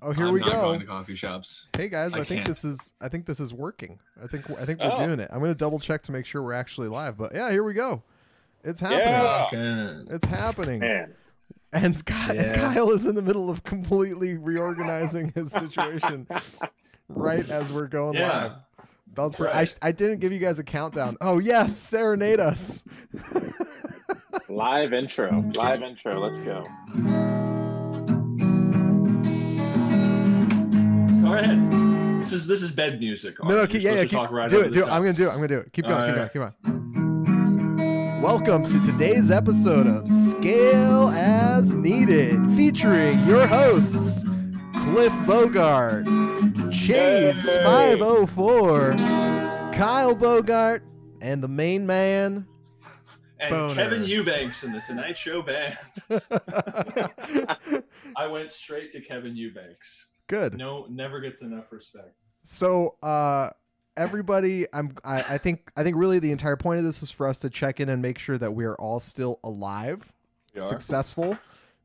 Oh, 0.00 0.12
here 0.12 0.26
I'm 0.26 0.32
we 0.34 0.40
not 0.40 0.52
go. 0.52 0.60
going 0.62 0.80
to 0.80 0.86
coffee 0.86 1.14
shops. 1.16 1.66
Hey 1.76 1.88
guys, 1.88 2.14
I, 2.14 2.20
I 2.20 2.24
think 2.24 2.46
this 2.46 2.64
is 2.64 2.92
I 3.00 3.08
think 3.08 3.26
this 3.26 3.40
is 3.40 3.52
working. 3.52 3.98
I 4.22 4.26
think 4.26 4.48
I 4.50 4.64
think 4.64 4.78
we're 4.80 4.90
Oh. 4.92 4.98
doing 5.06 5.18
it. 5.20 5.28
I'm 5.32 5.40
gonna 5.40 5.54
double 5.54 5.78
check 5.78 6.02
to 6.04 6.12
make 6.12 6.24
sure 6.26 6.42
we're 6.42 6.52
actually 6.52 6.88
live. 6.88 7.16
But 7.18 7.34
yeah, 7.34 7.50
here 7.50 7.64
we 7.64 7.74
go. 7.74 8.02
It's 8.64 8.80
happening. 8.80 9.00
Yeah. 10.08 10.14
It's 10.14 10.26
happening. 10.26 10.80
Man, 10.80 11.14
And 11.72 12.04
Kyle, 12.04 12.34
Yeah. 12.34 12.54
Kyle 12.54 12.90
is 12.92 13.06
in 13.06 13.14
the 13.14 13.22
middle 13.22 13.50
of 13.50 13.62
completely 13.64 14.36
reorganizing 14.36 15.32
his 15.34 15.52
situation 15.52 16.26
right 17.08 17.48
as 17.50 17.72
we're 17.72 17.86
going 17.88 18.14
Yeah. 18.16 18.28
live. 18.28 18.52
That 19.14 19.22
was 19.22 19.36
pretty, 19.36 19.52
Right. 19.54 19.78
I, 19.82 19.88
I 19.88 19.92
didn't 19.92 20.18
give 20.20 20.32
you 20.32 20.38
guys 20.38 20.58
a 20.58 20.64
countdown. 20.64 21.16
Oh 21.20 21.38
yes, 21.38 21.76
serenade 21.76 22.40
us. 22.40 22.84
live 24.48 24.92
intro, 24.92 25.42
live 25.54 25.82
intro. 25.82 26.20
Let's 26.20 26.38
go. 26.40 26.64
Go 31.28 31.34
ahead. 31.34 32.22
This 32.22 32.32
is 32.32 32.46
this 32.46 32.62
is 32.62 32.70
bed 32.70 33.00
music. 33.00 33.34
No, 33.44 33.54
no, 33.54 33.66
keep, 33.66 33.82
yeah, 33.82 33.96
yeah, 33.96 34.04
keep, 34.06 34.30
right 34.30 34.48
do 34.48 34.60
it, 34.60 34.72
do 34.72 34.84
it. 34.84 34.88
I'm 34.88 35.02
gonna 35.02 35.12
do 35.12 35.28
it. 35.28 35.28
I'm 35.28 35.34
gonna 35.34 35.48
do 35.48 35.58
it. 35.58 35.70
Keep 35.74 35.84
going, 35.84 35.94
All 35.94 36.06
keep 36.06 36.16
right. 36.16 36.32
going, 36.32 36.54
keep 36.64 38.16
on. 38.16 38.22
Welcome 38.22 38.64
to 38.64 38.82
today's 38.82 39.30
episode 39.30 39.86
of 39.86 40.08
Scale 40.08 41.10
as 41.10 41.74
Needed, 41.74 42.46
featuring 42.56 43.22
your 43.26 43.46
hosts 43.46 44.24
Cliff 44.72 45.12
Bogart, 45.26 46.06
Chase 46.72 47.46
Yay. 47.46 47.62
504, 47.62 48.94
Kyle 49.74 50.16
Bogart, 50.16 50.82
and 51.20 51.42
the 51.44 51.48
main 51.48 51.86
man. 51.86 52.46
And 53.40 53.50
Boner. 53.50 53.74
Kevin 53.74 54.02
Eubanks 54.02 54.64
in 54.64 54.72
the 54.72 54.80
Tonight 54.80 55.16
Show 55.16 55.42
band. 55.42 55.78
I 58.16 58.26
went 58.26 58.52
straight 58.52 58.90
to 58.92 59.00
Kevin 59.00 59.36
Eubanks. 59.36 60.08
Good. 60.28 60.56
No, 60.56 60.86
never 60.88 61.20
gets 61.20 61.42
enough 61.42 61.72
respect. 61.72 62.12
So, 62.44 62.94
uh, 63.02 63.50
everybody, 63.96 64.66
I'm. 64.72 64.94
I, 65.04 65.18
I 65.34 65.38
think. 65.38 65.70
I 65.76 65.82
think 65.82 65.96
really 65.96 66.18
the 66.18 66.30
entire 66.32 66.56
point 66.56 66.78
of 66.78 66.84
this 66.84 67.02
is 67.02 67.10
for 67.10 67.26
us 67.26 67.40
to 67.40 67.50
check 67.50 67.80
in 67.80 67.88
and 67.88 68.00
make 68.00 68.18
sure 68.18 68.38
that 68.38 68.52
we 68.54 68.64
are 68.64 68.76
all 68.76 69.00
still 69.00 69.40
alive, 69.44 70.10
We 70.54 70.60
are. 70.60 70.64
successful. 70.64 71.36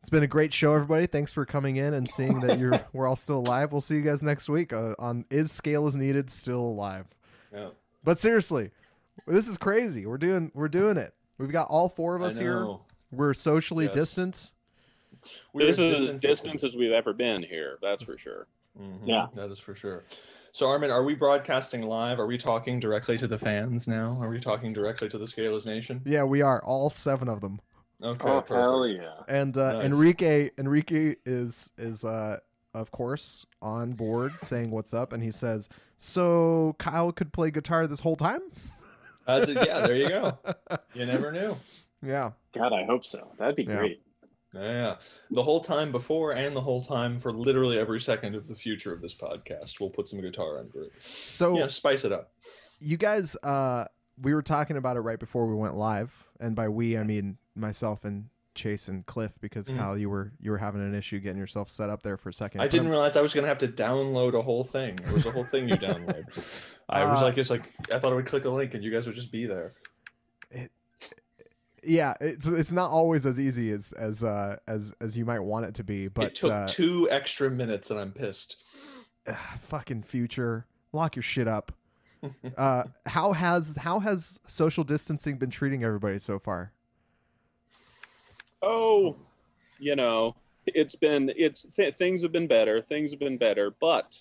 It's 0.02 0.10
been 0.10 0.24
a 0.24 0.28
great 0.28 0.54
show, 0.54 0.74
everybody. 0.74 1.06
Thanks 1.08 1.32
for 1.32 1.46
coming 1.46 1.78
in 1.78 1.94
and 1.94 2.10
seeing 2.10 2.42
that 2.42 2.60
you're 2.60 2.80
we're 2.94 3.08
all 3.08 3.16
still 3.16 3.40
alive. 3.40 3.72
We'll 3.72 3.82
see 3.82 3.96
you 3.96 4.02
guys 4.02 4.22
next 4.22 4.50
week 4.50 4.74
uh, 4.74 4.96
on 5.00 5.26
Is 5.30 5.52
Scale 5.52 5.88
is 5.88 5.96
Needed 5.96 6.30
still 6.30 6.60
alive? 6.60 7.06
Yeah. 7.54 7.70
But 8.04 8.20
seriously, 8.20 8.72
this 9.28 9.48
is 9.48 9.58
crazy. 9.58 10.06
We're 10.06 10.18
doing 10.18 10.52
we're 10.54 10.68
doing 10.68 10.98
it. 10.98 11.14
We've 11.38 11.52
got 11.52 11.68
all 11.70 11.88
four 11.90 12.16
of 12.18 12.22
us 12.22 12.38
here. 12.38 12.68
We're 13.12 13.34
socially 13.34 13.86
Yes. 13.86 13.94
distant. 13.94 14.52
We're 15.54 15.66
this 15.66 15.80
is 15.80 15.94
as 15.94 16.00
distant- 16.00 16.22
distant 16.22 16.64
as 16.64 16.76
we've 16.76 16.92
ever 16.92 17.14
been 17.14 17.44
here. 17.44 17.78
That's 17.82 18.04
for 18.04 18.18
sure. 18.18 18.48
Mhm, 18.80 19.00
Yeah. 19.06 19.28
that 19.36 19.50
is 19.52 19.60
for 19.60 19.76
sure. 19.76 20.04
So 20.52 20.68
Armin, 20.68 20.92
are 20.92 21.04
we 21.04 21.16
broadcasting 21.16 21.82
live? 21.84 22.20
Are 22.20 22.28
we 22.28 22.38
talking 22.38 22.80
directly 22.80 23.18
to 23.18 23.28
the 23.28 23.38
fans 23.40 23.88
now? 23.88 24.18
Are 24.22 24.30
we 24.30 24.40
talking 24.40 24.72
directly 24.74 25.10
to 25.10 25.18
the 25.18 25.26
Scaleless 25.26 25.66
Nation? 25.66 26.02
Yeah, 26.06 26.24
we 26.24 26.42
are 26.42 26.64
all 26.64 26.90
seven 26.90 27.28
of 27.28 27.42
them. 27.42 27.60
Okay, 28.04 28.22
oh 28.30 28.42
perfect. 28.42 28.52
hell 28.52 28.88
yeah! 28.92 29.14
And 29.28 29.58
uh, 29.58 29.74
Nice. 29.74 29.86
Enrique 29.86 30.50
Enrique 30.58 31.16
is 31.26 31.72
is 31.78 32.04
uh 32.04 32.40
of 32.74 32.92
course 32.92 33.46
on 33.62 33.94
board 33.94 34.34
saying 34.42 34.72
what's 34.72 34.94
up 34.94 35.14
and 35.14 35.24
he 35.24 35.32
says, 35.32 35.70
"So 35.98 36.76
Kyle 36.80 37.12
could 37.12 37.32
play 37.32 37.50
guitar 37.50 37.88
this 37.88 38.00
whole 38.02 38.16
time?" 38.18 38.42
That's 39.26 39.48
it. 39.48 39.56
Yeah, 39.66 39.82
there 39.82 39.96
you 39.96 40.10
go. 40.10 40.38
You 40.94 41.06
never 41.06 41.32
knew. 41.32 41.56
Yeah. 42.06 42.32
God, 42.54 42.74
I 42.74 42.84
hope 42.84 43.06
so. 43.06 43.32
That'd 43.40 43.56
be 43.56 43.64
Yeah. 43.64 43.78
great. 43.78 44.02
Yeah, 44.54 44.96
the 45.32 45.42
whole 45.44 45.62
time 45.62 45.92
before 45.92 46.32
and 46.34 46.56
the 46.56 46.62
whole 46.62 46.84
time 46.84 47.20
for 47.20 47.34
literally 47.34 47.80
every 47.80 48.00
second 48.00 48.36
of 48.36 48.48
the 48.48 48.56
future 48.56 48.94
of 48.94 49.02
this 49.02 49.16
podcast, 49.16 49.80
we'll 49.80 49.90
put 49.90 50.08
some 50.08 50.22
guitar 50.22 50.60
under 50.60 50.84
it. 50.84 50.92
So 51.26 51.58
Yeah, 51.58 51.68
spice 51.68 52.06
it 52.06 52.12
up. 52.12 52.32
you 52.80 52.98
guys 52.98 53.36
uh 53.44 53.86
we 54.22 54.34
were 54.34 54.42
talking 54.44 54.78
about 54.78 54.96
it 54.96 55.00
right 55.00 55.20
before 55.20 55.48
we 55.48 55.56
went 55.56 55.76
live 55.76 56.14
and 56.40 56.56
by 56.56 56.70
we 56.70 56.98
I 56.98 57.04
mean 57.04 57.38
myself 57.56 58.06
and 58.06 58.30
Chase 58.56 58.88
and 58.88 59.04
Cliff 59.08 59.32
because 59.42 59.68
Mhm. 59.68 59.78
Kyle 59.80 59.98
you 59.98 60.08
were 60.12 60.32
you 60.40 60.52
were 60.52 60.60
having 60.60 60.82
an 60.82 60.94
issue 60.94 61.20
getting 61.20 61.40
yourself 61.40 61.68
set 61.72 61.90
up 61.90 62.04
there 62.04 62.18
for 62.18 62.30
a 62.30 62.34
second. 62.34 62.62
I 62.62 62.68
didn't 62.68 62.90
realize 62.90 63.18
I 63.18 63.22
was 63.22 63.34
gonna 63.34 63.48
have 63.48 63.58
to 63.60 63.68
download 63.68 64.36
a 64.38 64.42
whole 64.44 64.64
thing. 64.64 65.00
It 65.00 65.12
was 65.12 65.26
a 65.26 65.32
whole 65.32 65.44
thing 65.44 65.68
you 65.68 65.76
download. 65.78 66.26
I 66.90 67.06
was 67.12 67.22
Uh, 67.22 67.26
like, 67.26 67.38
it's 67.40 67.50
like 67.50 67.64
I 67.92 67.98
thought 67.98 68.12
I 68.12 68.16
would 68.16 68.28
click 68.28 68.46
a 68.46 68.50
link 68.52 68.76
and 68.76 68.84
you 68.84 68.92
guys 68.92 69.08
would 69.08 69.16
just 69.16 69.32
be 69.32 69.48
there. 69.48 69.74
Yeah, 71.86 72.14
it's 72.22 72.48
it's 72.48 72.72
not 72.72 72.92
always 72.92 73.26
as 73.26 73.40
easy 73.40 73.72
as 73.72 73.94
as 73.94 74.24
uh 74.24 74.58
as 74.68 74.94
as 75.02 75.18
you 75.18 75.26
might 75.26 75.40
want 75.40 75.66
it 75.66 75.74
to 75.76 75.84
be, 75.84 76.08
but 76.08 76.26
it 76.26 76.36
took 76.36 76.52
uh 76.52 76.68
two 76.68 77.10
extra 77.10 77.50
minutes, 77.50 77.92
and 77.92 78.00
I'm 78.00 78.12
pissed. 78.12 78.58
fucking 79.60 80.04
future 80.04 80.66
lock 80.92 81.16
your 81.16 81.24
shit 81.24 81.48
up. 81.48 81.72
uh 82.58 82.84
how 83.06 83.34
has 83.34 83.76
how 83.78 84.00
has 84.00 84.40
social 84.48 84.84
distancing 84.84 85.38
been 85.38 85.50
treating 85.50 85.84
everybody 85.84 86.18
so 86.20 86.40
far? 86.40 86.72
oh 88.64 89.16
you 89.78 89.96
know 89.96 90.36
it's 90.66 90.96
been 90.96 91.32
it's 91.36 91.64
th- 91.76 91.94
things 91.96 92.24
have 92.24 92.32
been 92.32 92.48
better 92.48 92.82
things 92.82 93.12
have 93.12 93.20
been 93.20 93.38
better 93.38 93.76
but 93.82 94.16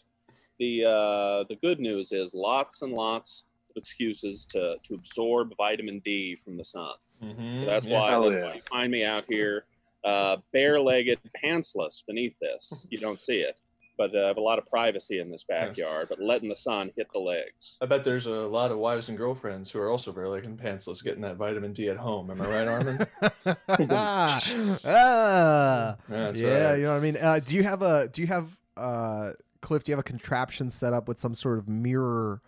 the 0.58 0.84
uh 0.84 1.44
the 1.48 1.56
good 1.60 1.78
news 1.78 2.12
is 2.12 2.34
lots 2.34 2.82
and 2.82 2.92
lots 2.92 3.44
of 3.70 3.76
excuses 3.76 4.44
to 4.44 4.74
to 4.82 4.94
absorb 4.94 5.52
vitamin 5.56 6.00
d 6.04 6.34
from 6.34 6.56
the 6.56 6.64
sun 6.64 6.92
Mhm, 7.22 7.60
so 7.60 7.66
that's 7.66 7.87
yeah. 7.87 8.00
why 8.00 8.10
Hell 8.10 8.25
that's 8.25 8.37
yeah. 8.37 8.44
why 8.47 8.55
you 8.55 8.62
find 8.71 8.93
me 8.93 9.05
out 9.05 9.25
here 9.28 9.65
uh 10.05 10.38
bare-legged 10.53 11.21
pantsless 11.44 12.03
beneath 12.06 12.37
this 12.41 12.88
you 12.91 12.99
don't 12.99 13.21
see 13.21 13.38
it 13.41 13.60
but 13.99 14.12
uh, 14.16 14.25
I 14.25 14.27
have 14.28 14.37
a 14.37 14.41
lot 14.41 14.59
of 14.59 14.66
privacy 14.66 15.21
in 15.21 15.31
this 15.31 15.44
backyard 15.44 16.09
but 16.09 16.21
letting 16.21 16.49
the 16.49 16.56
sun 16.56 16.91
hit 16.97 17.06
the 17.12 17.21
legs 17.21 17.78
I 17.81 17.87
bet 17.87 18.03
there's 18.03 18.27
a 18.27 18.31
lot 18.31 18.72
of 18.72 18.78
wives 18.78 19.09
and 19.10 19.16
girlfriends 19.16 19.71
who 19.71 19.78
are 19.78 19.88
also 19.88 20.10
bare-legged 20.10 20.49
and 20.49 20.59
pantsless 20.59 21.05
getting 21.05 21.21
that 21.22 21.37
vitamin 21.37 21.72
D 21.72 21.88
at 21.88 21.97
home. 21.97 22.31
Am 22.31 22.41
I 22.41 22.47
right, 22.49 22.66
Armin? 22.69 23.06
ah, 23.91 24.41
ah. 24.84 25.97
Yeah, 26.09 26.25
right. 26.25 26.34
you 26.34 26.84
know 26.84 26.91
what 26.91 26.97
I 26.97 27.00
mean. 27.00 27.16
Uh, 27.16 27.39
do 27.44 27.54
you 27.54 27.62
have 27.62 27.83
a 27.83 28.09
do 28.09 28.22
you 28.22 28.27
have 28.27 28.59
uh 28.77 29.33
Cliff? 29.60 29.84
Do 29.84 29.93
you 29.93 29.94
have 29.94 30.00
a 30.00 30.09
contraption 30.09 30.71
set 30.71 30.93
up 30.93 31.06
with 31.06 31.21
some 31.21 31.34
sort 31.34 31.59
of 31.59 31.69
mirror 31.69 32.41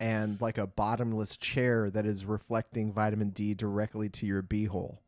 and 0.00 0.40
like 0.40 0.58
a 0.58 0.66
bottomless 0.66 1.36
chair 1.36 1.90
that 1.90 2.06
is 2.06 2.24
reflecting 2.24 2.92
vitamin 2.92 3.30
D 3.30 3.54
directly 3.54 4.08
to 4.08 4.26
your 4.26 4.42
beehole? 4.42 4.98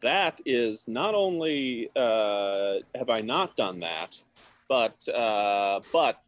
that 0.00 0.40
is 0.46 0.88
not 0.88 1.14
only 1.14 1.90
uh, 1.96 2.76
have 2.94 3.10
I 3.10 3.20
not 3.20 3.56
done 3.56 3.80
that, 3.80 4.16
but 4.68 5.06
uh, 5.08 5.80
but 5.92 6.22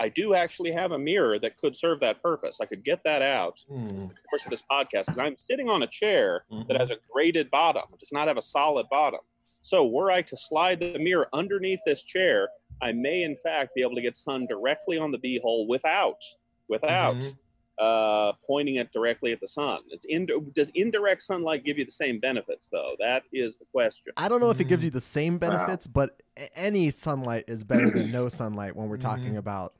I 0.00 0.08
do 0.08 0.34
actually 0.34 0.70
have 0.72 0.92
a 0.92 0.98
mirror 0.98 1.38
that 1.40 1.56
could 1.56 1.74
serve 1.74 2.00
that 2.00 2.22
purpose. 2.22 2.60
I 2.60 2.66
could 2.66 2.84
get 2.84 3.02
that 3.04 3.20
out 3.22 3.64
in 3.68 4.08
the 4.08 4.28
course 4.30 4.44
of 4.44 4.50
this 4.50 4.62
podcast 4.70 5.06
because 5.06 5.18
I'm 5.18 5.36
sitting 5.36 5.68
on 5.68 5.82
a 5.82 5.88
chair 5.88 6.44
mhm. 6.52 6.68
that 6.68 6.78
has 6.78 6.90
a 6.90 6.98
graded 7.10 7.50
bottom. 7.50 7.82
It 7.92 7.98
does 7.98 8.12
not 8.12 8.28
have 8.28 8.36
a 8.36 8.42
solid 8.42 8.86
bottom. 8.90 9.20
So 9.60 9.84
were 9.84 10.12
I 10.12 10.22
to 10.22 10.36
slide 10.36 10.78
the 10.78 10.98
mirror 11.00 11.28
underneath 11.32 11.80
this 11.84 12.04
chair, 12.04 12.48
I 12.80 12.92
may 12.92 13.24
in 13.24 13.34
fact 13.34 13.74
be 13.74 13.82
able 13.82 13.96
to 13.96 14.02
get 14.02 14.14
sun 14.14 14.46
directly 14.46 14.98
on 14.98 15.10
the 15.10 15.18
beehole 15.18 15.66
without 15.66 16.22
without 16.68 17.16
Mhm. 17.16 17.36
uh, 17.80 18.32
pointing 18.44 18.74
it 18.76 18.90
directly 18.92 19.30
at 19.32 19.38
the 19.40 19.46
sun. 19.46 19.80
Is 19.92 20.04
ind- 20.08 20.32
does 20.54 20.70
indirect 20.74 21.22
sunlight 21.22 21.64
give 21.64 21.78
you 21.78 21.84
the 21.84 21.92
same 21.92 22.18
benefits 22.18 22.68
though? 22.68 22.96
That 22.98 23.22
is 23.32 23.56
the 23.58 23.66
question. 23.66 24.12
I 24.16 24.28
don't 24.28 24.40
know 24.40 24.50
if 24.50 24.58
it 24.60 24.64
gives 24.64 24.82
Mm. 24.82 24.86
you 24.86 24.90
the 24.90 25.00
same 25.00 25.38
benefits, 25.38 25.86
but 25.86 26.20
any 26.56 26.90
sunlight 26.90 27.44
is 27.46 27.62
better 27.62 27.88
than 27.88 28.10
no 28.12 28.28
sunlight 28.28 28.74
when 28.74 28.88
we're 28.88 28.96
talking 28.96 29.34
Mhm. 29.34 29.38
about 29.38 29.74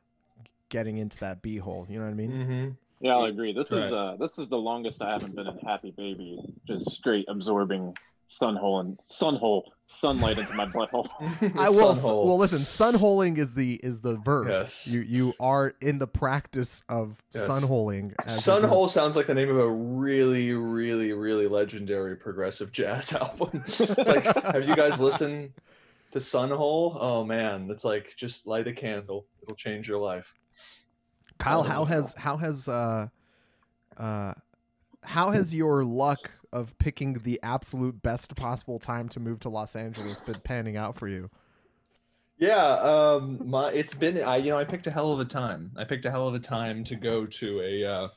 getting 0.69 0.99
into 0.99 1.19
that 1.19 1.43
beehole. 1.43 1.91
You 1.91 1.99
know 1.99 2.05
what 2.05 2.11
I 2.13 2.15
mean? 2.15 2.31
Mhm. 2.31 2.77
Yeah, 3.01 3.13
I'll 3.17 3.25
agree. 3.25 3.53
This 3.53 3.71
Right. 3.73 3.87
is 3.87 3.93
uh 3.93 4.17
this 4.21 4.39
is 4.39 4.49
the 4.49 4.59
longest 4.59 5.03
I 5.03 5.11
haven't 5.11 5.35
been 5.35 5.47
a 5.49 5.59
happy 5.65 5.91
baby, 5.91 6.39
just 6.69 6.91
straight 6.93 7.25
absorbing 7.29 7.97
sun 8.29 8.57
hole 8.57 8.81
and 8.81 8.99
sun 9.05 9.37
hole 9.37 9.73
sunlight 9.89 10.39
into 10.39 10.55
my 10.55 10.67
butthole. 10.67 11.09
I 11.59 11.71
will. 11.71 11.95
Sun 11.95 12.11
hole. 12.11 12.27
Well, 12.27 12.39
listen. 12.39 12.61
Sunholing 12.61 13.39
is 13.39 13.55
the 13.55 13.75
is 13.83 14.01
the 14.01 14.17
verb. 14.19 14.49
Yes. 14.49 14.87
You 14.87 15.01
you 15.01 15.35
are 15.41 15.75
in 15.81 15.99
the 15.99 16.07
practice 16.07 16.83
of 16.89 17.17
Yes. 17.35 17.49
sunholing. 17.49 18.15
as 18.25 18.35
you're 18.35 18.41
Sun 18.41 18.65
Hole 18.65 18.89
sounds 18.89 19.17
like 19.17 19.27
the 19.27 19.35
name 19.35 19.49
of 19.49 19.59
a 19.59 19.69
really, 19.69 20.53
really, 20.53 21.13
really 21.13 21.49
legendary 21.49 22.17
progressive 22.17 22.71
jazz 22.71 23.13
album. 23.15 23.63
it's 23.65 24.09
like, 24.09 24.25
have 24.45 24.69
you 24.69 24.77
guys 24.77 25.01
listened 25.01 25.53
to 26.13 26.21
Sun 26.21 26.51
Hole? 26.51 26.97
Oh 27.01 27.25
man, 27.25 27.69
it's 27.71 27.85
like 27.85 28.15
just 28.17 28.47
light 28.47 28.69
a 28.69 28.73
candle; 28.73 29.27
it'll 29.43 29.57
change 29.57 29.89
your 29.89 29.99
life. 29.99 30.35
Kyle, 31.39 31.63
how 31.63 31.81
wow. 31.81 31.85
has 31.87 32.15
how 32.19 32.37
has 32.37 32.69
uh 32.69 33.09
uh 33.97 34.35
how 35.03 35.31
has 35.31 35.55
your 35.55 35.85
luck 35.85 36.31
of 36.53 36.77
picking 36.79 37.15
the 37.15 37.39
absolute 37.43 38.03
best 38.03 38.35
possible 38.37 38.79
time 38.79 39.09
to 39.11 39.21
move 39.21 39.41
to 39.41 39.49
Los 39.49 39.77
Angeles 39.77 40.21
been 40.21 40.41
panning 40.41 40.77
out 40.77 40.97
for 40.97 41.09
you? 41.09 41.31
Yeah, 42.39 42.75
um, 42.75 43.41
my 43.45 43.71
it's 43.73 43.95
been 43.95 44.23
I 44.23 44.37
you 44.37 44.51
know 44.51 44.59
I 44.59 44.65
picked 44.65 44.87
a 44.87 44.91
hell 44.91 45.13
of 45.13 45.19
a 45.19 45.25
time. 45.25 45.73
I 45.77 45.85
picked 45.85 46.07
a 46.07 46.11
hell 46.11 46.29
of 46.29 46.35
a 46.35 46.39
time 46.39 46.85
to 46.85 46.95
go 46.95 47.27
to 47.27 47.61
a 47.61 47.85
uh, 47.85 48.09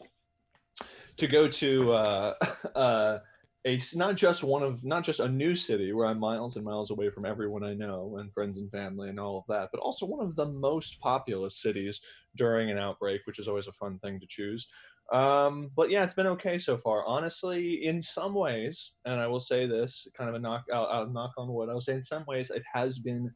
to 1.17 1.27
go 1.27 1.47
to 1.47 1.93
uh, 1.93 2.33
uh, 2.75 3.19
a 3.65 3.79
not 3.95 4.15
just 4.15 4.43
one 4.43 4.63
of 4.63 4.83
not 4.83 5.03
just 5.03 5.19
a 5.19 5.27
new 5.27 5.53
city 5.53 5.93
where 5.93 6.07
I'm 6.07 6.19
miles 6.19 6.55
and 6.55 6.65
miles 6.65 6.91
away 6.91 7.09
from 7.09 7.25
everyone 7.25 7.63
I 7.63 7.73
know 7.73 8.17
and 8.19 8.33
friends 8.33 8.57
and 8.57 8.71
family 8.71 9.09
and 9.09 9.19
all 9.19 9.37
of 9.37 9.45
that, 9.47 9.69
but 9.71 9.81
also 9.81 10.05
one 10.05 10.25
of 10.25 10.35
the 10.35 10.47
most 10.47 10.99
populous 10.99 11.61
cities 11.61 12.01
during 12.35 12.71
an 12.71 12.77
outbreak, 12.77 13.21
which 13.25 13.39
is 13.39 13.47
always 13.47 13.67
a 13.67 13.73
fun 13.73 13.99
thing 13.99 14.19
to 14.19 14.25
choose. 14.27 14.67
Um, 15.11 15.71
but 15.75 15.89
yeah, 15.89 16.03
it's 16.03 16.13
been 16.13 16.27
okay 16.27 16.57
so 16.57 16.77
far. 16.77 17.05
Honestly, 17.05 17.85
in 17.85 18.01
some 18.01 18.33
ways, 18.33 18.93
and 19.05 19.19
I 19.19 19.27
will 19.27 19.41
say 19.41 19.67
this, 19.67 20.07
kind 20.15 20.29
of 20.29 20.35
a 20.35 20.39
knock, 20.39 20.63
I'll, 20.73 20.85
I'll 20.85 21.09
knock 21.09 21.31
on 21.37 21.51
wood. 21.53 21.69
I 21.69 21.73
will 21.73 21.81
say 21.81 21.93
in 21.93 22.01
some 22.01 22.23
ways 22.27 22.49
it 22.49 22.63
has 22.73 22.97
been 22.97 23.31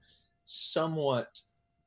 somewhat 0.45 1.27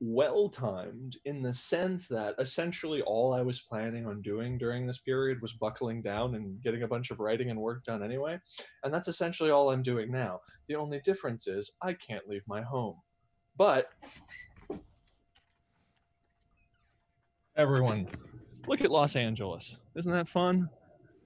well 0.01 0.49
timed 0.49 1.17
in 1.25 1.43
the 1.43 1.53
sense 1.53 2.07
that 2.07 2.35
essentially 2.39 3.03
all 3.03 3.33
I 3.33 3.43
was 3.43 3.61
planning 3.61 4.07
on 4.07 4.23
doing 4.23 4.59
during 4.59 4.87
this 4.87 4.99
period 4.99 5.41
was 5.43 5.55
buckling 5.55 6.03
down 6.03 6.35
and 6.35 6.63
getting 6.63 6.83
a 6.83 6.89
bunch 6.89 7.11
of 7.11 7.19
writing 7.19 7.51
and 7.51 7.59
work 7.59 7.83
done 7.85 8.03
anyway. 8.03 8.39
And 8.85 8.93
that's 8.93 9.09
essentially 9.09 9.51
all 9.51 9.71
I'm 9.71 9.83
doing 9.83 10.13
now. 10.13 10.41
The 10.69 10.77
only 10.77 11.01
difference 11.01 11.47
is 11.47 11.73
I 11.83 11.95
can't 11.95 12.29
leave 12.29 12.45
my 12.47 12.63
home. 12.63 12.97
But 13.57 13.89
everyone, 17.57 18.07
look 18.69 18.81
at 18.83 18.91
Los 18.91 19.17
Angeles. 19.17 19.79
Isn't 19.95 20.13
that 20.13 20.29
fun? 20.29 20.69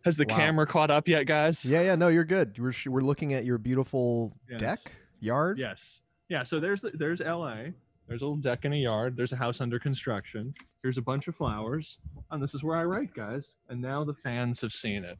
Has 0.04 0.16
the 0.16 0.26
Wow. 0.28 0.36
camera 0.36 0.66
caught 0.66 0.90
up 0.90 1.06
yet, 1.06 1.24
guys? 1.26 1.64
Yeah, 1.64 1.82
yeah, 1.82 1.94
no, 1.94 2.08
you're 2.08 2.24
good. 2.24 2.58
We're 2.58 2.72
sh- 2.72 2.88
we're 2.88 3.02
looking 3.02 3.34
at 3.34 3.44
your 3.44 3.58
beautiful 3.58 4.32
Yes. 4.50 4.60
deck 4.60 4.92
yard. 5.20 5.58
Yes. 5.58 6.00
Yeah. 6.28 6.42
So 6.42 6.58
there's 6.58 6.84
there's 6.94 7.20
L.A. 7.20 7.72
There's 8.08 8.20
a 8.20 8.24
little 8.24 8.36
deck 8.36 8.64
in 8.64 8.72
a 8.72 8.76
yard. 8.76 9.16
There's 9.16 9.32
a 9.32 9.36
house 9.36 9.60
under 9.60 9.78
construction. 9.78 10.54
Here's 10.82 10.98
a 10.98 11.02
bunch 11.02 11.28
of 11.28 11.36
flowers, 11.36 11.98
and 12.32 12.42
this 12.42 12.52
is 12.54 12.64
where 12.64 12.76
I 12.76 12.84
write, 12.84 13.14
guys. 13.14 13.54
And 13.68 13.80
now 13.80 14.02
the 14.04 14.12
fans 14.14 14.60
have 14.60 14.72
seen 14.72 15.04
it, 15.04 15.18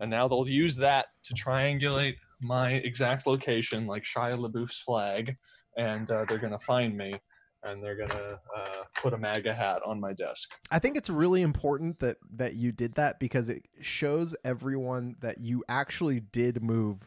and 0.00 0.10
now 0.10 0.26
they'll 0.26 0.48
use 0.48 0.74
that 0.76 1.06
to 1.22 1.34
triangulate 1.34 2.16
my 2.40 2.72
exact 2.72 3.26
location, 3.28 3.86
like 3.86 4.02
Shia 4.02 4.36
LaBeouf's 4.36 4.80
flag, 4.80 5.36
and 5.78 6.10
uh, 6.10 6.24
they're 6.28 6.38
gonna 6.38 6.58
find 6.58 6.96
me, 6.96 7.14
and 7.64 7.82
they're 7.82 7.96
gonna 7.96 8.38
uh, 8.56 8.82
put 9.00 9.12
a 9.12 9.18
MAGA 9.18 9.54
hat 9.54 9.80
on 9.84 9.98
my 10.00 10.12
desk. 10.12 10.52
I 10.70 10.78
think 10.78 10.96
it's 10.96 11.10
really 11.10 11.42
important 11.42 11.98
that 12.00 12.16
that 12.36 12.54
you 12.54 12.72
did 12.72 12.94
that 12.94 13.18
because 13.18 13.48
it 13.48 13.64
shows 13.80 14.34
everyone 14.44 15.16
that 15.20 15.38
you 15.40 15.64
actually 15.68 16.20
did 16.20 16.62
move 16.62 16.98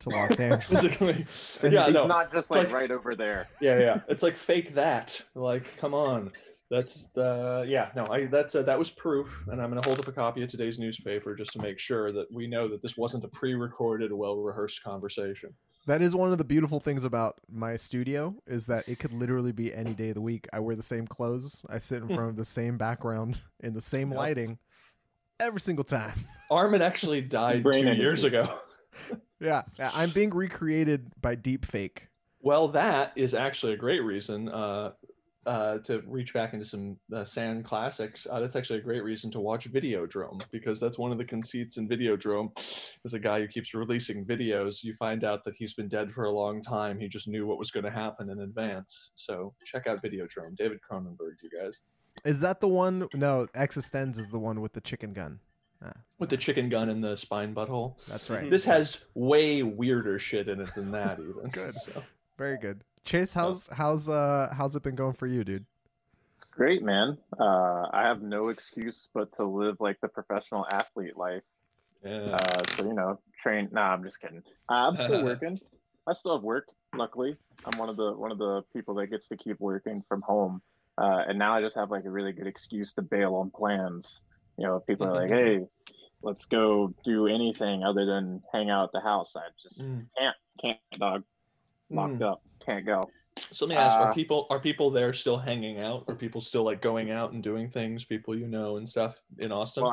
to 0.00 0.08
Los 0.10 0.38
Angeles. 0.40 0.66
Physically. 0.82 1.26
Yeah. 1.62 1.86
He's 1.86 1.94
No. 1.94 2.06
not 2.06 2.32
just 2.32 2.50
like, 2.50 2.64
like- 2.64 2.72
right 2.74 2.90
over 2.90 3.14
there. 3.14 3.48
yeah 3.60 3.78
yeah 3.78 4.00
it's 4.08 4.22
like 4.22 4.36
fake 4.36 4.74
that 4.74 5.20
like 5.34 5.64
come 5.76 5.94
on 5.94 6.32
that's 6.70 7.08
the 7.14 7.64
yeah 7.68 7.90
no 7.94 8.06
i 8.06 8.24
that's 8.26 8.54
uh, 8.54 8.62
that 8.62 8.78
was 8.78 8.88
proof 8.90 9.44
and 9.48 9.60
i'm 9.60 9.70
going 9.70 9.80
to 9.80 9.86
hold 9.86 10.00
up 10.00 10.08
a 10.08 10.12
copy 10.12 10.42
of 10.42 10.48
today's 10.48 10.78
newspaper 10.78 11.34
just 11.36 11.52
to 11.52 11.60
make 11.60 11.78
sure 11.78 12.10
that 12.10 12.26
we 12.32 12.46
know 12.46 12.66
that 12.68 12.80
this 12.80 12.96
wasn't 12.96 13.22
a 13.22 13.28
pre-recorded 13.28 14.10
well-rehearsed 14.12 14.82
conversation 14.82 15.52
That 15.86 16.00
is 16.00 16.16
one 16.16 16.32
of 16.32 16.38
the 16.38 16.44
beautiful 16.44 16.80
things 16.80 17.04
about 17.04 17.36
my 17.50 17.76
studio 17.76 18.34
is 18.46 18.64
that 18.66 18.88
it 18.88 18.98
could 18.98 19.12
literally 19.12 19.52
be 19.52 19.74
any 19.74 19.92
day 19.92 20.08
of 20.08 20.14
the 20.14 20.20
week. 20.22 20.46
I 20.52 20.60
wear 20.60 20.76
the 20.76 20.82
same 20.82 21.06
clothes. 21.06 21.64
I 21.68 21.76
sit 21.78 22.02
in 22.02 22.08
front 22.08 22.30
of 22.30 22.36
the 22.36 22.44
same 22.44 22.78
background 22.78 23.40
in 23.60 23.74
the 23.74 23.82
same 23.82 24.10
Yep. 24.10 24.18
lighting 24.18 24.58
every 25.40 25.60
single 25.60 25.84
time. 25.84 26.14
armin 26.50 26.80
actually 26.80 27.20
died 27.20 27.62
Brain 27.62 27.82
two 27.82 27.88
energy. 27.88 28.00
years 28.02 28.24
ago 28.24 28.48
Yeah, 29.40 29.62
yeah, 29.78 29.90
I'm 29.92 30.10
being 30.10 30.30
recreated 30.30 31.10
by 31.20 31.34
deep 31.34 31.66
fake. 31.66 32.08
well 32.40 32.68
that 32.68 33.12
is 33.16 33.34
actually 33.34 33.72
a 33.72 33.76
great 33.76 34.00
reason 34.02 34.48
uh 34.48 34.92
uh, 35.46 35.78
to 35.78 36.02
reach 36.06 36.32
back 36.32 36.52
into 36.52 36.64
some 36.64 36.96
uh, 37.14 37.24
sand 37.24 37.64
classics, 37.64 38.26
uh, 38.30 38.40
that's 38.40 38.56
actually 38.56 38.78
a 38.78 38.82
great 38.82 39.02
reason 39.04 39.30
to 39.32 39.40
watch 39.40 39.70
Videodrome 39.70 40.42
because 40.50 40.80
that's 40.80 40.98
one 40.98 41.12
of 41.12 41.18
the 41.18 41.24
conceits 41.24 41.76
in 41.76 41.88
Videodrome. 41.88 42.50
Is 43.04 43.14
a 43.14 43.18
guy 43.18 43.40
who 43.40 43.48
keeps 43.48 43.74
releasing 43.74 44.24
videos. 44.24 44.82
You 44.82 44.94
find 44.94 45.24
out 45.24 45.44
that 45.44 45.54
he's 45.56 45.74
been 45.74 45.88
dead 45.88 46.10
for 46.10 46.24
a 46.24 46.30
long 46.30 46.62
time. 46.62 46.98
He 46.98 47.08
just 47.08 47.28
knew 47.28 47.46
what 47.46 47.58
was 47.58 47.70
going 47.70 47.84
to 47.84 47.90
happen 47.90 48.30
in 48.30 48.40
advance. 48.40 49.10
So 49.14 49.54
check 49.64 49.86
out 49.86 50.02
Videodrome, 50.02 50.56
David 50.56 50.78
Cronenberg, 50.88 51.36
you 51.42 51.50
guys. 51.50 51.78
Is 52.24 52.40
that 52.40 52.60
the 52.60 52.68
one? 52.68 53.08
No, 53.12 53.46
Existenz 53.54 54.18
is 54.18 54.30
the 54.30 54.38
one 54.38 54.60
with 54.60 54.72
the 54.72 54.80
chicken 54.80 55.12
gun. 55.12 55.40
With 56.18 56.30
the 56.30 56.36
chicken 56.36 56.68
gun 56.68 56.88
in 56.88 57.00
the 57.00 57.16
spine 57.16 57.54
butthole. 57.54 58.02
That's 58.06 58.30
right. 58.30 58.48
This 58.48 58.64
has 58.64 59.04
way 59.14 59.62
weirder 59.62 60.18
shit 60.18 60.48
in 60.48 60.60
it 60.60 60.74
than 60.74 60.90
that, 60.92 61.18
even. 61.20 61.50
Good. 61.50 61.74
So, 61.84 62.02
Very 62.38 62.56
good. 62.56 62.82
Chase, 63.04 63.34
how's 63.34 63.66
how's 63.68 64.08
uh 64.08 64.48
how's 64.56 64.74
it 64.76 64.82
been 64.82 64.94
going 64.94 65.12
for 65.12 65.26
you, 65.26 65.44
dude? 65.44 65.66
It's 66.38 66.46
great, 66.50 66.82
man. 66.82 67.18
Uh, 67.38 67.86
I 67.92 68.02
have 68.02 68.22
no 68.22 68.48
excuse 68.48 69.08
but 69.12 69.34
to 69.36 69.44
live 69.44 69.76
like 69.78 70.00
the 70.00 70.08
professional 70.08 70.66
athlete 70.70 71.16
life. 71.16 71.42
yeah. 72.02 72.36
Uh, 72.36 72.62
so 72.76 72.84
you 72.84 72.94
know, 72.94 73.20
train. 73.42 73.68
Nah, 73.72 73.92
I'm 73.92 74.02
just 74.02 74.20
kidding. 74.20 74.42
Uh, 74.70 74.72
I'm 74.74 74.96
still 74.96 75.22
working. 75.24 75.60
I 76.06 76.14
still 76.14 76.36
have 76.36 76.42
work. 76.42 76.68
Luckily, 76.96 77.36
I'm 77.66 77.78
one 77.78 77.88
of 77.90 77.96
the 77.96 78.12
one 78.12 78.32
of 78.32 78.38
the 78.38 78.62
people 78.74 78.94
that 78.94 79.08
gets 79.08 79.28
to 79.28 79.36
keep 79.36 79.60
working 79.60 80.02
from 80.08 80.22
home. 80.22 80.62
Uh, 80.96 81.24
and 81.28 81.38
now 81.38 81.54
I 81.54 81.60
just 81.60 81.76
have 81.76 81.90
like 81.90 82.04
a 82.04 82.10
really 82.10 82.32
good 82.32 82.46
excuse 82.46 82.94
to 82.94 83.02
bail 83.02 83.34
on 83.34 83.50
plans. 83.50 84.22
You 84.56 84.66
know, 84.66 84.76
if 84.76 84.86
people 84.86 85.06
are 85.08 85.14
like, 85.14 85.30
Mhm. 85.30 85.58
"Hey, 85.58 85.66
let's 86.22 86.46
go 86.46 86.94
do 87.04 87.26
anything 87.26 87.82
other 87.82 88.06
than 88.06 88.42
hang 88.52 88.70
out 88.70 88.84
at 88.84 88.92
the 88.92 89.00
house," 89.00 89.34
I 89.36 89.48
just 89.62 89.80
Mm. 89.82 90.06
can't, 90.60 90.78
dog, 90.92 91.24
locked 91.90 92.20
Mm. 92.20 92.32
up, 92.32 92.42
can't 92.64 92.86
go. 92.86 93.10
So 93.52 93.66
let 93.66 93.74
me 93.74 93.80
ask: 93.80 93.98
Are 94.00 94.10
Uh, 94.10 94.14
people 94.14 94.46
are 94.50 94.60
people 94.60 94.90
there 94.90 95.12
still 95.12 95.36
hanging 95.36 95.78
out? 95.80 96.04
Are 96.08 96.14
people 96.14 96.40
still 96.40 96.64
like 96.64 96.80
going 96.80 97.10
out 97.10 97.32
and 97.32 97.42
doing 97.42 97.70
things? 97.70 98.04
People 98.04 98.34
you 98.36 98.46
know 98.48 98.76
and 98.76 98.88
stuff 98.88 99.20
in 99.38 99.52
Austin. 99.52 99.84
Well, 99.84 99.92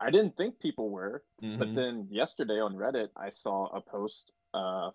I, 0.00 0.06
I 0.06 0.10
didn't 0.10 0.36
think 0.36 0.58
people 0.60 0.90
were, 0.90 1.24
But 1.40 1.68
Mhm. 1.68 1.74
then 1.74 2.08
yesterday 2.10 2.60
on 2.60 2.74
Reddit, 2.74 3.08
I 3.16 3.30
saw 3.30 3.66
a 3.66 3.80
post 3.80 4.32
uh, 4.54 4.90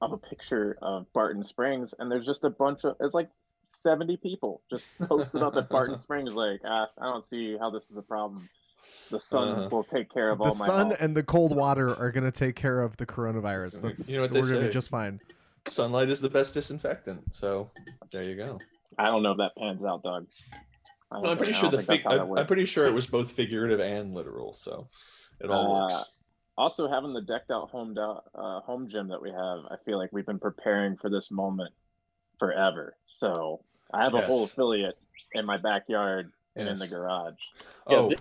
of 0.00 0.12
a 0.12 0.18
picture 0.18 0.76
of 0.82 1.10
Barton 1.12 1.42
Springs, 1.44 1.94
and 1.98 2.10
there's 2.10 2.26
just 2.26 2.44
a 2.44 2.50
bunch 2.50 2.84
of 2.84 2.96
it's 3.00 3.14
like 3.14 3.30
70 3.82 4.16
people 4.18 4.62
just 4.70 4.84
posted 5.08 5.42
up 5.42 5.56
at 5.56 5.68
Barton 5.68 5.98
Springs, 6.02 6.30
like, 6.32 6.60
ah, 6.64 6.88
I 6.98 7.04
don't 7.04 7.24
see 7.24 7.56
how 7.58 7.70
this 7.70 7.90
is 7.90 7.96
a 7.96 8.02
problem. 8.02 8.48
The 9.10 9.20
sun 9.20 9.48
Uh-huh. 9.48 9.68
will 9.70 9.84
take 9.84 10.10
care 10.12 10.30
of 10.30 10.40
The 10.40 10.50
all 10.50 10.54
my 10.56 10.66
sun 10.66 10.88
health." 10.88 10.96
and 11.00 11.16
the 11.16 11.22
cold 11.22 11.56
water 11.56 11.94
are 11.96 12.10
gonna 12.10 12.30
take 12.32 12.56
care 12.56 12.80
of 12.80 12.96
the 12.96 13.06
coronavirus. 13.06 13.80
That's 13.82 14.08
You 14.10 14.16
know 14.16 14.22
what 14.24 14.32
we're 14.32 14.52
gonna 14.52 14.66
be 14.66 14.72
just 14.72 14.90
fine. 14.90 15.20
Sunlight 15.68 16.08
is 16.08 16.20
the 16.20 16.28
best 16.30 16.54
disinfectant. 16.54 17.34
So 17.34 17.70
there 18.12 18.24
you 18.24 18.36
go. 18.36 18.58
I 18.98 19.06
don't 19.06 19.22
know 19.22 19.32
if 19.32 19.38
that 19.38 19.52
pans 19.58 19.84
out, 19.84 20.02
Doug. 20.02 20.26
Well, 21.10 21.30
I'm 21.30 21.36
pretty 21.38 21.52
sure 21.52 21.70
the 21.70 21.82
fig- 21.82 22.06
I'm, 22.06 22.36
I'm 22.36 22.46
pretty 22.46 22.64
sure 22.64 22.86
it 22.86 22.92
was 22.92 23.06
both 23.06 23.30
figurative 23.30 23.80
and 23.80 24.14
literal. 24.14 24.54
So 24.54 24.88
it 25.40 25.50
all 25.50 25.76
Uh, 25.76 25.82
works. 25.88 26.04
Also, 26.58 26.88
having 26.88 27.12
the 27.12 27.20
decked 27.20 27.50
out 27.50 27.70
home 27.70 27.94
do- 27.94 28.00
uh, 28.34 28.60
home 28.60 28.88
gym 28.88 29.08
that 29.08 29.20
we 29.20 29.30
have, 29.30 29.60
I 29.70 29.76
feel 29.84 29.98
like 29.98 30.10
we've 30.12 30.26
been 30.26 30.38
preparing 30.38 30.96
for 30.96 31.10
this 31.10 31.30
moment 31.30 31.72
forever. 32.38 32.96
So 33.20 33.60
I 33.92 34.02
have 34.04 34.14
a 34.14 34.22
whole 34.22 34.44
affiliate 34.44 34.98
in 35.34 35.44
my 35.44 35.58
backyard 35.58 36.32
and 36.56 36.68
in 36.68 36.76
the 36.76 36.84
Yes. 36.86 36.90
garage. 36.92 37.34
Yeah, 37.88 37.96
Oh, 37.98 38.08
this 38.08 38.20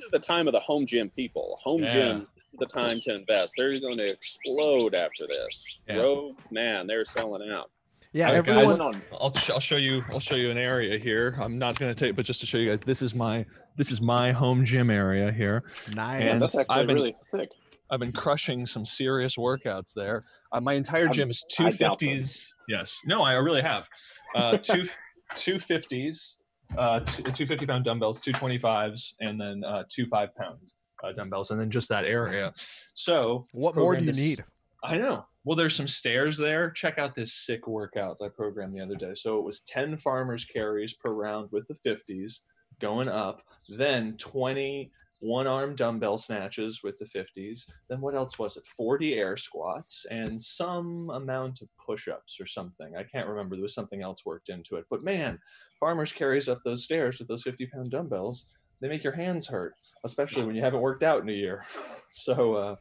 is 0.00 0.10
the 0.10 0.18
time 0.18 0.46
of 0.46 0.52
the 0.52 0.60
home 0.60 0.86
gym 0.86 1.08
people. 1.10 1.58
Home 1.64 1.82
Yeah. 1.82 1.88
gym 1.92 2.20
is 2.36 2.39
the 2.58 2.66
time 2.66 3.00
to 3.04 3.14
invest. 3.14 3.54
They're 3.56 3.78
going 3.80 3.98
to 3.98 4.08
explode 4.08 4.94
after 4.94 5.26
this. 5.26 5.80
Yeah. 5.88 5.96
Rogue, 5.98 6.36
man, 6.50 6.86
they're 6.86 7.04
selling 7.04 7.48
out. 7.50 7.70
Yeah, 8.12 8.26
All 8.26 8.32
right, 8.32 8.38
everyone. 8.38 8.92
guys. 8.92 9.00
I'll 9.12 9.34
sh- 9.34 9.50
I'll 9.50 9.60
show 9.60 9.76
you 9.76 10.02
I'll 10.10 10.18
show 10.18 10.34
you 10.34 10.50
an 10.50 10.58
area 10.58 10.98
here. 10.98 11.36
I'm 11.40 11.58
not 11.58 11.78
going 11.78 11.94
to 11.94 11.98
take, 12.06 12.16
but 12.16 12.24
just 12.24 12.40
to 12.40 12.46
show 12.46 12.58
you 12.58 12.68
guys, 12.68 12.80
this 12.82 13.02
is 13.02 13.14
my 13.14 13.46
this 13.76 13.92
is 13.92 14.00
my 14.00 14.32
home 14.32 14.64
gym 14.64 14.90
area 14.90 15.30
here. 15.30 15.62
Nice. 15.92 16.22
And 16.24 16.42
that's 16.42 16.58
actually 16.58 16.74
I've 16.76 16.86
been- 16.88 16.96
really 16.96 17.14
sick. 17.30 17.50
I've 17.92 18.00
been 18.00 18.12
crushing 18.12 18.66
some 18.66 18.84
serious 18.86 19.36
workouts 19.36 19.92
there. 19.94 20.24
Uh, 20.52 20.60
my 20.60 20.72
entire 20.74 21.04
I'm- 21.04 21.12
gym 21.12 21.30
is 21.30 21.44
I 21.44 21.54
two 21.70 21.76
doubt 21.76 22.00
fifties. 22.00 22.52
Yes, 22.68 22.98
no, 23.06 23.22
I 23.22 23.34
really 23.34 23.62
have 23.62 23.88
uh, 24.34 24.56
two 24.62 24.88
two 25.36 25.60
fifties, 25.60 26.38
uh, 26.76 27.00
two, 27.00 27.22
two 27.22 27.46
fifty 27.46 27.64
pound 27.66 27.84
dumbbells, 27.84 28.20
two 28.20 28.32
twenty 28.32 28.58
fives, 28.58 29.14
and 29.20 29.40
then 29.40 29.62
uh, 29.64 29.84
two 29.88 30.06
five 30.06 30.34
pound 30.34 30.72
uh, 31.02 31.12
dumbbells, 31.12 31.50
and 31.50 31.60
then 31.60 31.70
just 31.70 31.88
that 31.88 32.04
area. 32.04 32.52
So 32.94 33.46
what 33.52 33.76
more 33.76 33.96
do 33.96 34.04
you 34.04 34.12
this- 34.12 34.18
need? 34.18 34.44
I 34.82 34.96
know. 34.96 35.26
Well, 35.44 35.56
there's 35.56 35.76
some 35.76 35.88
stairs 35.88 36.36
there. 36.36 36.70
Check 36.70 36.98
out 36.98 37.14
this 37.14 37.32
sick 37.32 37.66
workout 37.66 38.18
that 38.18 38.26
I 38.26 38.28
programmed 38.28 38.74
the 38.74 38.80
other 38.80 38.94
day. 38.94 39.12
So 39.14 39.38
it 39.38 39.44
was 39.44 39.60
10 39.62 39.96
farmers 39.96 40.44
carries 40.44 40.94
per 40.94 41.10
round 41.10 41.50
with 41.50 41.66
the 41.66 41.74
50s 41.74 42.40
going 42.80 43.08
up, 43.08 43.42
then 43.68 44.16
20 44.16 44.90
one 45.20 45.46
arm 45.46 45.74
dumbbell 45.74 46.16
snatches 46.16 46.82
with 46.82 46.98
the 46.98 47.04
50s. 47.04 47.66
Then 47.88 48.00
what 48.00 48.14
else 48.14 48.38
was 48.38 48.56
it? 48.56 48.66
40 48.66 49.14
air 49.14 49.36
squats 49.36 50.06
and 50.10 50.40
some 50.40 51.10
amount 51.10 51.60
of 51.60 51.68
push 51.76 52.08
ups 52.08 52.38
or 52.40 52.46
something. 52.46 52.96
I 52.96 53.04
can't 53.04 53.28
remember. 53.28 53.54
There 53.54 53.62
was 53.62 53.74
something 53.74 54.02
else 54.02 54.24
worked 54.24 54.48
into 54.48 54.76
it. 54.76 54.86
But 54.90 55.04
man, 55.04 55.38
farmers 55.78 56.10
carries 56.10 56.48
up 56.48 56.60
those 56.64 56.84
stairs 56.84 57.18
with 57.18 57.28
those 57.28 57.42
50 57.42 57.66
pound 57.66 57.90
dumbbells. 57.90 58.46
They 58.80 58.88
make 58.88 59.04
your 59.04 59.12
hands 59.12 59.46
hurt, 59.46 59.74
especially 60.04 60.44
when 60.44 60.56
you 60.56 60.62
haven't 60.62 60.80
worked 60.80 61.02
out 61.02 61.22
in 61.22 61.28
a 61.28 61.32
year. 61.32 61.64
So, 62.12 62.54
uh, 62.54 62.74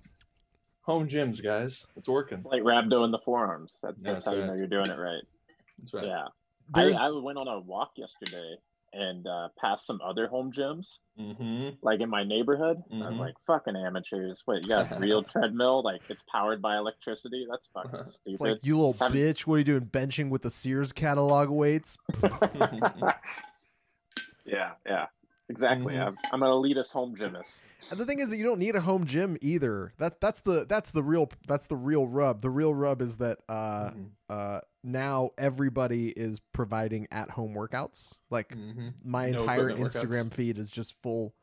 home 0.81 1.07
gyms, 1.07 1.39
guys. 1.43 1.85
It's 1.95 2.09
working. 2.09 2.41
Like 2.43 2.63
rhabdo 2.63 3.05
in 3.05 3.11
the 3.11 3.19
forearms. 3.23 3.73
That's, 3.83 3.95
Yeah, 3.99 4.13
that's 4.13 4.25
that's 4.25 4.35
how 4.35 4.41
you 4.41 4.47
know 4.47 4.55
you're 4.57 4.65
doing 4.65 4.87
it 4.89 4.97
right. 4.97 5.21
That's 5.77 5.93
right. 5.93 6.05
Yeah. 6.07 6.25
I, 6.73 6.89
I 6.89 7.11
went 7.11 7.37
on 7.37 7.47
a 7.47 7.59
walk 7.59 7.91
yesterday 7.95 8.55
and 8.91 9.27
uh, 9.27 9.49
past 9.61 9.85
some 9.85 9.99
other 10.03 10.25
home 10.27 10.51
gyms, 10.51 10.87
Mm-hmm. 11.19 11.75
like 11.83 11.99
in 11.99 12.09
my 12.09 12.23
neighborhood. 12.23 12.77
I 12.91 12.95
was 12.95 13.13
Mhm. 13.13 13.19
like, 13.19 13.35
"Fucking 13.45 13.75
amateurs! 13.75 14.41
Wait, 14.47 14.63
you 14.63 14.69
got 14.69 14.91
a 14.91 14.99
real 14.99 15.21
treadmill? 15.31 15.83
Like 15.83 16.01
it's 16.09 16.23
powered 16.31 16.59
by 16.59 16.77
electricity? 16.77 17.45
That's 17.47 17.67
fucking 17.71 17.99
It's 17.99 18.15
stupid." 18.15 18.39
like 18.41 18.59
you 18.63 18.75
little 18.77 18.93
Have- 18.93 19.11
bitch. 19.11 19.41
What 19.41 19.55
are 19.55 19.57
you 19.59 19.63
doing? 19.63 19.85
Benching 19.85 20.29
with 20.31 20.41
the 20.41 20.49
Sears 20.49 20.91
catalog 20.91 21.49
weights? 21.49 21.97
yeah, 24.45 24.71
yeah, 24.87 25.05
exactly. 25.49 25.95
Mhm. 25.95 26.07
I'm, 26.07 26.17
I'm 26.31 26.43
an 26.43 26.49
elitist 26.49 26.91
home 26.91 27.15
gymist. 27.15 27.43
And 27.91 27.99
the 27.99 28.05
thing 28.05 28.19
is 28.19 28.29
that 28.29 28.37
you 28.37 28.43
don't 28.43 28.59
need 28.59 28.75
a 28.75 28.81
home 28.81 29.05
gym 29.05 29.37
either. 29.41 29.93
That 29.97 30.19
that's 30.21 30.41
the 30.41 30.65
that's 30.67 30.91
the 30.91 31.03
real 31.03 31.29
that's 31.47 31.67
the 31.67 31.75
real 31.77 32.07
rub. 32.07 32.41
The 32.41 32.49
real 32.49 32.73
rub 32.73 33.01
is 33.01 33.17
that 33.17 33.39
uh 33.47 33.91
Mhm. 33.91 34.09
uh 34.29 34.61
now 34.83 35.31
everybody 35.37 36.09
is 36.09 36.39
providing 36.53 37.07
at 37.11 37.31
home 37.31 37.53
workouts. 37.53 38.17
Like 38.29 38.49
Mhm. 38.55 38.93
my 39.03 39.29
No 39.29 39.39
entire 39.39 39.69
equipment 39.69 39.91
workouts. 39.93 40.03
Instagram 40.03 40.33
feed 40.33 40.57
is 40.57 40.69
just 40.69 40.93
full 41.01 41.33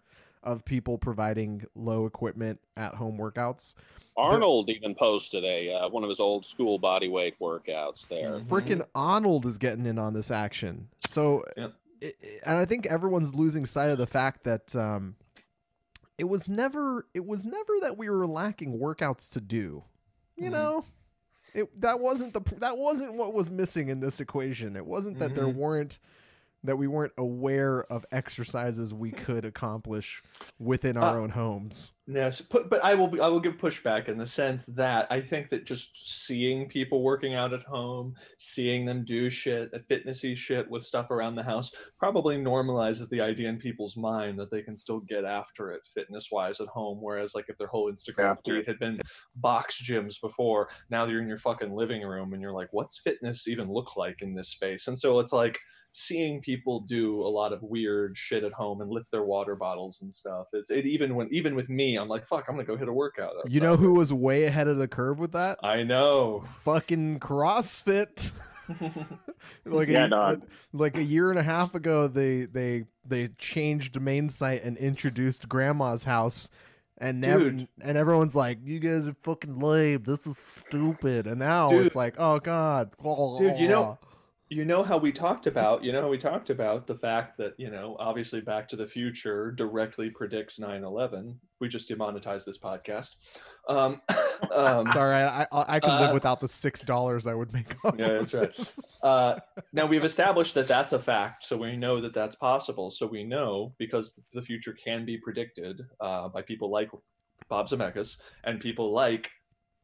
of 0.42 0.64
people 0.64 0.96
providing 0.98 1.64
low 1.74 2.06
equipment 2.06 2.60
at 2.76 2.94
home 2.94 3.18
workouts. 3.18 3.74
Arnold 4.18 4.70
even 4.70 4.94
posted 4.94 5.44
a 5.44 5.72
uh, 5.74 5.88
one 5.88 6.02
of 6.02 6.08
his 6.08 6.20
old 6.20 6.46
school 6.46 6.78
bodyweight 6.78 7.34
workouts 7.40 8.06
there. 8.08 8.38
Freaking 8.40 8.86
Arnold 8.94 9.44
is 9.44 9.58
getting 9.58 9.84
in 9.86 9.98
on 9.98 10.14
this 10.14 10.30
action. 10.30 10.88
So, 11.06 11.42
Yep. 11.56 11.74
And 12.02 12.58
I 12.58 12.64
think 12.64 12.86
everyone's 12.86 13.34
losing 13.34 13.66
sight 13.66 13.88
of 13.90 13.98
the 13.98 14.06
fact 14.06 14.44
that 14.44 14.74
um, 14.76 15.16
it 16.18 16.24
was 16.24 16.48
never 16.48 17.06
it 17.14 17.24
was 17.26 17.44
never 17.44 17.72
that 17.82 17.96
we 17.98 18.08
were 18.08 18.26
lacking 18.26 18.78
workouts 18.78 19.32
to 19.32 19.40
do. 19.40 19.84
You 20.36 20.48
Mhm. 20.50 20.52
know, 20.52 20.84
it 21.54 21.80
that 21.80 22.00
wasn't 22.00 22.34
the 22.34 22.40
that 22.58 22.76
wasn't 22.78 23.14
what 23.14 23.32
was 23.34 23.50
missing 23.50 23.88
in 23.88 24.00
this 24.00 24.20
equation. 24.20 24.76
It 24.76 24.86
wasn't 24.86 25.18
that 25.18 25.34
there 25.34 25.46
Mhm. 25.46 25.54
weren't 25.56 25.98
that 26.66 26.76
we 26.76 26.86
weren't 26.86 27.12
aware 27.18 27.84
of 27.92 28.04
exercises 28.12 28.92
we 28.92 29.10
could 29.10 29.44
accomplish 29.44 30.22
within 30.58 30.96
our 30.96 31.18
Uh, 31.18 31.22
own 31.22 31.30
homes. 31.30 31.92
Yes, 32.08 32.40
but 32.40 32.70
but 32.70 32.84
I 32.84 32.94
will 32.94 33.08
be, 33.08 33.20
I 33.20 33.26
will 33.26 33.40
give 33.40 33.56
pushback 33.56 34.08
in 34.08 34.16
the 34.16 34.26
sense 34.26 34.66
that 34.66 35.10
I 35.10 35.20
think 35.20 35.48
that 35.48 35.64
just 35.64 36.24
seeing 36.26 36.68
people 36.68 37.02
working 37.02 37.34
out 37.34 37.52
at 37.52 37.64
home, 37.64 38.14
seeing 38.38 38.84
them 38.86 39.04
do 39.04 39.28
shit, 39.28 39.72
fitnessy 39.88 40.36
shit 40.36 40.70
with 40.70 40.84
stuff 40.84 41.10
around 41.10 41.34
the 41.34 41.42
house, 41.42 41.72
probably 41.98 42.36
normalizes 42.36 43.08
the 43.08 43.20
idea 43.20 43.48
in 43.48 43.58
people's 43.58 43.96
mind 43.96 44.38
that 44.38 44.52
they 44.52 44.62
can 44.62 44.76
still 44.76 45.00
get 45.00 45.24
after 45.24 45.70
it 45.72 45.80
fitness 45.84 46.28
wise 46.30 46.60
at 46.60 46.68
home. 46.68 46.98
Whereas 47.00 47.34
like 47.34 47.46
if 47.48 47.56
their 47.56 47.66
whole 47.66 47.90
Instagram 47.90 48.30
After 48.30 48.54
feed 48.54 48.66
had 48.68 48.78
been 48.78 49.00
box 49.34 49.82
gyms 49.82 50.20
before, 50.20 50.68
now 50.90 51.06
you're 51.06 51.22
in 51.22 51.28
your 51.28 51.38
fucking 51.38 51.72
living 51.72 52.02
room 52.02 52.32
and 52.34 52.40
you're 52.40 52.52
like, 52.52 52.68
what's 52.70 53.00
fitness 53.00 53.48
even 53.48 53.68
look 53.68 53.96
like 53.96 54.22
in 54.22 54.32
this 54.34 54.50
space? 54.50 54.86
And 54.86 54.96
so 54.96 55.18
it's 55.18 55.32
like 55.32 55.58
seeing 55.98 56.42
people 56.42 56.80
do 56.80 57.22
a 57.22 57.26
lot 57.26 57.54
of 57.54 57.62
weird 57.62 58.14
shit 58.16 58.44
at 58.44 58.52
home 58.52 58.82
and 58.82 58.90
lift 58.90 59.10
their 59.10 59.24
water 59.24 59.56
bottles 59.56 60.02
and 60.02 60.12
stuff. 60.12 60.48
It's 60.52 60.70
it 60.70 60.84
even 60.84 61.14
when 61.14 61.28
even 61.32 61.54
with 61.54 61.70
me, 61.70 61.96
I'm 61.96 62.06
like, 62.08 62.26
fuck, 62.26 62.44
I'm 62.48 62.54
gonna 62.56 62.66
go 62.66 62.76
hit 62.76 62.88
a 62.88 62.92
workout. 62.92 63.32
You 63.48 63.60
know 63.60 63.76
who 63.76 63.94
was 63.94 64.12
way 64.12 64.44
ahead 64.44 64.68
of 64.68 64.76
the 64.76 64.88
curve 64.88 65.18
with 65.18 65.32
that? 65.32 65.58
I 65.62 65.82
know. 65.84 66.44
Fucking 66.64 67.20
CrossFit. 67.20 68.32
like 69.64 69.88
Yeah, 69.88 70.06
a, 70.06 70.08
dog. 70.08 70.42
like 70.72 70.96
a 70.98 71.02
year 71.02 71.30
and 71.30 71.38
a 71.38 71.42
half 71.42 71.74
ago 71.74 72.08
they 72.08 72.44
they 72.46 72.84
they 73.06 73.28
changed 73.38 74.00
main 74.00 74.28
site 74.28 74.62
and 74.64 74.76
introduced 74.76 75.48
grandma's 75.48 76.04
house 76.04 76.50
and 76.98 77.20
never 77.20 77.50
Dude. 77.50 77.68
and 77.80 77.96
everyone's 77.96 78.34
like 78.34 78.58
you 78.64 78.80
guys 78.80 79.06
are 79.06 79.14
fucking 79.22 79.60
lame 79.60 80.02
this 80.04 80.26
is 80.26 80.36
stupid 80.66 81.26
and 81.28 81.38
now 81.38 81.68
Dude. 81.70 81.86
it's 81.86 81.94
like 81.96 82.16
oh 82.18 82.40
god 82.40 82.90
Dude, 83.38 83.58
you 83.58 83.68
know- 83.68 83.98
you 84.48 84.64
know 84.64 84.82
how 84.82 84.96
we 84.96 85.10
talked 85.10 85.46
about 85.46 85.82
you 85.82 85.92
know 85.92 86.00
how 86.00 86.08
we 86.08 86.18
talked 86.18 86.50
about 86.50 86.86
the 86.86 86.94
fact 86.94 87.36
that 87.38 87.54
you 87.58 87.70
know 87.70 87.96
obviously 87.98 88.40
back 88.40 88.68
to 88.68 88.76
the 88.76 88.86
future 88.86 89.50
directly 89.50 90.08
predicts 90.10 90.58
9-11 90.58 91.36
we 91.60 91.68
just 91.68 91.88
demonetized 91.88 92.46
this 92.46 92.58
podcast 92.58 93.08
um, 93.68 94.00
um 94.54 94.90
sorry 94.92 95.16
i 95.16 95.42
i, 95.50 95.64
I 95.68 95.80
could 95.80 95.98
live 96.00 96.10
Uh, 96.10 96.14
without 96.14 96.40
the 96.40 96.48
six 96.48 96.82
dollars 96.82 97.26
i 97.26 97.34
would 97.34 97.52
make 97.52 97.74
Yeah, 97.98 98.06
that's 98.08 98.34
right. 98.34 98.54
uh, 99.02 99.36
now 99.72 99.86
we've 99.86 100.04
established 100.04 100.54
that 100.54 100.68
that's 100.68 100.92
a 100.92 100.98
fact, 100.98 101.44
so 101.44 101.56
we 101.56 101.76
know 101.76 102.00
that 102.00 102.12
that's 102.14 102.34
possible. 102.36 102.90
So 102.90 103.06
we 103.06 103.24
know 103.24 103.74
because 103.78 104.20
the 104.32 104.42
future 104.42 104.74
can 104.74 105.04
be 105.06 105.16
predicted 105.18 105.80
uh, 106.00 106.28
by 106.28 106.42
people 106.42 106.70
like 106.70 106.90
Bob 107.48 107.68
Zemeckis 107.68 108.18
and 108.44 108.60
people 108.60 108.92
like 108.92 109.30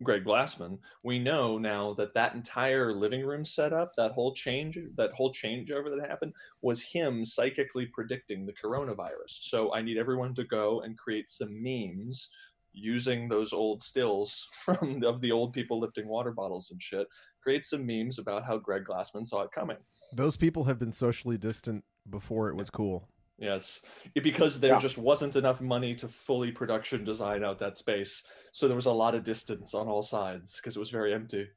Greg 0.03 0.25
Glassman. 0.25 0.79
We 1.03 1.19
know 1.19 1.59
now 1.59 1.95
that 1.95 2.15
that 2.15 2.35
entire 2.35 2.93
living 2.93 3.25
room 3.25 3.45
setup, 3.45 3.95
that 3.97 4.13
whole 4.13 4.35
change, 4.35 4.79
that 4.97 5.13
whole 5.13 5.33
changeover 5.33 5.95
that 5.95 6.09
happened, 6.09 6.33
was 6.61 6.81
him 6.81 7.25
psychically 7.25 7.87
predicting 7.87 8.47
the 8.47 8.53
coronavirus. 8.53 9.29
So 9.29 9.73
I 9.75 9.83
need 9.83 9.99
everyone 9.99 10.35
to 10.35 10.45
go 10.45 10.81
and 10.83 10.99
create 10.99 11.31
some 11.31 11.63
memes 11.63 12.29
using 12.73 13.29
those 13.29 13.53
old 13.53 13.83
stills 13.83 14.49
from 14.65 15.03
of 15.05 15.21
the 15.21 15.33
old 15.33 15.53
people 15.53 15.81
lifting 15.81 16.09
water 16.09 16.33
bottles 16.33 16.71
and 16.71 16.83
shit 16.83 17.07
create 17.43 17.67
some 17.67 17.85
memes 17.85 18.19
about 18.19 18.45
how 18.45 18.57
Greg 18.57 18.85
Glassman 18.85 19.27
saw 19.27 19.43
it 19.43 19.53
coming. 19.53 19.77
those 20.17 20.37
people 20.37 20.65
have 20.65 20.79
been 20.79 20.93
socially 20.93 21.37
distant 21.37 21.85
before 22.09 22.49
it 22.49 22.57
was 22.57 22.71
cool 22.71 23.09
Yes, 23.39 23.83
It- 24.15 24.23
because 24.23 24.61
there 24.61 24.75
Yeah. 24.75 24.79
just 24.79 24.99
wasn't 24.99 25.37
enough 25.37 25.61
money 25.61 25.95
to 25.97 26.07
fully 26.09 26.53
production 26.53 27.03
design 27.05 27.43
out 27.43 27.59
that 27.59 27.79
space, 27.79 28.23
so 28.53 28.69
there 28.69 28.77
was 28.77 28.87
a 28.87 28.93
lot 28.93 29.15
of 29.15 29.25
distance 29.25 29.75
on 29.75 29.89
all 29.89 30.03
sides 30.03 30.57
because 30.57 30.77
it 30.77 30.79
was 30.79 30.91
very 30.91 31.13
empty. 31.15 31.49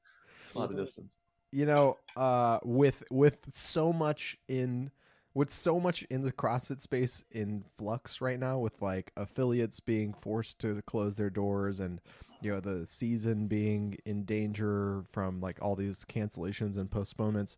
A 0.53 0.57
lot 0.57 0.69
of 0.71 0.77
distance. 0.77 1.17
you 1.51 1.65
know 1.65 1.97
uh 2.17 2.59
with 2.63 3.03
with 3.11 3.37
so 3.53 3.93
much 3.93 4.35
in 4.49 4.91
with 5.33 5.49
so 5.51 5.79
much 5.79 6.01
in 6.09 6.23
the 6.23 6.31
CrossFit 6.31 6.81
space 6.81 7.23
in 7.31 7.63
flux 7.77 8.19
right 8.21 8.39
now, 8.39 8.57
with 8.57 8.81
like 8.81 9.11
affiliates 9.17 9.79
being 9.79 10.13
forced 10.13 10.59
to 10.59 10.81
close 10.83 11.15
their 11.15 11.29
doors 11.29 11.79
and 11.81 12.01
you 12.41 12.51
know 12.51 12.59
the 12.59 12.85
season 12.87 13.47
being 13.47 13.97
in 14.05 14.23
danger 14.25 15.03
from 15.11 15.39
like 15.41 15.61
all 15.61 15.75
these 15.75 16.03
cancellations 16.05 16.77
and 16.77 16.89
postponements, 16.89 17.57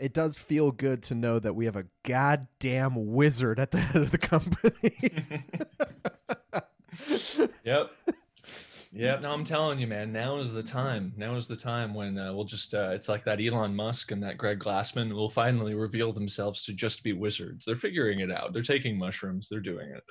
it 0.00 0.12
does 0.14 0.36
feel 0.36 0.72
good 0.72 1.02
to 1.04 1.14
know 1.14 1.38
that 1.38 1.54
we 1.54 1.66
have 1.66 1.76
a 1.76 1.86
goddamn 2.04 3.12
wizard 3.12 3.60
at 3.60 3.70
the 3.70 3.80
head 3.80 4.02
of 4.02 4.10
the 4.10 4.18
company. 4.18 5.44
Yep. 7.64 7.90
Yep. 8.92 9.22
No, 9.22 9.30
I'm 9.30 9.44
telling 9.44 9.78
you, 9.78 9.86
man. 9.86 10.12
Now 10.12 10.38
is 10.38 10.52
the 10.52 10.62
time. 10.62 11.12
Now 11.16 11.36
is 11.36 11.46
the 11.46 11.56
time 11.56 11.94
when 11.94 12.18
uh, 12.18 12.32
we'll 12.32 12.44
just. 12.44 12.74
Uh, 12.74 12.90
it's 12.92 13.08
like 13.08 13.24
that 13.24 13.40
Elon 13.40 13.74
Musk 13.76 14.10
and 14.10 14.22
that 14.24 14.36
Greg 14.36 14.58
Glassman 14.58 15.12
will 15.12 15.28
finally 15.30 15.74
reveal 15.74 16.12
themselves 16.12 16.64
to 16.64 16.72
just 16.72 17.04
be 17.04 17.12
wizards. 17.12 17.64
They're 17.64 17.76
figuring 17.76 18.18
it 18.18 18.32
out. 18.32 18.52
They're 18.52 18.62
taking 18.62 18.98
mushrooms. 18.98 19.48
They're 19.48 19.60
doing 19.60 19.90
it. 19.90 20.02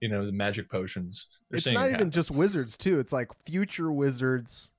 You 0.00 0.08
know, 0.08 0.26
the 0.26 0.32
magic 0.32 0.68
potions. 0.68 1.28
They're 1.50 1.58
it's 1.58 1.66
not 1.70 1.90
it 1.90 1.94
even 1.94 2.10
just 2.10 2.32
wizards 2.32 2.76
too 2.76 2.98
it's 2.98 3.12
like 3.12 3.30
future 3.46 3.92
wizards 3.92 4.72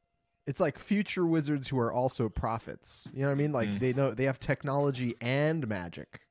it's 0.48 0.60
like 0.60 0.80
future 0.80 1.26
wizards 1.26 1.68
who 1.68 1.78
are 1.78 1.92
also 1.92 2.30
prophets 2.30 3.12
you 3.14 3.22
know 3.22 3.28
what 3.28 3.34
i 3.34 3.36
mean 3.36 3.52
like 3.52 3.70
Mm. 3.70 3.80
they 3.80 3.94
know 3.94 4.12
they 4.14 4.24
have 4.24 4.40
technology 4.40 5.16
and 5.22 5.68
magic 5.68 6.22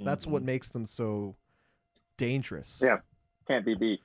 that's 0.00 0.26
what 0.26 0.42
Mhm. 0.42 0.46
makes 0.46 0.68
them 0.70 0.86
so 0.86 1.36
dangerous 2.16 2.80
Yeah. 2.84 2.98
Can't 3.46 3.64
be 3.64 3.74
beat. 3.74 4.00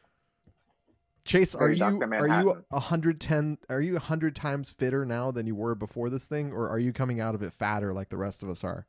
chase 1.26 1.56
are 1.56 1.70
you 1.72 1.84
are 1.84 1.92
you 1.92 2.06
Manhattan. 2.08 2.66
110 2.70 3.58
are 3.70 3.82
you 3.82 3.94
100 3.96 4.36
times 4.36 4.72
fitter 4.72 5.06
now 5.06 5.32
than 5.32 5.48
you 5.48 5.56
were 5.56 5.76
before 5.76 6.10
this 6.10 6.28
thing 6.28 6.52
or 6.52 6.70
are 6.70 6.80
you 6.80 6.92
coming 6.94 7.20
out 7.20 7.34
of 7.36 7.42
it 7.42 7.54
fatter 7.54 7.94
like 7.94 8.10
the 8.10 8.18
rest 8.18 8.44
of 8.44 8.50
us 8.50 8.64
are 8.64 8.86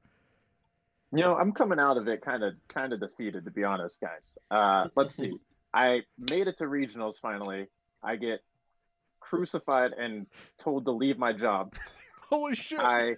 You 1.12 1.21
know, 1.21 1.37
I'm 1.37 1.52
coming 1.52 1.78
out 1.78 1.97
of 1.97 2.09
it 2.09 2.23
kind 2.23 2.43
of 2.43 2.54
kind 2.69 2.93
of 2.93 2.99
defeated 2.99 3.45
to 3.45 3.50
be 3.52 3.62
honest, 3.62 4.00
guys. 4.00 4.37
Uh, 4.50 4.88
let's 4.97 5.14
see. 5.14 5.33
I 5.73 6.02
made 6.19 6.49
it 6.49 6.59
to 6.59 6.64
regionals 6.64 7.21
finally. 7.23 7.69
I 8.02 8.16
get 8.16 8.40
crucified 9.28 9.93
and 9.93 10.26
told 10.59 10.85
to 10.85 10.90
leave 10.90 11.19
my 11.19 11.33
job. 11.33 11.75
holy 12.31 12.54
shit 12.54 12.78
I 12.81 13.16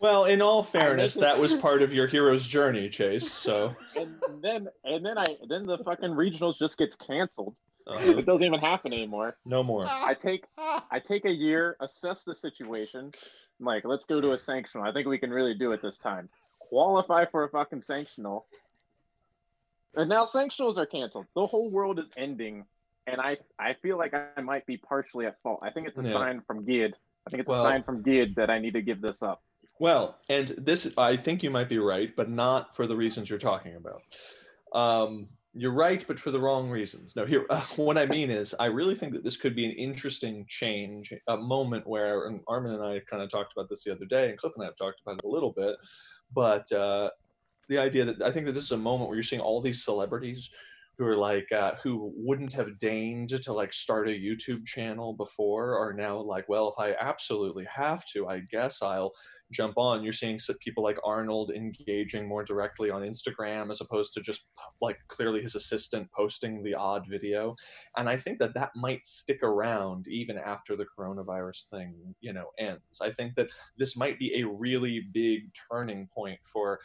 Well, 0.00 0.24
in 0.26 0.40
all 0.42 0.62
fairness, 0.62 1.14
that 1.14 1.38
was 1.38 1.54
part 1.66 1.82
of 1.82 1.92
your 1.92 2.06
hero's 2.06 2.46
journey, 2.46 2.88
Chase. 2.88 3.30
So 3.30 3.74
and 3.96 4.14
then 4.42 4.68
and 4.84 5.04
then 5.04 5.18
I 5.18 5.26
then 5.48 5.66
the 5.66 5.78
fucking 5.78 6.10
regionals 6.10 6.58
just 6.58 6.76
gets 6.78 6.96
canceled. 6.96 7.54
uh, 7.86 7.96
It 7.98 8.26
doesn't 8.26 8.46
even 8.46 8.60
happen 8.60 8.92
anymore. 8.92 9.36
no 9.44 9.62
more. 9.62 9.86
I 9.86 10.14
take 10.14 10.44
I 10.58 11.00
take 11.06 11.24
a 11.24 11.30
year, 11.32 11.76
assess 11.80 12.18
the 12.24 12.34
situation. 12.34 13.12
I'm 13.60 13.66
like, 13.66 13.84
let's 13.84 14.04
go 14.06 14.20
to 14.20 14.32
a 14.32 14.38
sanctional. 14.38 14.88
I 14.88 14.92
think 14.92 15.08
we 15.08 15.18
can 15.18 15.30
really 15.30 15.54
do 15.54 15.72
it 15.72 15.82
this 15.82 15.98
time. 15.98 16.28
Qualify 16.60 17.24
for 17.26 17.44
a 17.44 17.48
fucking 17.48 17.82
sanctional. 17.90 18.44
And 19.96 20.08
now 20.08 20.28
sanctionals 20.32 20.76
are 20.76 20.86
canceled. 20.86 21.26
The 21.34 21.46
whole 21.46 21.72
world 21.72 21.98
is 21.98 22.06
ending. 22.16 22.66
And 23.10 23.20
I, 23.20 23.36
I 23.58 23.74
feel 23.82 23.96
like 23.96 24.12
I 24.14 24.40
might 24.40 24.66
be 24.66 24.76
partially 24.76 25.26
at 25.26 25.40
fault. 25.42 25.60
I 25.62 25.70
think 25.70 25.88
it's 25.88 25.98
a 25.98 26.02
Yeah. 26.02 26.12
sign 26.12 26.42
from 26.46 26.64
Gid. 26.64 26.94
I 27.26 27.30
think 27.30 27.40
it's 27.40 27.48
Well- 27.48 27.64
a 27.64 27.68
sign 27.68 27.82
from 27.82 28.02
Gid 28.02 28.34
that 28.36 28.50
I 28.50 28.58
need 28.58 28.74
to 28.74 28.82
give 28.82 29.00
this 29.00 29.22
up. 29.22 29.42
Well, 29.80 30.18
and 30.28 30.48
this, 30.48 30.92
I 30.98 31.16
think 31.16 31.42
you 31.42 31.50
might 31.50 31.68
be 31.68 31.78
right, 31.78 32.14
but 32.16 32.28
not 32.28 32.74
for 32.74 32.86
the 32.86 32.96
reasons 32.96 33.30
you're 33.30 33.38
talking 33.38 33.76
about. 33.76 34.02
Um, 34.72 35.28
you're 35.54 35.72
right, 35.72 36.04
but 36.06 36.18
for 36.20 36.30
the 36.30 36.40
wrong 36.40 36.68
reasons. 36.68 37.16
No, 37.16 37.24
here, 37.24 37.46
uh, 37.48 37.60
what 37.76 37.96
I 37.96 38.06
mean 38.06 38.30
is, 38.30 38.54
I 38.58 38.66
really 38.66 38.94
think 38.94 39.12
that 39.12 39.24
this 39.24 39.36
could 39.36 39.54
be 39.54 39.64
an 39.64 39.72
interesting 39.72 40.44
change, 40.48 41.14
a 41.28 41.36
moment 41.36 41.86
where, 41.86 42.26
and 42.26 42.40
Armin 42.48 42.74
and 42.74 42.82
I 42.82 43.00
kind 43.00 43.22
of 43.22 43.30
talked 43.30 43.52
about 43.52 43.68
this 43.68 43.84
the 43.84 43.92
other 43.92 44.04
day, 44.04 44.28
and 44.30 44.38
Cliff 44.38 44.52
and 44.56 44.64
I 44.64 44.66
have 44.66 44.76
talked 44.76 45.00
about 45.00 45.18
it 45.18 45.24
a 45.24 45.28
little 45.28 45.52
bit, 45.52 45.76
but 46.34 46.70
uh, 46.72 47.10
the 47.68 47.78
idea 47.78 48.04
that 48.04 48.20
I 48.22 48.32
think 48.32 48.46
that 48.46 48.52
this 48.52 48.64
is 48.64 48.72
a 48.72 48.76
moment 48.76 49.08
where 49.08 49.16
you're 49.16 49.22
seeing 49.22 49.40
all 49.40 49.60
these 49.60 49.82
celebrities 49.84 50.50
who 50.98 51.06
are 51.06 51.16
like 51.16 51.50
uh, 51.52 51.74
who 51.82 52.12
wouldn't 52.16 52.52
have 52.52 52.76
deigned 52.76 53.28
to 53.28 53.52
like 53.52 53.72
start 53.72 54.08
a 54.08 54.12
YouTube 54.12 54.66
channel 54.66 55.12
before 55.12 55.78
are 55.78 55.92
now 55.92 56.18
like, 56.18 56.48
well, 56.48 56.68
if 56.68 56.74
I 56.78 56.96
absolutely 57.00 57.66
have 57.72 58.04
to, 58.12 58.26
I 58.26 58.40
guess 58.50 58.82
I'll 58.82 59.12
jump 59.52 59.74
on. 59.76 60.02
You're 60.02 60.12
seeing 60.12 60.40
some 60.40 60.56
people 60.58 60.82
like 60.82 60.98
Arnold 61.04 61.52
engaging 61.52 62.26
more 62.26 62.42
directly 62.42 62.90
on 62.90 63.02
Instagram 63.02 63.70
as 63.70 63.80
opposed 63.80 64.12
to 64.14 64.20
just 64.20 64.42
like 64.80 64.98
clearly 65.06 65.40
his 65.40 65.54
assistant 65.54 66.08
posting 66.10 66.64
the 66.64 66.74
odd 66.74 67.04
video, 67.08 67.54
and 67.96 68.08
I 68.08 68.16
think 68.16 68.40
that 68.40 68.54
that 68.54 68.70
might 68.74 69.06
stick 69.06 69.42
around 69.44 70.06
even 70.08 70.36
after 70.36 70.74
the 70.74 70.86
coronavirus 70.98 71.68
thing, 71.70 71.94
you 72.20 72.32
know, 72.32 72.50
ends. 72.58 72.98
I 73.00 73.10
think 73.10 73.36
that 73.36 73.48
this 73.78 73.96
might 73.96 74.18
be 74.18 74.40
a 74.40 74.48
really 74.48 75.02
big 75.12 75.42
turning 75.70 76.08
point 76.12 76.40
for 76.42 76.80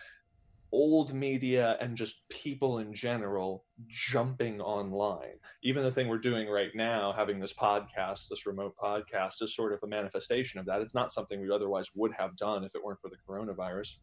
old 0.74 1.13
media 1.13 1.77
and 1.80 1.96
just 1.96 2.27
people 2.30 2.80
in 2.80 2.92
general 2.94 3.63
jumping 3.88 4.60
online. 4.60 5.38
Even 5.62 5.84
the 5.84 5.92
thing 5.92 6.08
we're 6.08 6.18
doing 6.18 6.50
right 6.50 6.72
now, 6.74 7.13
having 7.15 7.39
this 7.39 7.53
podcast, 7.53 8.27
this 8.27 8.48
remote 8.48 8.74
podcast, 8.84 9.42
is 9.42 9.56
sort 9.56 9.72
of 9.72 9.80
a 9.84 9.88
manifestation 9.88 10.60
of 10.60 10.65
that. 10.65 10.82
It's 10.82 10.96
not 10.96 11.13
something 11.13 11.39
we 11.39 11.51
otherwise 11.51 11.92
would 11.94 12.12
have 12.18 12.36
done 12.38 12.63
if 12.63 12.74
it 12.74 12.84
weren't 12.84 13.00
for 13.00 13.10
the 13.10 13.18
coronavirus. 13.30 13.94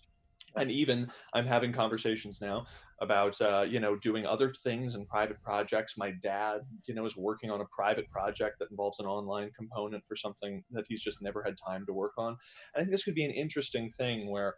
And 0.57 0.71
even 0.71 1.11
I'm 1.33 1.47
having 1.47 1.73
conversations 1.73 2.41
now 2.41 2.67
about, 3.01 3.41
uh, 3.41 3.63
you 3.63 3.79
know, 3.79 3.97
doing 3.97 4.27
other 4.27 4.53
things 4.53 4.95
and 4.95 5.09
private 5.09 5.41
projects. 5.43 5.97
My 5.97 6.13
dad, 6.23 6.61
you 6.87 6.95
know, 6.95 7.05
is 7.05 7.17
working 7.17 7.51
on 7.51 7.61
a 7.61 7.67
private 7.67 8.09
project 8.11 8.59
that 8.59 8.71
involves 8.71 8.99
an 8.99 9.07
online 9.07 9.51
component 9.57 10.05
for 10.07 10.17
something 10.17 10.63
that 10.73 10.87
he's 10.89 11.03
just 11.03 11.23
never 11.23 11.43
had 11.43 11.55
time 11.57 11.87
to 11.87 11.93
work 11.93 12.13
on. 12.19 12.37
I 12.75 12.79
think 12.79 12.91
this 12.91 13.05
could 13.05 13.15
be 13.15 13.25
an 13.25 13.31
interesting 13.31 13.91
thing 13.91 14.31
where 14.31 14.55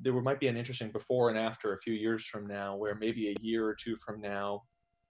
there 0.00 0.12
might 0.20 0.40
be 0.40 0.48
an 0.48 0.56
interesting 0.56 0.90
before 0.92 1.28
and 1.30 1.38
after 1.38 1.72
a 1.74 1.78
few 1.80 1.92
years 1.94 2.24
from 2.26 2.46
now 2.46 2.76
where 2.76 2.94
maybe 2.94 3.28
a 3.28 3.36
year 3.42 3.66
or 3.66 3.74
two 3.74 3.96
from 3.96 4.20
now 4.20 4.62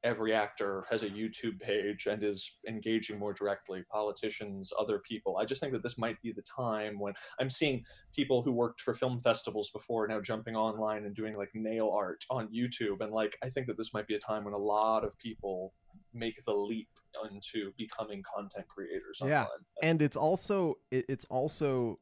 every 0.05 0.33
actor 0.33 0.85
has 0.89 1.03
a 1.03 1.09
youtube 1.09 1.59
page 1.61 2.07
and 2.07 2.23
is 2.23 2.53
engaging 2.69 3.19
more 3.19 3.33
directly 3.33 3.83
politicians 3.91 4.71
other 4.79 5.01
people 5.01 5.37
i 5.39 5.45
just 5.45 5.61
think 5.61 5.73
that 5.73 5.83
this 5.83 5.99
might 5.99 6.21
be 6.23 6.33
the 6.33 6.43
time 6.43 7.01
when 7.01 7.13
i'm 7.41 7.51
seeing 7.51 7.83
people 8.15 8.41
who 8.41 8.53
worked 8.53 8.81
for 8.81 8.95
film 8.95 9.19
festivals 9.19 9.71
before 9.71 10.07
now 10.07 10.21
jumping 10.21 10.55
online 10.55 11.05
and 11.05 11.17
doing 11.17 11.37
like 11.37 11.51
nail 11.53 11.91
art 11.93 12.25
on 12.31 12.47
youtube 12.49 13.01
and 13.01 13.13
like 13.13 13.37
i 13.43 13.51
think 13.51 13.67
that 13.67 13.77
this 13.77 13.93
might 13.93 14.07
be 14.07 14.15
a 14.15 14.19
time 14.21 14.45
when 14.45 14.55
a 14.55 14.59
lot 14.59 15.05
of 15.05 15.19
people 15.19 15.75
make 16.15 16.37
the 16.47 16.53
leap 16.53 16.89
into 17.29 17.73
becoming 17.77 18.23
content 18.37 18.67
creators 18.69 19.21
Yeah. 19.25 19.47
and 19.83 20.01
it's 20.01 20.17
also 20.17 20.79
it's 20.93 21.25
also 21.25 21.99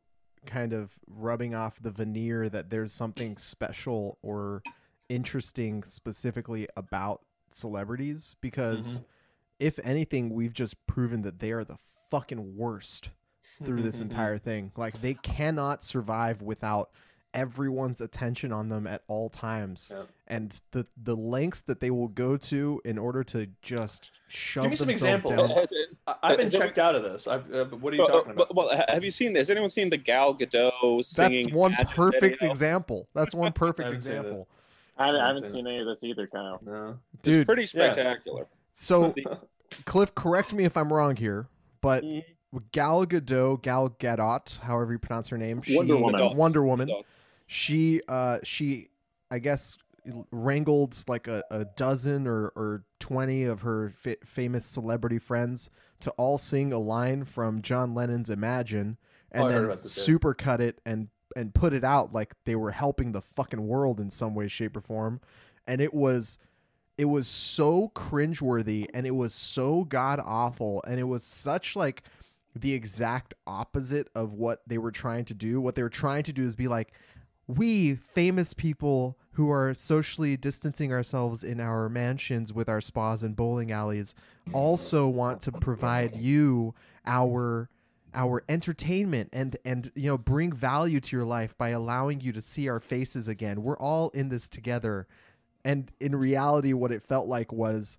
kind 0.46 0.72
of 0.72 0.92
rubbing 1.06 1.54
off 1.54 1.80
the 1.80 1.90
veneer 1.90 2.48
that 2.48 2.70
there's 2.70 2.92
something 2.92 3.36
special 3.36 4.18
or 4.22 4.62
interesting 5.08 5.82
specifically 5.84 6.66
about 6.76 7.20
celebrities 7.50 8.36
because 8.40 8.96
mm-hmm. 8.96 9.04
if 9.60 9.78
anything 9.84 10.30
we've 10.30 10.52
just 10.52 10.74
proven 10.86 11.22
that 11.22 11.38
they 11.38 11.52
are 11.52 11.64
the 11.64 11.76
fucking 12.10 12.56
worst 12.56 13.10
through 13.64 13.82
this 13.82 13.96
mm-hmm. 13.96 14.10
entire 14.10 14.38
thing 14.38 14.72
like 14.76 15.00
they 15.00 15.14
cannot 15.14 15.82
survive 15.82 16.42
without 16.42 16.90
everyone's 17.32 18.00
attention 18.00 18.52
on 18.52 18.68
them 18.68 18.86
at 18.86 19.02
all 19.08 19.28
times 19.28 19.92
Yeah. 19.94 20.04
and 20.26 20.60
the 20.72 20.86
the 21.02 21.14
lengths 21.14 21.60
that 21.62 21.80
they 21.80 21.90
will 21.90 22.08
go 22.08 22.36
to 22.36 22.80
in 22.84 22.98
order 22.98 23.22
to 23.24 23.48
just 23.62 24.10
shove 24.28 24.70
me 24.70 24.76
some 24.76 24.88
themselves 24.88 25.24
examples. 25.24 25.50
down 25.50 25.66
I've 26.22 26.36
been 26.38 26.50
checked 26.50 26.78
out 26.78 26.94
of 26.94 27.02
this. 27.02 27.26
I've, 27.26 27.52
uh, 27.52 27.64
what 27.66 27.92
are 27.92 27.96
you 27.96 28.02
Well, 28.02 28.08
talking 28.20 28.32
about? 28.32 28.54
well, 28.54 28.66
well, 28.68 28.84
have 28.88 29.02
you 29.04 29.10
seen 29.10 29.32
this? 29.32 29.40
Has 29.48 29.50
anyone 29.50 29.68
seen 29.70 29.90
the 29.90 29.96
Gal 29.96 30.34
Gadot 30.34 31.04
singing? 31.04 31.46
That's 31.46 31.54
one 31.54 31.72
Imagine 31.72 31.94
perfect 31.94 32.22
video? 32.40 32.50
example. 32.50 33.08
That's 33.14 33.34
one 33.34 33.52
perfect 33.54 33.86
haven't 33.86 34.00
seen 34.02 34.12
it. 34.12 34.18
example. 34.18 34.48
I, 34.96 35.02
I 35.02 35.06
haven't 35.06 35.20
haven't 35.24 35.42
seen 35.44 35.52
seen 35.52 35.66
any 35.66 35.78
of 35.80 35.86
this 35.86 36.04
either, 36.04 36.26
Kyle. 36.28 36.60
no. 36.64 36.98
Dude, 37.22 37.40
It's 37.40 37.46
pretty 37.46 37.62
Yeah. 37.62 37.92
spectacular. 37.92 38.46
so 38.72 39.14
Cliff, 39.84 40.14
correct 40.14 40.54
me 40.54 40.64
if 40.64 40.76
I'm 40.76 40.92
wrong 40.92 41.16
here, 41.16 41.48
but 41.80 42.04
Mhm. 42.04 42.24
Gal 42.70 43.04
Gadot, 43.04 43.60
Gal 43.62 43.90
Gadot, 43.90 44.60
however 44.60 44.92
you 44.92 44.98
pronounce 44.98 45.28
her 45.28 45.36
name, 45.36 45.60
she, 45.62 45.76
Wonder 45.76 45.96
Woman. 45.96 46.36
Wonder 46.36 46.62
Woman. 46.64 46.90
She, 47.48 48.00
uh, 48.08 48.38
she, 48.44 48.88
I 49.30 49.40
guess, 49.40 49.76
wrangled 50.30 50.96
like 51.08 51.28
a, 51.28 51.42
a 51.50 51.64
dozen 51.64 52.26
or, 52.26 52.48
or 52.56 52.84
20 53.00 53.44
of 53.44 53.62
her 53.62 53.92
fa- 53.96 54.16
famous 54.24 54.66
celebrity 54.66 55.18
friends 55.18 55.70
to 56.00 56.10
all 56.12 56.38
sing 56.38 56.72
a 56.72 56.78
line 56.78 57.24
from 57.24 57.62
John 57.62 57.94
Lennon's 57.94 58.30
Imagine 58.30 58.98
and 59.32 59.44
Oh, 59.44 59.48
then 59.48 59.64
about 59.64 59.82
this, 59.82 59.92
super 59.92 60.34
cut 60.34 60.60
it 60.60 60.80
and 60.86 61.08
and 61.34 61.52
put 61.52 61.74
it 61.74 61.84
out 61.84 62.12
like 62.14 62.34
they 62.44 62.56
were 62.56 62.70
helping 62.70 63.12
the 63.12 63.20
fucking 63.20 63.66
world 63.66 64.00
in 64.00 64.08
some 64.08 64.34
way 64.34 64.48
shape 64.48 64.76
or 64.76 64.80
form. 64.80 65.20
And 65.66 65.80
it 65.80 65.92
was 65.92 66.38
it 66.96 67.04
was 67.06 67.28
so 67.28 67.92
cringeworthy 67.94 68.86
and 68.94 69.06
it 69.06 69.14
was 69.14 69.34
so 69.34 69.84
god 69.84 70.18
awful 70.24 70.82
and 70.88 70.98
it 70.98 71.04
was 71.04 71.22
such 71.22 71.76
like 71.76 72.04
the 72.54 72.72
exact 72.72 73.34
opposite 73.46 74.08
of 74.14 74.32
what 74.32 74.62
they 74.66 74.78
were 74.78 74.90
trying 74.92 75.26
to 75.26 75.34
do. 75.34 75.60
What 75.60 75.74
they 75.74 75.82
were 75.82 75.90
trying 75.90 76.22
to 76.22 76.32
do 76.32 76.42
is 76.42 76.56
be 76.56 76.68
like 76.68 76.92
we 77.46 77.94
famous 77.94 78.54
people 78.54 79.16
who 79.32 79.50
are 79.50 79.74
socially 79.74 80.36
distancing 80.36 80.92
ourselves 80.92 81.44
in 81.44 81.60
our 81.60 81.88
mansions 81.88 82.52
with 82.52 82.68
our 82.68 82.80
spas 82.80 83.22
and 83.22 83.36
bowling 83.36 83.70
alleys 83.70 84.14
also 84.52 85.06
want 85.08 85.40
to 85.42 85.52
provide 85.52 86.16
you 86.16 86.74
our 87.06 87.68
our 88.14 88.42
entertainment 88.48 89.28
and 89.32 89.56
and 89.64 89.92
you 89.94 90.10
know 90.10 90.18
bring 90.18 90.50
value 90.50 91.00
to 91.00 91.14
your 91.14 91.24
life 91.24 91.56
by 91.58 91.68
allowing 91.68 92.20
you 92.20 92.32
to 92.32 92.40
see 92.40 92.68
our 92.68 92.80
faces 92.80 93.28
again. 93.28 93.62
We're 93.62 93.78
all 93.78 94.08
in 94.10 94.30
this 94.30 94.48
together. 94.48 95.06
And 95.64 95.88
in 96.00 96.16
reality 96.16 96.72
what 96.72 96.92
it 96.92 97.02
felt 97.02 97.28
like 97.28 97.52
was 97.52 97.98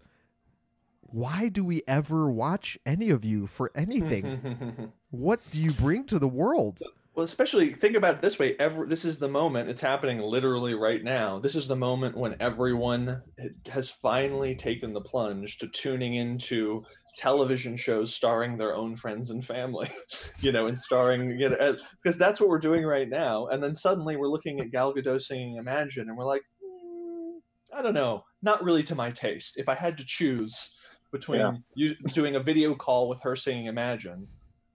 why 1.01 1.49
do 1.49 1.63
we 1.63 1.83
ever 1.87 2.29
watch 2.29 2.77
any 2.85 3.09
of 3.11 3.23
you 3.23 3.47
for 3.47 3.71
anything? 3.75 4.91
What 5.09 5.39
do 5.51 5.63
you 5.63 5.71
bring 5.71 6.03
to 6.07 6.19
the 6.19 6.27
world 6.27 6.81
Well, 7.17 7.25
especially 7.25 7.73
think 7.73 7.95
about 7.95 8.17
it 8.17 8.21
this 8.21 8.37
way. 8.37 8.55
Every, 8.59 8.85
this 8.85 9.03
is 9.03 9.17
the 9.17 9.27
moment. 9.27 9.71
It's 9.71 9.81
happening 9.81 10.19
literally 10.19 10.75
right 10.75 11.03
now. 11.03 11.39
This 11.39 11.55
is 11.55 11.67
the 11.67 11.75
moment 11.75 12.15
when 12.15 12.39
everyone 12.39 13.23
has 13.71 13.89
finally 13.89 14.53
taken 14.53 14.93
the 14.93 15.01
plunge 15.01 15.57
to 15.57 15.67
tuning 15.67 16.13
into 16.13 16.83
television 17.15 17.75
shows 17.75 18.13
starring 18.13 18.55
their 18.55 18.75
own 18.75 18.95
friends 18.95 19.31
and 19.31 19.43
family, 19.43 19.89
you 20.41 20.51
know, 20.51 20.67
and 20.67 20.77
starring, 20.77 21.39
you 21.39 21.49
know, 21.49 21.75
because 22.03 22.19
that's 22.19 22.39
what 22.39 22.49
we're 22.49 22.59
doing 22.59 22.85
right 22.85 23.09
now. 23.09 23.47
And 23.47 23.63
then 23.63 23.73
suddenly 23.73 24.15
we're 24.15 24.29
looking 24.29 24.59
at 24.59 24.69
Gal 24.69 24.93
Gadot 24.93 25.19
singing 25.19 25.55
Imagine, 25.55 26.09
and 26.09 26.17
we're 26.19 26.23
like, 26.23 26.43
"Hmm, 26.63 27.39
I 27.73 27.81
don't 27.81 27.95
know, 27.95 28.25
not 28.43 28.63
really 28.63 28.83
to 28.83 28.93
my 28.93 29.09
taste. 29.09 29.55
If 29.57 29.67
I 29.67 29.73
had 29.73 29.97
to 29.97 30.05
choose 30.05 30.69
between 31.11 31.39
Yeah. 31.39 31.51
you 31.73 31.95
doing 32.13 32.35
a 32.35 32.43
video 32.43 32.75
call 32.75 33.09
with 33.09 33.23
her 33.23 33.35
singing 33.35 33.65
Imagine, 33.65 34.27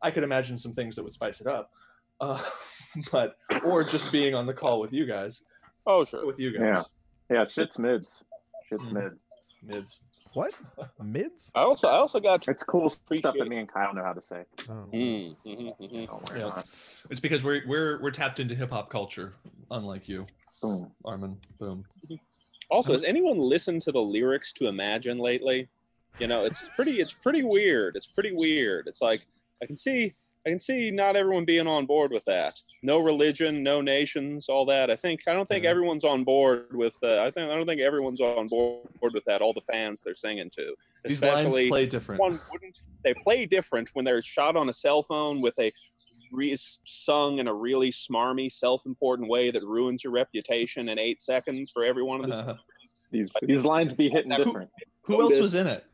I 0.03 0.11
could 0.11 0.25
imagine 0.25 0.57
some 0.57 0.73
things 0.73 0.97
that 0.97 1.05
would 1.05 1.13
spice 1.13 1.41
it 1.41 1.47
up. 1.47 1.71
Uh, 2.23 2.41
but 3.13 3.37
or 3.67 3.83
just 3.85 4.11
being 4.13 4.35
on 4.35 4.47
the 4.47 4.55
call 4.55 4.81
with 4.81 4.93
you 4.93 5.05
guys, 5.05 5.43
Oh, 5.87 6.05
sure. 6.05 6.25
with 6.25 6.39
you 6.39 6.57
guys, 6.57 6.87
Yeah, 7.29 7.39
yeah. 7.39 7.45
shit's 7.47 7.79
mids. 7.79 8.23
Shit's 8.69 8.85
Mhm. 8.85 8.93
mids. 8.93 9.23
mids. 9.63 10.01
what 10.35 10.55
mids 11.03 11.51
I 11.55 11.63
also, 11.63 11.89
I 11.89 11.97
also 11.97 12.21
got. 12.21 12.47
It's 12.49 12.63
cool 12.63 12.89
stuff 12.91 13.35
that 13.39 13.49
me 13.49 13.59
and 13.59 13.69
Kyle 13.69 13.93
know 13.93 14.03
how 14.05 14.13
to 14.13 14.23
say. 14.23 14.45
oh. 14.69 14.73
Mm, 14.95 15.37
mhm, 15.45 15.79
mhm. 15.81 16.09
Oh, 16.11 16.21
why 16.31 16.39
Yeah. 16.39 16.63
It's 17.11 17.21
because 17.21 17.43
we're 17.45 17.63
we're 17.67 18.01
we're 18.01 18.11
tapped 18.13 18.39
into 18.41 18.55
hip 18.55 18.71
hop 18.71 18.89
culture, 18.89 19.35
unlike 19.71 20.09
you, 20.09 20.25
Boom. 20.63 20.91
Armin. 21.05 21.39
Boom. 21.59 21.85
Also, 22.71 22.93
has 22.93 23.03
anyone 23.03 23.37
listened 23.37 23.83
to 23.83 23.93
the 23.93 24.01
lyrics 24.01 24.53
to 24.55 24.69
Imagine 24.69 25.19
lately? 25.19 25.69
You 26.19 26.27
know, 26.29 26.45
it's 26.45 26.71
pretty. 26.77 27.01
It's 27.01 27.13
pretty 27.13 27.43
weird. 27.43 27.97
It's 27.97 28.07
pretty 28.07 28.33
weird. 28.33 28.87
It's 28.87 29.03
like 29.03 29.27
I 29.63 29.67
can 29.67 29.77
see. 29.77 30.15
I 30.45 30.51
can 30.51 30.59
see 30.59 30.91
not 30.91 31.15
everyone 31.15 31.45
being 31.45 31.67
on 31.69 31.87
board 31.87 32.11
with 32.11 32.25
that. 32.25 32.61
No 32.83 32.99
religion, 32.99 33.63
no 33.63 33.81
nations, 33.81 34.49
all 34.49 34.67
that. 34.67 34.91
I 34.91 34.97
think 34.97 35.21
I 35.29 35.33
don't 35.35 35.47
think 35.49 35.65
Yeah. 35.65 35.71
everyone's 35.71 36.05
on 36.05 36.25
board 36.25 36.75
with. 36.75 36.97
Uh, 37.03 37.23
I 37.23 37.31
think 37.31 37.49
I 37.51 37.55
don't 37.55 37.67
think 37.67 37.81
everyone's 37.81 38.21
on 38.21 38.49
board 38.49 38.89
with 39.15 39.25
that. 39.27 39.41
All 39.41 39.53
the 39.53 39.61
fans 39.61 40.03
they're 40.03 40.17
singing 40.17 40.51
to, 40.51 40.75
These 41.05 41.23
lines 41.23 41.55
play 41.55 41.87
different. 41.87 42.21
one 42.21 42.41
wouldn't. 42.51 42.83
They 43.05 43.15
play 43.15 43.47
different 43.47 43.91
when 43.95 44.05
they're 44.05 44.21
shot 44.23 44.57
on 44.57 44.69
a 44.69 44.73
cell 44.73 45.05
phone 45.05 45.41
with 45.41 45.57
a 45.61 45.71
re- 46.33 46.57
sung 46.57 47.39
in 47.39 47.47
a 47.47 47.55
really 47.55 47.91
smarmy, 47.91 48.51
self-important 48.51 49.29
way 49.29 49.51
that 49.53 49.63
ruins 49.63 50.03
your 50.03 50.13
reputation 50.13 50.89
in 50.89 50.99
eight 50.99 51.23
seconds 51.23 51.71
for 51.71 51.85
every 51.85 52.03
one 52.03 52.25
of 52.25 52.29
the 52.31 52.37
Uh-huh. 52.37 52.55
These 53.13 53.31
these 53.43 53.65
lines 53.65 53.95
be 53.95 54.09
hitting 54.09 54.31
Now, 54.31 54.39
different. 54.39 54.71
Who 55.03 55.21
else 55.23 55.39
was 55.39 55.55
in 55.55 55.67
it? 55.69 55.85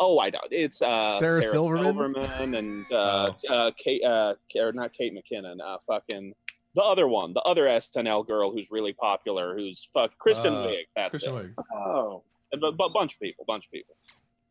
Oh, 0.00 0.18
I 0.20 0.30
know. 0.30 0.40
It's 0.50 0.82
uh, 0.82 1.18
Sarah 1.18 1.42
Sarah, 1.42 1.52
Silverman? 1.52 1.84
Silverman? 1.84 2.54
and 2.54 2.92
uh, 2.92 3.32
uh, 3.48 3.70
Kate, 3.76 4.02
uh, 4.04 4.34
or 4.56 4.72
not 4.72 4.92
Kate 4.92 5.12
McKinnon. 5.14 5.60
Uh, 5.64 5.78
fucking 5.86 6.34
the 6.74 6.82
other 6.82 7.06
one, 7.06 7.32
the 7.32 7.42
other 7.42 7.64
SNL 7.66 8.26
girl 8.26 8.50
who's 8.50 8.70
really 8.70 8.92
popular, 8.92 9.56
who's 9.56 9.88
fuck 9.94 10.18
Kristen 10.18 10.52
Uh, 10.54 10.66
Wiig. 10.66 10.82
That's 10.96 11.10
Kristen 11.10 11.34
it. 11.36 11.56
Wiig. 11.56 11.64
Oh, 11.74 12.22
A 12.52 12.56
bu- 12.56 12.72
bu- 12.72 12.92
bunch 12.92 13.14
of 13.14 13.20
people, 13.20 13.44
bunch 13.46 13.66
of 13.66 13.72
people. 13.72 13.94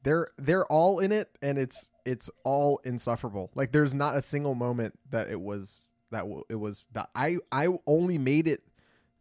they're 0.04 0.30
they're 0.38 0.66
all 0.68 1.00
in 1.00 1.12
it 1.12 1.30
and 1.42 1.58
it's 1.58 1.92
it's 2.06 2.30
all 2.44 2.80
insufferable 2.84 3.50
like 3.56 3.72
there's 3.72 3.94
not 3.94 4.16
a 4.18 4.22
single 4.22 4.54
moment 4.56 4.98
that 5.12 5.30
it 5.30 5.40
was 5.40 5.94
that 6.12 6.20
w- 6.22 6.44
it 6.50 6.56
was 6.56 6.84
i 7.16 7.38
i 7.54 7.68
only 7.88 8.18
made 8.18 8.46
it 8.48 8.62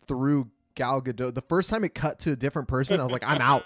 through 0.08 0.48
Gal 0.74 1.00
Gadot. 1.02 1.34
The 1.34 1.42
first 1.42 1.70
time 1.70 1.84
it 1.84 1.94
cut 1.94 2.18
to 2.20 2.32
a 2.32 2.36
different 2.36 2.68
person, 2.68 3.00
I 3.00 3.02
was 3.02 3.12
like, 3.12 3.24
I'm 3.24 3.40
out. 3.40 3.64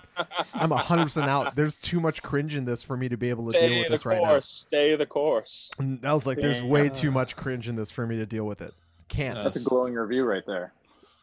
I'm 0.55 0.71
hundred 0.71 1.05
percent 1.05 1.29
out. 1.29 1.55
There's 1.57 1.77
too 1.77 2.01
much 2.01 2.23
cringe 2.23 2.57
in 2.57 2.65
this 2.65 2.83
for 2.83 2.97
me 2.97 3.09
to 3.09 3.17
be 3.17 3.31
able 3.31 3.51
to 3.53 3.59
deal 3.59 3.79
with 3.79 3.89
this 3.89 4.03
course. 4.03 4.07
right 4.19 4.23
now. 4.23 4.39
Stay 4.41 4.97
the 4.97 5.07
course. 5.07 5.71
And 5.79 6.05
I 6.05 6.15
was 6.15 6.27
like, 6.27 6.39
there's 6.39 6.59
Yeah. 6.61 6.67
way 6.67 6.89
too 6.89 7.11
much 7.11 7.37
cringe 7.37 7.69
in 7.69 7.77
this 7.77 7.91
for 7.91 8.07
me 8.07 8.17
to 8.17 8.27
deal 8.27 8.45
with 8.47 8.61
it. 8.61 8.75
Can't. 9.09 9.43
That's 9.43 9.57
a 9.57 9.61
glowing 9.61 9.95
review 9.95 10.25
right 10.25 10.43
there. 10.47 10.73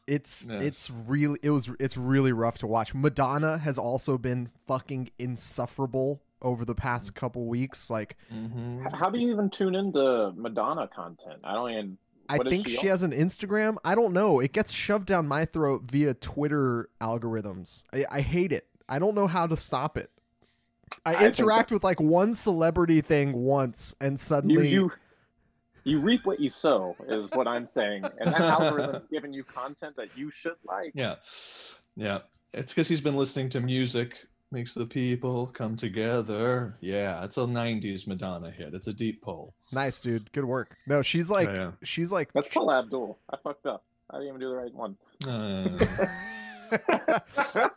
It's 0.07 0.49
Yes. 0.49 0.61
it's 0.63 0.89
really 0.89 1.39
it 1.41 1.49
was 1.49 1.69
it's 1.79 1.95
really 1.97 2.33
rough 2.33 2.57
to 2.59 2.67
watch. 2.67 2.93
Madonna 2.93 3.57
has 3.57 3.77
also 3.77 4.17
been 4.17 4.49
fucking 4.67 5.09
insufferable 5.17 6.21
over 6.41 6.65
the 6.65 6.75
past 6.75 7.15
couple 7.15 7.45
weeks. 7.45 7.89
Like 7.89 8.17
Mhm. 8.33 8.93
How 8.93 9.09
do 9.09 9.17
you 9.17 9.29
even 9.31 9.49
tune 9.49 9.75
into 9.75 10.33
Madonna 10.35 10.87
content? 10.93 11.39
I 11.43 11.53
don't 11.53 11.71
even. 11.71 11.97
I 12.29 12.37
What 12.37 12.47
is 12.47 12.51
think 12.51 12.67
she 12.67 12.77
she 12.77 12.87
has 12.87 13.03
an 13.03 13.11
Instagram. 13.11 13.77
I 13.83 13.95
don't 13.95 14.13
know. 14.13 14.39
It 14.39 14.53
gets 14.53 14.71
shoved 14.71 15.05
down 15.05 15.27
my 15.27 15.45
throat 15.45 15.83
via 15.83 16.13
Twitter 16.13 16.89
algorithms. 17.01 17.83
I, 17.93 18.05
I 18.09 18.21
hate 18.21 18.51
it. 18.51 18.67
I 18.87 18.99
don't 18.99 19.15
know 19.15 19.27
how 19.27 19.47
to 19.47 19.57
stop 19.57 19.97
it. 19.97 20.09
I, 21.05 21.11
I 21.11 21.13
think 21.13 21.39
interact 21.39 21.71
with 21.71 21.83
like 21.83 21.99
one 21.99 22.33
celebrity 22.33 23.01
thing 23.01 23.33
once, 23.33 23.95
and 23.99 24.13
You 24.13 24.17
suddenly 24.17 24.69
you 24.69 24.91
you 25.83 25.99
reap 25.99 26.25
what 26.25 26.39
you 26.39 26.49
sow 26.49 26.95
is 27.07 27.29
what 27.31 27.47
I'm 27.47 27.67
saying, 27.67 28.05
and 28.19 28.33
that 28.33 28.41
algorithm's 28.41 29.07
giving 29.11 29.33
you 29.33 29.43
content 29.43 29.95
that 29.97 30.09
you 30.15 30.31
should 30.31 30.55
like. 30.65 30.91
Yeah, 30.95 31.15
yeah. 31.95 32.19
It's 32.53 32.71
because 32.71 32.87
he's 32.87 33.01
been 33.01 33.17
listening 33.17 33.49
to 33.49 33.59
music 33.59 34.27
makes 34.53 34.73
the 34.73 34.85
people 34.85 35.47
come 35.47 35.75
together. 35.75 36.77
Yeah, 36.79 37.23
it's 37.25 37.35
a 37.37 37.41
'90s 37.41 38.07
Madonna 38.07 38.51
hit. 38.51 38.73
It's 38.73 38.87
a 38.87 38.93
deep 38.93 39.21
pull. 39.21 39.53
nice, 39.73 39.99
dude. 39.99 40.31
Good 40.31 40.45
work. 40.45 40.77
No, 40.87 41.01
she's 41.01 41.29
like 41.29 41.49
yeah. 41.49 41.71
she's 41.83 42.11
like 42.11 42.31
That's 42.31 42.47
Paula 42.47 42.79
Abdul. 42.79 43.17
I 43.29 43.37
fucked 43.43 43.65
up. 43.65 43.83
I 44.09 44.19
didn't 44.19 44.29
even 44.29 44.39
do 44.39 44.49
the 44.49 44.55
right 44.55 44.73
one. 44.73 44.95
Uh, 45.27 45.77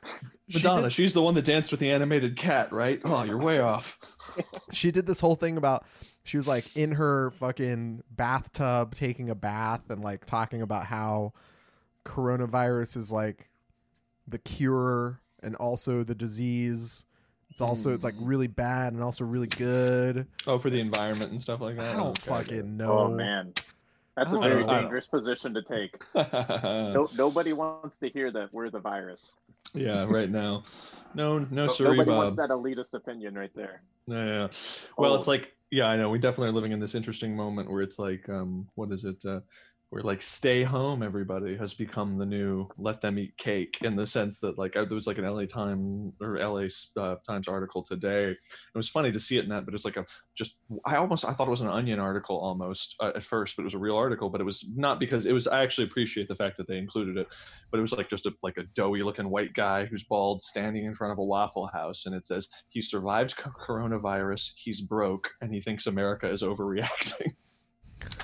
She 0.49 0.59
Madonna, 0.59 0.83
did- 0.83 0.93
she's 0.93 1.13
the 1.13 1.23
one 1.23 1.35
that 1.35 1.45
danced 1.45 1.73
with 1.73 1.81
the 1.81 1.91
animated 1.91 2.37
cat, 2.37 2.73
right? 2.73 3.01
Oh, 3.05 3.25
you're 3.25 3.37
way 3.37 3.59
off. 3.59 3.99
she 4.73 4.93
did 4.93 5.05
this 5.07 5.19
whole 5.19 5.35
thing 5.35 5.57
about 5.57 5.85
she 6.23 6.37
was 6.37 6.47
like 6.47 6.77
in 6.77 6.93
her 6.93 7.33
fucking 7.33 8.05
bathtub 8.11 8.95
taking 8.95 9.29
a 9.29 9.35
bath 9.35 9.83
and 9.91 10.03
like 10.03 10.25
talking 10.25 10.63
about 10.63 10.87
how 10.87 11.33
coronavirus 12.05 12.97
is 12.97 13.11
like 13.11 13.49
the 14.29 14.39
cure 14.39 15.21
and 15.47 15.55
also 15.57 16.03
the 16.03 16.15
disease 16.15 17.07
it's 17.51 17.61
also 17.63 17.95
it's 17.95 18.05
like 18.05 18.17
Mm. 18.17 18.27
really 18.27 18.47
bad 18.49 18.93
and 18.93 19.03
also 19.03 19.25
really 19.25 19.47
good 19.47 20.27
Oh, 20.47 20.59
for 20.59 20.69
the 20.69 20.81
environment 20.81 21.31
and 21.31 21.41
stuff 21.41 21.61
like 21.63 21.77
that. 21.77 21.95
i 21.95 21.97
don't 21.97 22.09
Okay. 22.19 22.29
fucking 22.31 22.77
know 22.77 22.91
Oh 22.93 23.09
man, 23.09 23.55
that's 24.17 24.29
I 24.29 24.33
a 24.33 24.35
don't 24.35 24.43
very 24.51 24.65
know. 24.67 24.81
dangerous 24.81 25.07
position 25.07 25.55
to 25.55 25.63
take. 25.63 26.03
No, 26.15 27.09
nobody 27.17 27.53
wants 27.53 27.99
to 27.99 28.09
hear 28.09 28.31
that 28.33 28.53
we're 28.53 28.69
the 28.71 28.81
virus. 28.81 29.35
yeah, 29.75 30.05
right 30.09 30.29
now. 30.31 30.65
No, 31.15 31.39
no, 31.39 31.47
No- 31.51 31.67
sorry, 31.69 31.91
nobody 31.97 32.11
Bob. 32.11 32.19
wants 32.19 32.37
that 32.39 32.51
elitist 32.51 32.93
opinion 32.95 33.35
right 33.39 33.53
there. 33.55 33.83
Yeah, 34.07 34.25
yeah. 34.27 34.49
Well, 34.99 35.13
Oh. 35.13 35.17
it's 35.17 35.27
like, 35.29 35.55
yeah, 35.71 35.87
I 35.87 35.97
know. 35.97 36.11
We 36.11 36.19
definitely 36.19 36.49
are 36.49 36.53
living 36.53 36.73
in 36.73 36.81
this 36.81 36.95
interesting 36.95 37.35
moment 37.37 37.71
where 37.71 37.83
it's 37.83 37.99
like, 37.99 38.29
um, 38.29 38.69
what 38.75 38.91
is 38.93 39.05
it? 39.05 39.25
Uh, 39.25 39.41
where 39.91 40.03
like 40.03 40.21
stay 40.21 40.65
home, 40.65 41.03
everybody 41.03 41.57
has 41.57 41.73
become 41.73 42.17
the 42.17 42.27
new 42.27 42.69
let 42.77 43.01
them 43.01 43.19
eat 43.19 43.37
cake 43.37 43.79
in 43.83 43.95
the 43.95 44.07
sense 44.07 44.41
that 44.41 44.59
like 44.59 44.73
there 44.73 44.87
was 44.91 45.07
like 45.07 45.19
an 45.19 45.25
LA 45.25 45.45
Time 45.45 46.13
or 46.21 46.39
LA 46.39 46.67
uh, 47.01 47.17
Times 47.27 47.47
article 47.47 47.83
today. 47.83 48.31
It 48.31 48.39
was 48.77 48.89
funny 48.89 49.13
to 49.13 49.21
see 49.21 49.39
it 49.39 49.45
in 49.45 49.51
that, 49.51 49.65
but 49.65 49.75
it's 49.75 49.85
like 49.85 49.97
a 49.97 50.05
just 50.37 50.57
I 50.85 50.97
almost 50.97 51.25
I 51.25 51.33
thought 51.33 51.47
it 51.47 51.51
was 51.51 51.63
an 51.63 51.69
Onion 51.69 52.01
article 52.01 52.37
almost 52.37 52.97
uh, 53.01 53.13
at 53.15 53.23
first, 53.23 53.57
but 53.57 53.63
it 53.63 53.65
was 53.65 53.75
a 53.75 53.79
real 53.79 53.97
article. 53.97 54.29
But 54.29 54.41
it 54.41 54.45
was 54.45 54.65
not 54.75 54.99
because 54.99 55.25
it 55.25 55.33
was. 55.33 55.47
I 55.47 55.63
actually 55.63 55.87
appreciate 55.87 56.29
the 56.29 56.37
fact 56.37 56.57
that 56.57 56.67
they 56.67 56.79
included 56.79 57.17
it, 57.17 57.29
but 57.71 57.79
it 57.79 57.83
was 57.83 57.93
like 57.93 58.09
just 58.09 58.27
a 58.27 58.33
like 58.43 58.59
a 58.59 58.65
doughy 58.75 59.05
looking 59.05 59.31
white 59.31 59.55
guy 59.55 59.85
who's 59.85 60.03
bald 60.03 60.43
standing 60.43 60.85
in 60.85 60.95
front 60.95 61.13
of 61.13 61.19
a 61.19 61.25
Waffle 61.25 61.71
House, 61.73 62.07
and 62.07 62.15
it 62.15 62.27
says 62.27 62.49
he 62.69 62.83
survived 62.83 63.37
coronavirus, 63.37 64.51
he's 64.57 64.81
broke, 64.81 65.31
and 65.41 65.55
he 65.55 65.61
thinks 65.61 65.87
America 65.87 66.29
is 66.29 66.43
overreacting. 66.43 67.35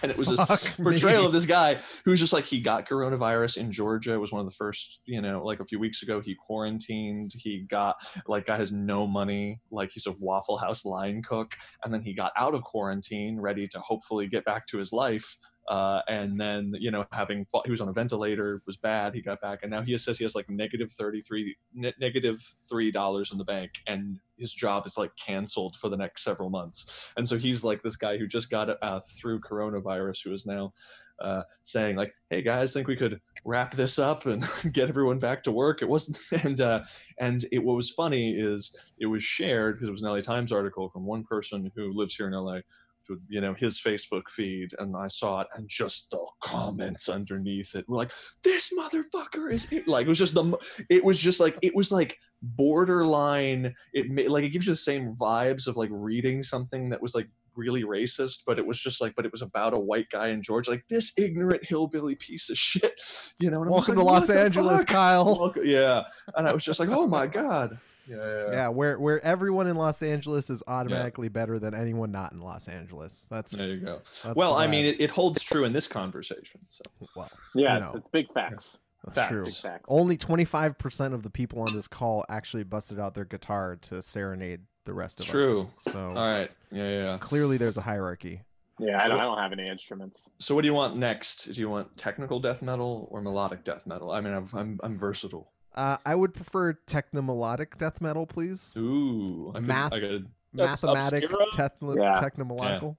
And 0.02 0.10
it 0.10 0.18
was 0.18 0.28
this 0.28 0.42
Fuck 0.42 0.60
portrayal 0.82 1.22
me. 1.22 1.26
of 1.26 1.32
this 1.32 1.44
guy 1.44 1.80
who's 2.04 2.18
just 2.18 2.32
like 2.32 2.44
he 2.44 2.60
got 2.60 2.88
coronavirus 2.88 3.56
in 3.56 3.72
Georgia. 3.72 4.14
It 4.14 4.18
was 4.18 4.32
one 4.32 4.40
of 4.40 4.46
the 4.46 4.54
first, 4.54 5.00
you 5.06 5.20
know, 5.20 5.44
like 5.44 5.60
a 5.60 5.64
few 5.64 5.78
weeks 5.78 6.02
ago. 6.02 6.20
He 6.20 6.34
quarantined. 6.34 7.32
He 7.36 7.66
got 7.68 7.96
like 8.26 8.46
guy 8.46 8.56
has 8.56 8.72
no 8.72 9.06
money. 9.06 9.60
Like 9.70 9.90
he's 9.92 10.06
a 10.06 10.12
Waffle 10.18 10.58
House 10.58 10.84
line 10.84 11.22
cook, 11.22 11.54
and 11.84 11.92
then 11.92 12.02
he 12.02 12.14
got 12.14 12.32
out 12.36 12.54
of 12.54 12.62
quarantine, 12.64 13.40
ready 13.40 13.68
to 13.68 13.80
hopefully 13.80 14.26
get 14.26 14.44
back 14.44 14.66
to 14.68 14.78
his 14.78 14.92
life. 14.92 15.36
Uh, 15.68 16.00
and 16.08 16.40
then 16.40 16.72
you 16.78 16.90
know 16.90 17.04
having 17.12 17.44
fought, 17.46 17.64
he 17.64 17.70
was 17.70 17.80
on 17.80 17.88
a 17.88 17.92
ventilator 17.92 18.60
was 18.66 18.76
bad 18.76 19.14
he 19.14 19.22
got 19.22 19.40
back 19.40 19.60
and 19.62 19.70
now 19.70 19.80
he 19.80 19.96
says 19.96 20.18
he 20.18 20.24
has 20.24 20.34
like 20.34 20.50
negative 20.50 20.90
33 20.90 21.56
negative 22.00 22.42
three 22.68 22.90
dollars 22.90 23.30
in 23.30 23.38
the 23.38 23.44
bank 23.44 23.70
and 23.86 24.18
his 24.42 24.52
job 24.52 24.86
is 24.86 24.98
like 24.98 25.12
canceled 25.16 25.76
for 25.76 25.88
the 25.88 25.96
next 25.96 26.24
several 26.24 26.50
months. 26.50 27.10
And 27.16 27.26
so 27.26 27.38
he's 27.38 27.62
like 27.62 27.82
this 27.82 27.96
guy 27.96 28.18
who 28.18 28.26
just 28.26 28.50
got 28.50 28.68
uh, 28.82 29.00
through 29.08 29.40
coronavirus 29.40 30.24
who 30.24 30.34
is 30.34 30.46
now 30.46 30.72
uh, 31.20 31.42
saying 31.62 31.94
like 31.94 32.12
hey 32.30 32.42
guys 32.42 32.72
think 32.72 32.88
we 32.88 32.96
could 32.96 33.20
wrap 33.44 33.74
this 33.74 33.98
up 33.98 34.26
and 34.26 34.48
get 34.72 34.88
everyone 34.88 35.18
back 35.18 35.42
to 35.44 35.52
work? 35.52 35.80
It 35.80 35.88
wasn't 35.88 36.18
and 36.44 36.60
uh, 36.60 36.82
and 37.20 37.46
it 37.52 37.60
what 37.60 37.76
was 37.76 37.90
funny 37.90 38.32
is 38.32 38.74
it 38.98 39.06
was 39.06 39.22
shared 39.22 39.76
because 39.76 39.88
it 39.88 39.92
was 39.92 40.02
an 40.02 40.08
la 40.08 40.20
times 40.20 40.52
article 40.52 40.90
from 40.90 41.06
one 41.06 41.22
person 41.24 41.70
who 41.76 41.92
lives 41.92 42.14
here 42.16 42.26
in 42.26 42.34
la 42.34 42.60
to 43.06 43.20
you 43.28 43.40
know 43.40 43.54
his 43.54 43.80
Facebook 43.80 44.28
feed, 44.28 44.70
and 44.78 44.96
I 44.96 45.08
saw 45.08 45.40
it, 45.40 45.48
and 45.54 45.68
just 45.68 46.10
the 46.10 46.24
comments 46.42 47.08
underneath 47.08 47.74
it 47.74 47.88
were 47.88 47.96
like, 47.96 48.12
"This 48.42 48.72
motherfucker 48.78 49.52
is 49.52 49.66
it." 49.70 49.88
like 49.88 50.06
it 50.06 50.08
was 50.08 50.18
just 50.18 50.34
the 50.34 50.56
it 50.88 51.04
was 51.04 51.20
just 51.20 51.40
like 51.40 51.58
it 51.62 51.74
was 51.74 51.92
like 51.92 52.18
borderline. 52.42 53.74
It 53.92 54.08
made 54.08 54.28
like 54.28 54.44
it 54.44 54.50
gives 54.50 54.66
you 54.66 54.72
the 54.72 54.76
same 54.76 55.14
vibes 55.14 55.66
of 55.66 55.76
like 55.76 55.90
reading 55.92 56.42
something 56.42 56.90
that 56.90 57.02
was 57.02 57.14
like 57.14 57.28
really 57.54 57.84
racist, 57.84 58.40
but 58.46 58.58
it 58.58 58.66
was 58.66 58.80
just 58.80 59.00
like, 59.00 59.14
but 59.14 59.26
it 59.26 59.32
was 59.32 59.42
about 59.42 59.74
a 59.74 59.78
white 59.78 60.08
guy 60.10 60.28
in 60.28 60.42
Georgia, 60.42 60.70
like 60.70 60.86
this 60.88 61.12
ignorant 61.16 61.64
hillbilly 61.64 62.14
piece 62.14 62.48
of 62.50 62.58
shit, 62.58 63.00
you 63.40 63.50
know. 63.50 63.60
Welcome 63.60 63.96
like, 63.96 64.04
to 64.06 64.12
los 64.12 64.30
angeles 64.30 64.80
fuck?" 64.80 64.86
kyle 64.86 65.38
Welcome- 65.38 65.66
yeah, 65.66 66.02
and 66.36 66.48
I 66.48 66.52
was 66.52 66.64
just 66.64 66.80
like, 66.80 66.88
oh 66.90 67.06
my 67.06 67.26
god. 67.26 67.78
Yeah, 68.12 68.18
yeah, 68.24 68.52
yeah 68.52 68.68
where 68.68 68.98
where 68.98 69.24
everyone 69.24 69.66
in 69.66 69.76
los 69.76 70.02
angeles 70.02 70.50
is 70.50 70.62
automatically 70.66 71.28
better 71.28 71.58
than 71.58 71.74
anyone 71.74 72.10
not 72.10 72.32
in 72.32 72.40
los 72.40 72.68
angeles 72.68 73.26
that's, 73.30 73.52
There 73.52 73.68
you 73.70 73.80
go. 73.80 74.02
well, 74.34 74.54
I 74.56 74.66
mean, 74.66 74.84
it, 74.84 75.00
it 75.00 75.10
holds 75.10 75.42
true 75.42 75.64
in 75.64 75.72
this 75.72 75.86
conversation. 75.88 76.60
So. 76.70 76.82
well 77.16 77.30
Yeah, 77.54 77.78
You 77.78 77.84
it's, 77.84 77.92
know. 77.94 77.98
it's 78.00 78.08
big 78.12 78.32
facts. 78.34 78.78
that's 79.04 79.16
Facts. 79.18 79.28
true 79.30 79.44
facts. 79.70 79.84
Only 79.88 80.16
25% 80.16 81.14
of 81.14 81.22
the 81.22 81.30
people 81.30 81.60
on 81.62 81.74
this 81.74 81.88
call 81.88 82.24
actually 82.28 82.64
busted 82.64 83.00
out 83.00 83.14
their 83.14 83.24
guitar 83.24 83.76
to 83.82 84.02
serenade 84.02 84.60
the 84.84 84.92
rest 84.92 85.20
of 85.20 85.26
True. 85.26 85.40
us. 85.40 85.54
True. 85.84 85.92
So 85.92 86.08
All 86.08 86.14
right. 86.14 86.50
Yeah, 86.70 86.88
yeah, 86.88 87.04
yeah. 87.04 87.18
clearly 87.18 87.56
there's 87.56 87.76
a 87.76 87.82
hierarchy. 87.82 88.42
Yeah, 88.78 89.00
I 89.00 89.06
don't, 89.06 89.20
I 89.20 89.24
don't 89.24 89.38
have 89.38 89.52
any 89.52 89.68
instruments. 89.68 90.28
So, 90.40 90.54
what 90.56 90.62
do 90.62 90.66
you 90.66 90.74
want 90.74 90.96
next? 90.96 91.52
Do 91.52 91.60
you 91.60 91.68
want 91.68 91.94
technical 91.96 92.40
death 92.40 92.62
metal 92.62 93.06
or 93.12 93.20
melodic 93.20 93.62
death 93.64 93.86
metal? 93.86 94.10
I 94.10 94.20
mean, 94.20 94.32
I'm 94.32 94.48
I'm, 94.54 94.80
I'm 94.82 94.96
versatile. 94.96 95.51
Uh, 95.74 95.96
I 96.04 96.14
would 96.14 96.34
prefer 96.34 96.74
technomelodic 96.86 97.78
death 97.78 98.00
metal, 98.00 98.26
please. 98.26 98.76
Ooh, 98.78 99.50
I 99.54 99.58
could, 99.58 99.66
Math. 99.66 99.92
I 99.92 100.00
could. 100.00 100.28
That's 100.52 100.82
Mathematic, 100.82 101.30
techno- 101.52 101.96
Yeah. 101.96 102.14
technomelodical. 102.20 102.96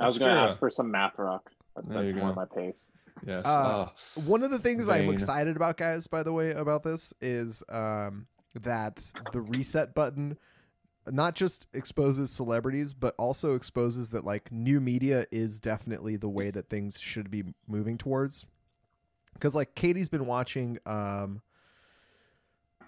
I 0.00 0.06
was 0.06 0.18
going 0.18 0.34
to 0.34 0.40
ask 0.40 0.58
for 0.58 0.70
some 0.70 0.90
math 0.90 1.18
rock. 1.18 1.50
That's, 1.74 1.88
that's 1.88 2.12
more 2.14 2.30
go. 2.30 2.34
my 2.34 2.44
pace. 2.46 2.88
Yes. 3.26 3.44
Uh, 3.44 3.48
ah, 3.88 3.92
One 4.24 4.42
of 4.42 4.50
the 4.50 4.58
things 4.58 4.88
I'm 4.88 5.10
excited 5.10 5.56
about, 5.56 5.76
guys, 5.76 6.06
by 6.06 6.22
the 6.22 6.32
way, 6.32 6.52
about 6.52 6.82
this 6.82 7.12
is 7.20 7.62
um, 7.68 8.26
that 8.62 9.12
the 9.32 9.40
reset 9.40 9.94
button 9.94 10.38
not 11.08 11.34
just 11.34 11.66
exposes 11.72 12.30
celebrities, 12.30 12.92
but 12.92 13.14
also 13.18 13.54
exposes 13.54 14.10
that 14.10 14.24
like 14.24 14.50
new 14.50 14.80
media 14.80 15.26
is 15.30 15.60
definitely 15.60 16.16
the 16.16 16.28
way 16.28 16.50
that 16.50 16.68
things 16.68 16.98
should 16.98 17.30
be 17.30 17.44
moving 17.68 17.96
towards. 17.96 18.44
Because 19.34 19.54
like 19.54 19.74
Katie's 19.74 20.08
been 20.08 20.26
watching 20.26 20.78
um, 20.86 21.42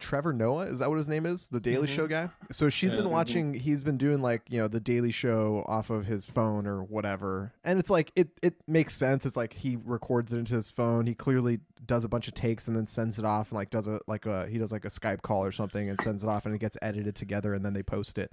Trevor 0.00 0.32
Noah, 0.32 0.66
is 0.66 0.78
that 0.78 0.88
what 0.88 0.96
his 0.96 1.08
name 1.08 1.26
is? 1.26 1.48
The 1.48 1.60
Daily 1.60 1.86
Mhm. 1.86 1.94
Show 1.96 2.06
guy. 2.06 2.30
So 2.50 2.68
she's 2.68 2.90
Yeah. 2.90 2.98
been 2.98 3.06
Mhm. 3.06 3.10
watching. 3.10 3.54
He's 3.54 3.82
been 3.82 3.96
doing 3.98 4.22
like 4.22 4.42
you 4.48 4.58
know 4.60 4.68
the 4.68 4.80
Daily 4.80 5.10
Show 5.10 5.64
off 5.66 5.90
of 5.90 6.06
his 6.06 6.26
phone 6.26 6.66
or 6.66 6.82
whatever, 6.82 7.52
and 7.64 7.78
it's 7.78 7.90
like 7.90 8.12
it 8.16 8.30
it 8.42 8.56
makes 8.66 8.94
sense. 8.94 9.26
It's 9.26 9.36
like 9.36 9.52
he 9.54 9.76
records 9.84 10.32
it 10.32 10.38
into 10.38 10.54
his 10.54 10.70
phone. 10.70 11.06
He 11.06 11.14
clearly 11.14 11.60
does 11.86 12.04
a 12.04 12.08
bunch 12.08 12.28
of 12.28 12.34
takes 12.34 12.68
and 12.68 12.76
then 12.76 12.86
sends 12.86 13.18
it 13.18 13.24
off 13.24 13.50
and 13.50 13.56
like 13.56 13.70
does 13.70 13.86
a 13.86 14.00
like 14.06 14.26
a 14.26 14.46
he 14.48 14.58
does 14.58 14.72
like 14.72 14.84
a 14.84 14.88
Skype 14.90 15.22
call 15.22 15.44
or 15.44 15.52
something 15.52 15.88
and 15.88 16.00
sends 16.00 16.22
it 16.22 16.28
off 16.28 16.44
and 16.46 16.54
it 16.54 16.58
gets 16.58 16.76
edited 16.82 17.14
together 17.14 17.54
and 17.54 17.64
then 17.64 17.72
they 17.72 17.82
post 17.82 18.18
it. 18.18 18.30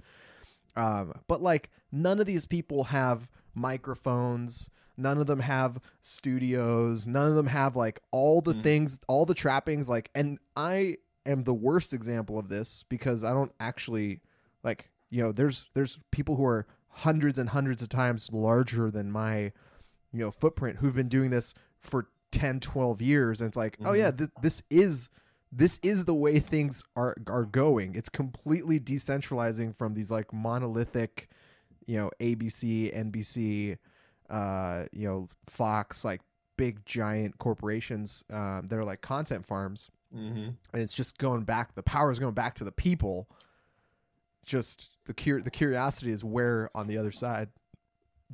Um, 0.76 1.12
but 1.26 1.40
like 1.40 1.70
none 1.90 2.20
of 2.20 2.26
these 2.26 2.44
people 2.46 2.84
have 2.84 3.28
microphones. 3.54 4.70
None 4.98 5.18
of 5.18 5.26
them 5.26 5.40
have 5.40 5.78
studios. 6.00 7.06
None 7.06 7.28
of 7.28 7.34
them 7.34 7.46
have 7.48 7.76
like 7.76 8.00
all 8.10 8.40
the 8.40 8.54
Mhm. 8.54 8.62
things, 8.62 9.00
all 9.08 9.26
the 9.26 9.34
trappings. 9.34 9.88
Like, 9.88 10.10
and 10.14 10.38
I 10.56 10.96
am 11.26 11.44
the 11.44 11.54
worst 11.54 11.92
example 11.92 12.38
of 12.38 12.48
this 12.48 12.84
because 12.88 13.24
I 13.24 13.32
don't 13.32 13.52
actually 13.60 14.20
like, 14.62 14.90
you 15.10 15.22
know, 15.22 15.32
there's 15.32 15.66
there's 15.74 15.98
people 16.10 16.36
who 16.36 16.44
are 16.44 16.66
hundreds 16.88 17.38
and 17.38 17.50
hundreds 17.50 17.82
of 17.82 17.88
times 17.88 18.30
larger 18.32 18.90
than 18.90 19.10
my, 19.10 19.52
you 20.12 20.20
know, 20.20 20.30
footprint 20.30 20.78
who've 20.78 20.94
been 20.94 21.08
doing 21.08 21.30
this 21.30 21.52
for 21.80 22.08
10 22.32 22.60
12 22.60 23.00
years. 23.02 23.40
And 23.40 23.48
it's 23.48 23.56
like 23.56 23.76
oh 23.84 23.90
Mhm. 23.92 23.98
yeah 23.98 24.10
th- 24.10 24.30
this 24.42 24.62
is 24.70 25.08
this 25.52 25.78
is 25.82 26.04
the 26.06 26.14
way 26.14 26.40
things 26.40 26.84
are 26.96 27.14
are 27.28 27.44
going. 27.44 27.94
It's 27.94 28.08
completely 28.08 28.80
decentralizing 28.80 29.74
from 29.74 29.94
these 29.94 30.10
like 30.10 30.32
monolithic 30.32 31.28
you 31.86 31.96
know 31.96 32.10
abc 32.20 32.92
nbc 33.12 33.78
uh 34.28 34.84
you 34.92 35.06
know 35.06 35.28
fox 35.46 36.04
like 36.04 36.20
big 36.56 36.84
giant 36.84 37.38
corporations 37.38 38.24
um 38.30 38.66
that 38.66 38.76
are 38.76 38.84
like 38.84 39.00
content 39.02 39.46
farms 39.46 39.88
Mm-hmm. 40.16 40.48
and 40.72 40.82
it's 40.82 40.92
just 40.94 41.18
going 41.18 41.42
back 41.44 41.74
the 41.74 41.82
power 41.82 42.10
is 42.10 42.18
going 42.18 42.34
back 42.34 42.54
to 42.56 42.64
the 42.64 42.72
people 42.72 43.28
it's 44.40 44.48
just 44.48 44.90
the 45.06 45.14
cur- 45.14 45.42
the 45.42 45.50
curiosity 45.50 46.10
is 46.10 46.24
where 46.24 46.70
on 46.74 46.86
the 46.86 46.96
other 46.98 47.12
side 47.12 47.48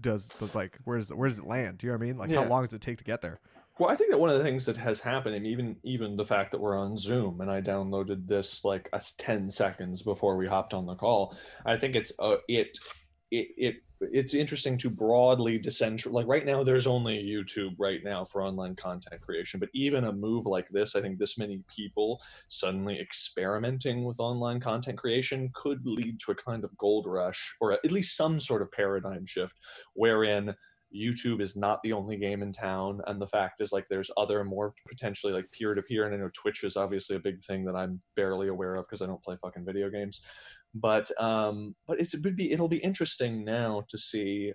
does 0.01 0.29
does 0.29 0.55
like 0.55 0.79
where 0.85 0.99
does 0.99 1.12
where 1.12 1.29
does 1.29 1.38
it 1.38 1.45
land 1.45 1.79
do 1.79 1.87
you 1.87 1.92
know 1.92 1.99
what 1.99 2.05
i 2.05 2.07
mean 2.07 2.16
like 2.16 2.31
how 2.31 2.45
long 2.45 2.62
does 2.64 2.73
it 2.73 2.81
take 2.81 2.99
to 2.99 3.05
get 3.05 3.21
there 3.21 3.40
Well, 3.79 3.90
I 3.90 3.97
think 3.97 4.11
that 4.11 4.18
one 4.21 4.31
of 4.31 4.37
the 4.37 4.45
things 4.45 4.66
that 4.66 4.77
has 4.77 5.01
happened, 5.01 5.35
and 5.35 5.47
even 5.47 5.77
even 5.83 6.14
the 6.14 6.25
fact 6.25 6.51
that 6.53 6.61
we're 6.61 6.79
on 6.79 6.97
Zoom, 6.97 7.40
and 7.40 7.51
I 7.51 7.61
downloaded 7.62 8.29
this 8.29 8.64
like 8.64 8.88
us 8.92 9.14
ten 9.16 9.49
seconds 9.49 10.03
before 10.03 10.37
we 10.37 10.47
hopped 10.47 10.75
on 10.75 10.85
the 10.87 10.95
call. 10.95 11.35
I 11.64 11.79
think 11.79 11.97
it's 11.97 12.12
uh, 12.18 12.37
it 12.49 12.79
it 13.33 13.49
it 13.57 13.77
it's 14.11 14.35
interesting 14.35 14.77
to 14.79 14.90
broadly 14.90 15.61
decentral. 15.61 16.12
Like 16.12 16.27
right 16.27 16.45
now, 16.45 16.64
there's 16.64 16.88
only 16.88 17.23
YouTube 17.23 17.75
right 17.79 18.01
now 18.03 18.25
for 18.25 18.42
online 18.42 18.75
content 18.75 19.21
creation, 19.21 19.61
but 19.61 19.68
even 19.75 20.05
a 20.05 20.12
move 20.12 20.45
like 20.45 20.68
this, 20.71 20.97
I 20.97 21.01
think 21.01 21.18
this 21.18 21.38
many 21.38 21.62
people 21.68 22.21
suddenly 22.49 22.99
experimenting 23.01 24.05
with 24.05 24.18
online 24.18 24.59
content 24.59 24.99
creation 24.99 25.51
could 25.55 25.87
lead 25.87 26.18
to 26.21 26.33
a 26.33 26.35
kind 26.35 26.64
of 26.64 26.77
gold 26.79 27.07
rush, 27.07 27.55
or 27.61 27.73
at 27.73 27.92
least 27.92 28.16
some 28.16 28.40
sort 28.40 28.61
of 28.61 28.73
paradigm 28.73 29.25
shift, 29.25 29.57
wherein 29.95 30.53
YouTube 30.94 31.40
is 31.40 31.57
not 31.57 31.83
the 31.83 31.92
only 31.92 32.16
game 32.16 32.42
in 32.42 32.52
town, 32.52 33.00
and 33.07 33.20
the 33.20 33.26
fact 33.26 33.61
is 33.61 33.72
like 33.72 33.87
there's 33.88 34.11
other 34.16 34.44
more 34.44 34.74
potentially 34.88 35.33
like 35.33 35.50
peer 35.52 35.74
to 35.74 35.83
peer, 35.83 36.05
and 36.05 36.14
I 36.14 36.18
know 36.18 36.31
Twitch 36.35 36.64
is 36.64 36.76
obviously 36.76 37.16
a 37.16 37.20
big 37.20 37.40
thing 37.40 37.64
that 37.64 37.76
I'm 37.76 38.00
barely 38.16 38.48
aware 38.48 38.76
of 38.76 38.85
because 38.85 39.02
I 39.02 39.07
don't 39.07 39.22
play 39.22 39.37
fucking 39.40 39.64
video 39.64 39.90
games, 39.90 40.20
but 40.74 41.11
um, 41.20 41.74
but 41.87 42.00
it's 42.00 42.14
it 42.14 42.22
would 42.24 42.37
be 42.37 42.52
it'll 42.52 42.68
be 42.68 42.78
interesting 42.78 43.44
now 43.44 43.85
to 43.88 43.98
see. 43.98 44.52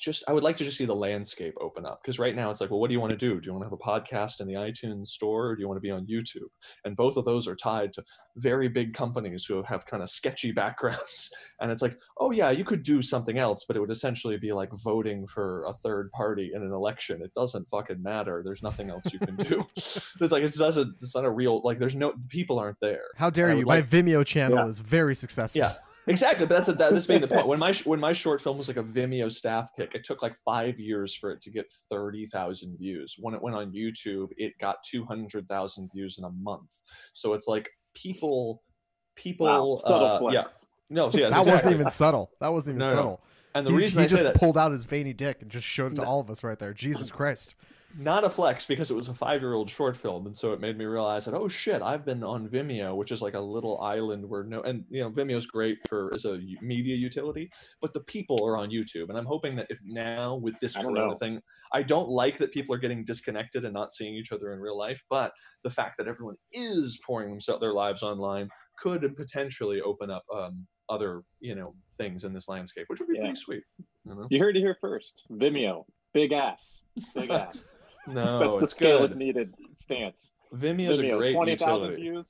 Just 0.00 0.24
I 0.28 0.32
would 0.32 0.42
like 0.44 0.56
to 0.58 0.64
just 0.64 0.76
see 0.78 0.84
the 0.84 0.94
landscape 0.94 1.54
open 1.60 1.84
up 1.86 2.00
because 2.02 2.18
right 2.18 2.34
now 2.34 2.50
it's 2.50 2.60
like, 2.60 2.70
well, 2.70 2.80
what 2.80 2.88
do 2.88 2.94
you 2.94 3.00
want 3.00 3.10
to 3.10 3.16
do? 3.16 3.40
Do 3.40 3.46
you 3.46 3.52
want 3.52 3.64
to 3.64 3.66
have 3.70 3.72
a 3.72 3.76
podcast 3.76 4.40
in 4.40 4.46
the 4.46 4.54
iTunes 4.54 5.06
store, 5.08 5.48
or 5.48 5.56
do 5.56 5.62
you 5.62 5.68
want 5.68 5.76
to 5.78 5.82
be 5.82 5.90
on 5.90 6.06
YouTube? 6.06 6.48
And 6.84 6.96
both 6.96 7.16
of 7.16 7.24
those 7.24 7.46
are 7.48 7.56
tied 7.56 7.92
to 7.94 8.02
very 8.36 8.68
big 8.68 8.94
companies 8.94 9.44
who 9.44 9.62
have 9.62 9.86
kind 9.86 10.02
of 10.02 10.10
sketchy 10.10 10.52
backgrounds. 10.62 11.30
And 11.60 11.70
it's 11.70 11.82
like, 11.82 11.98
oh 12.18 12.30
yeah, 12.30 12.50
you 12.50 12.64
could 12.64 12.82
do 12.82 13.02
something 13.02 13.38
else, 13.38 13.64
but 13.66 13.76
it 13.76 13.80
would 13.80 13.90
essentially 13.90 14.36
be 14.38 14.52
like 14.52 14.70
voting 14.84 15.26
for 15.26 15.64
a 15.64 15.74
third 15.74 16.10
party 16.12 16.52
in 16.54 16.62
an 16.62 16.72
election. 16.72 17.20
It 17.22 17.34
doesn't 17.34 17.68
fucking 17.68 18.02
matter. 18.02 18.42
There's 18.44 18.62
nothing 18.62 18.90
else 18.90 19.12
you 19.12 19.18
can 19.18 19.36
do. 19.36 19.66
it's 19.76 20.32
like 20.32 20.42
it 20.42 20.54
doesn't. 20.54 20.94
It's 21.00 21.14
not 21.14 21.24
a 21.24 21.30
real 21.30 21.60
like. 21.64 21.78
There's 21.78 21.96
no 21.96 22.12
people 22.28 22.58
aren't 22.58 22.80
there. 22.80 23.02
how 23.16 23.30
dare 23.30 23.50
you 23.52 23.58
would 23.58 23.66
my 23.66 23.82
vimeo 23.82 24.24
channel 24.24 24.58
Yeah. 24.58 24.66
is 24.66 24.80
very 24.80 25.14
successful 25.14 25.58
Yeah, 25.60 25.74
exactly. 26.08 26.46
But 26.46 26.54
that's 26.56 26.68
a, 26.68 26.72
that, 26.74 26.92
that's 26.92 27.06
being 27.06 27.20
the 27.20 27.28
point. 27.28 27.46
When 27.52 27.58
my 27.58 27.72
when 27.84 28.00
my 28.00 28.12
short 28.12 28.40
film 28.40 28.58
was 28.58 28.68
like 28.68 28.76
a 28.76 28.82
Vimeo 28.82 29.30
staff 29.30 29.70
pick, 29.76 29.94
it 29.94 30.04
took 30.04 30.22
like 30.22 30.34
five 30.44 30.78
years 30.78 31.14
for 31.14 31.30
it 31.30 31.40
to 31.42 31.50
get 31.50 31.70
thirty 31.90 32.26
thousand 32.26 32.76
views. 32.78 33.16
When 33.18 33.34
it 33.34 33.42
went 33.42 33.56
on 33.56 33.72
YouTube, 33.72 34.28
it 34.36 34.58
got 34.58 34.76
two 34.84 35.04
hundred 35.04 35.48
thousand 35.48 35.90
views 35.92 36.18
in 36.18 36.24
a 36.24 36.30
month. 36.30 36.74
So 37.12 37.34
it's 37.34 37.46
like 37.46 37.68
people, 37.94 38.62
people, 39.16 39.46
Wow, 39.46 39.74
subtle 39.76 40.28
uh, 40.28 40.32
yeah, 40.32 40.44
no, 40.90 41.10
so 41.10 41.18
yeah, 41.18 41.30
that 41.30 41.38
exactly. 41.40 41.52
wasn't 41.52 41.74
even 41.74 41.90
subtle 41.90 42.30
that 42.40 42.48
wasn't 42.48 42.76
even 42.76 42.78
No, 42.80 42.86
no. 42.86 42.92
subtle 42.96 43.20
And 43.54 43.66
the 43.66 43.70
he, 43.72 43.76
reason 43.76 44.00
he 44.00 44.04
I 44.04 44.08
just 44.08 44.22
that, 44.22 44.34
pulled 44.36 44.56
out 44.56 44.72
his 44.72 44.86
veiny 44.86 45.12
dick 45.12 45.42
and 45.42 45.50
just 45.50 45.66
showed 45.66 45.92
it 45.92 45.94
to 45.96 46.02
No. 46.02 46.06
all 46.08 46.20
of 46.20 46.30
us 46.30 46.42
right 46.44 46.58
there 46.58 46.72
jesus 46.72 47.10
christ 47.10 47.54
not 47.96 48.24
a 48.24 48.30
flex 48.30 48.66
because 48.66 48.90
it 48.90 48.94
was 48.94 49.08
a 49.08 49.14
five-year-old 49.14 49.70
short 49.70 49.96
film, 49.96 50.26
and 50.26 50.36
so 50.36 50.52
it 50.52 50.60
made 50.60 50.76
me 50.76 50.84
realize 50.84 51.24
that 51.24 51.34
oh 51.34 51.48
shit, 51.48 51.80
I've 51.80 52.04
been 52.04 52.22
on 52.22 52.48
Vimeo, 52.48 52.94
which 52.96 53.12
is 53.12 53.22
like 53.22 53.34
a 53.34 53.40
little 53.40 53.80
island 53.80 54.28
where 54.28 54.44
no, 54.44 54.60
and 54.62 54.84
you 54.90 55.00
know 55.00 55.10
Vimeo's 55.10 55.46
great 55.46 55.78
for 55.88 56.12
as 56.14 56.24
a 56.26 56.38
media 56.60 56.96
utility, 56.96 57.50
but 57.80 57.92
the 57.92 58.00
people 58.00 58.44
are 58.44 58.56
on 58.56 58.70
YouTube, 58.70 59.08
and 59.08 59.16
I'm 59.16 59.24
hoping 59.26 59.56
that 59.56 59.66
if 59.70 59.78
now 59.84 60.34
with 60.36 60.58
this 60.60 60.76
Corona 60.76 61.08
know. 61.08 61.14
thing, 61.14 61.40
I 61.72 61.82
don't 61.82 62.08
like 62.08 62.36
that 62.38 62.52
people 62.52 62.74
are 62.74 62.78
getting 62.78 63.04
disconnected 63.04 63.64
and 63.64 63.72
not 63.74 63.92
seeing 63.92 64.14
each 64.14 64.32
other 64.32 64.52
in 64.52 64.60
real 64.60 64.76
life, 64.78 65.02
but 65.08 65.32
the 65.64 65.70
fact 65.70 65.96
that 65.98 66.06
everyone 66.06 66.36
is 66.52 66.98
pouring 67.06 67.30
themselves 67.30 67.60
their 67.60 67.72
lives 67.72 68.02
online 68.02 68.48
could 68.78 69.14
potentially 69.16 69.80
open 69.80 70.10
up 70.10 70.24
um, 70.34 70.66
other 70.90 71.22
you 71.40 71.54
know 71.54 71.74
things 71.96 72.24
in 72.24 72.32
this 72.34 72.48
landscape, 72.48 72.84
which 72.88 73.00
would 73.00 73.08
be 73.08 73.14
Yeah. 73.16 73.22
pretty 73.22 73.36
sweet. 73.36 73.62
You 74.04 74.14
know? 74.14 74.26
You 74.30 74.38
heard 74.40 74.56
it 74.56 74.60
here 74.60 74.76
first. 74.80 75.24
Vimeo, 75.32 75.84
big 76.14 76.32
ass, 76.32 76.82
big 77.14 77.30
ass. 77.30 77.56
No, 78.06 78.38
That's 78.38 78.56
the 78.56 78.62
it's 78.64 78.74
scale 78.74 78.98
good. 79.00 79.10
is 79.10 79.16
needed 79.16 79.54
stance. 79.78 80.32
Vimeo's 80.54 80.98
a 80.98 81.02
Vimeo, 81.02 81.18
great 81.18 81.34
twenty 81.34 81.56
thousand 81.56 81.90
utility. 81.98 82.02
views. 82.02 82.26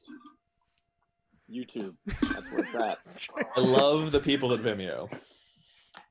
YouTube, 1.50 1.94
that's 2.06 2.50
where 2.52 2.60
it's 2.60 2.74
at. 2.74 2.98
I 3.56 3.60
love 3.60 4.12
the 4.12 4.20
people 4.20 4.52
at 4.52 4.60
Vimeo, 4.60 5.08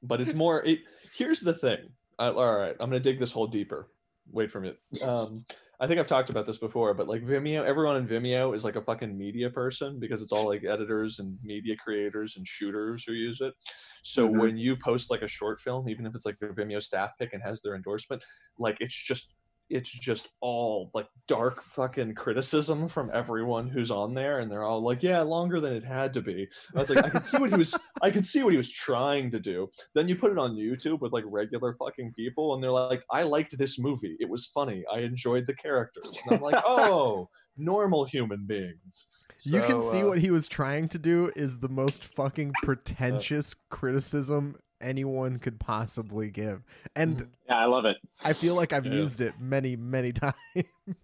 but 0.02 0.20
it's 0.22 0.34
more. 0.34 0.65
It, 0.65 0.80
here's 1.15 1.41
the 1.41 1.54
thing. 1.54 1.89
I, 2.17 2.30
all 2.30 2.56
right, 2.58 2.76
I'm 2.80 2.89
gonna 2.89 3.00
dig 3.00 3.20
this 3.20 3.32
hole 3.32 3.46
deeper. 3.48 3.88
Wait 4.32 4.50
for 4.50 4.60
me. 4.60 4.74
Um, 5.04 5.46
I 5.80 5.86
think 5.86 6.00
I've 6.00 6.08
talked 6.08 6.32
about 6.32 6.48
this 6.48 6.58
before, 6.58 6.96
but 6.96 7.08
like 7.08 7.22
Vimeo, 7.24 7.63
everyone 7.63 7.98
in 7.98 8.08
Vimeo 8.08 8.56
is 8.56 8.65
like 8.65 8.76
a 8.78 8.82
fucking 8.82 9.15
media 9.15 9.48
person 9.52 10.00
because 10.00 10.24
it's 10.24 10.32
all 10.32 10.48
like 10.48 10.63
editors 10.63 11.20
and 11.20 11.38
media 11.43 11.76
creators 11.78 12.36
and 12.36 12.48
shooters 12.48 13.04
who 13.06 13.13
use 13.13 13.39
it. 13.41 13.54
So 14.02 14.28
Mhm. 14.28 14.39
when 14.39 14.58
you 14.58 14.76
post 14.76 15.12
like 15.12 15.22
a 15.22 15.28
short 15.28 15.60
film, 15.60 15.88
even 15.88 16.08
if 16.08 16.15
it's 16.15 16.26
like 16.26 16.38
a 16.41 16.48
Vimeo 16.48 16.82
staff 16.82 17.12
pick 17.20 17.34
and 17.34 17.43
has 17.43 17.62
their 17.62 17.76
endorsement, 17.76 18.24
like 18.58 18.78
it's 18.80 18.96
just 18.96 19.36
it's 19.69 19.91
just 19.91 20.27
all 20.41 20.89
like 20.93 21.08
dark 21.27 21.62
fucking 21.63 22.15
criticism 22.15 22.88
from 22.88 23.12
everyone 23.13 23.67
who's 23.67 23.91
on 23.91 24.13
there 24.13 24.39
and 24.39 24.51
they're 24.51 24.63
all 24.63 24.82
like 24.82 25.03
yeah 25.03 25.21
longer 25.21 25.60
than 25.60 25.73
it 25.73 25.84
had 25.84 26.13
to 26.13 26.21
be. 26.21 26.47
I 26.75 26.80
was 26.80 26.89
like 26.89 27.03
i 27.03 27.10
could 27.10 27.23
see 27.23 27.38
what 27.38 27.49
he 27.49 27.58
was 27.58 27.75
i 28.01 28.10
could 28.10 28.25
see 28.25 28.43
what 28.43 28.53
he 28.53 28.58
was 28.58 28.71
trying 28.71 29.32
to 29.32 29.39
do. 29.39 29.67
Then 29.93 30.08
you 30.08 30.15
put 30.15 30.32
it 30.32 30.38
on 30.38 30.56
youtube 30.56 31.01
with 31.01 31.13
like 31.13 31.25
regular 31.27 31.75
fucking 31.75 32.13
people 32.13 32.53
and 32.53 32.63
they're 32.63 32.71
like 32.71 33.03
i 33.12 33.23
liked 33.23 33.58
this 33.58 33.80
movie. 33.80 34.15
It 34.19 34.30
was 34.30 34.45
funny. 34.47 34.84
I 34.91 34.99
enjoyed 34.99 35.45
the 35.45 35.56
characters. 35.56 36.17
And 36.25 36.36
i'm 36.36 36.41
like 36.41 36.62
oh 36.65 37.30
normal 37.58 38.06
human 38.06 38.45
beings. 38.45 39.08
You 39.43 39.62
can 39.62 39.82
see 39.82 40.01
uh, 40.01 40.08
what 40.08 40.19
he 40.19 40.32
was 40.32 40.47
trying 40.47 40.88
to 40.89 40.99
do 40.99 41.32
is 41.36 41.60
the 41.60 41.69
most 41.69 42.06
fucking 42.06 42.53
pretentious 42.63 43.56
criticism 43.69 44.56
anyone 44.82 45.40
could 45.40 45.60
possibly 45.60 46.30
give 46.30 46.63
and 46.96 47.18
Mhm. 47.18 47.30
Yeah, 47.48 47.58
I 47.58 47.66
love 47.66 47.86
it. 47.86 47.98
i 48.24 48.34
feel 48.34 48.56
like 48.56 48.74
i've 48.74 48.86
Yeah. 48.86 48.94
used 48.94 49.22
it 49.22 49.40
many 49.40 49.76
many 49.76 50.12
times 50.24 50.36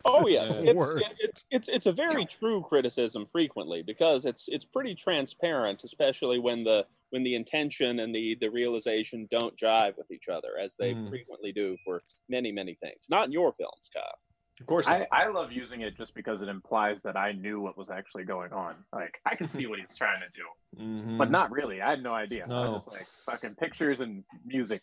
Oh 0.06 0.28
yes, 0.28 0.50
the 0.56 0.62
it's, 0.62 0.70
it, 0.70 0.76
worst. 0.76 1.24
it, 1.24 1.44
it's 1.52 1.70
it's 1.70 1.86
a 1.86 1.92
very 1.92 2.26
true 2.26 2.62
criticism 2.62 3.26
frequently 3.26 3.82
because 3.84 4.26
it's 4.26 4.48
it's 4.48 4.66
pretty 4.66 4.96
transparent, 4.96 5.84
especially 5.84 6.40
when 6.40 6.64
the 6.64 6.86
when 7.10 7.24
the 7.24 7.36
intention 7.36 8.00
and 8.00 8.14
the 8.16 8.36
the 8.36 8.50
realization 8.50 9.28
don't 9.32 9.58
jive 9.58 9.98
with 9.98 10.12
each 10.12 10.28
other, 10.30 10.58
as 10.62 10.76
they 10.78 10.94
Mm. 10.94 11.10
frequently 11.10 11.52
do 11.52 11.78
for 11.86 12.02
many 12.30 12.52
many 12.52 12.76
things. 12.76 13.08
Not 13.10 13.26
in 13.28 13.32
your 13.32 13.52
films, 13.54 13.90
Kyle. 13.94 14.20
Of 14.60 14.66
course 14.68 14.88
I. 14.88 15.08
I 15.12 15.28
love 15.30 15.52
using 15.52 15.82
it 15.82 15.98
just 15.98 16.13
because 16.13 16.42
it 16.42 16.48
implies 16.48 17.02
that 17.04 17.18
I 17.18 17.32
knew 17.32 17.60
what 17.60 17.78
was 17.78 17.89
actually 17.89 18.24
going 18.24 18.54
on. 18.54 18.76
Like 18.94 19.20
I 19.26 19.36
can 19.36 19.50
see 19.50 19.66
what 19.68 19.80
he's 19.80 19.96
trying 19.96 20.20
to 20.22 20.30
do, 20.39 20.84
Mhm. 20.84 21.18
but 21.18 21.32
not 21.32 21.52
really. 21.52 21.82
I 21.82 21.89
had 21.92 22.04
no 22.04 22.13
idea. 22.13 22.46
I 22.46 22.48
No. 22.48 22.62
was 22.74 22.84
just 22.84 22.88
like 22.96 23.08
fucking 23.26 23.56
pictures 23.56 24.00
and 24.00 24.24
music. 24.46 24.82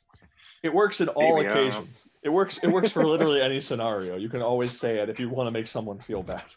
It 0.62 0.74
works 0.74 1.00
in 1.00 1.09
all 1.09 1.37
Maybe, 1.37 1.48
I 1.48 1.54
don't 1.54 1.62
know. 1.62 1.68
occasions. 1.68 2.04
It 2.22 2.28
works. 2.28 2.59
It 2.62 2.68
works 2.68 2.90
for 2.90 3.06
literally 3.06 3.40
any 3.40 3.61
scenario. 3.61 4.16
You 4.16 4.28
can 4.28 4.42
always 4.42 4.78
say 4.78 4.98
it 4.98 5.09
if 5.09 5.18
you 5.18 5.28
want 5.30 5.46
to 5.46 5.50
make 5.52 5.66
someone 5.66 5.98
feel 6.00 6.22
bad. 6.22 6.52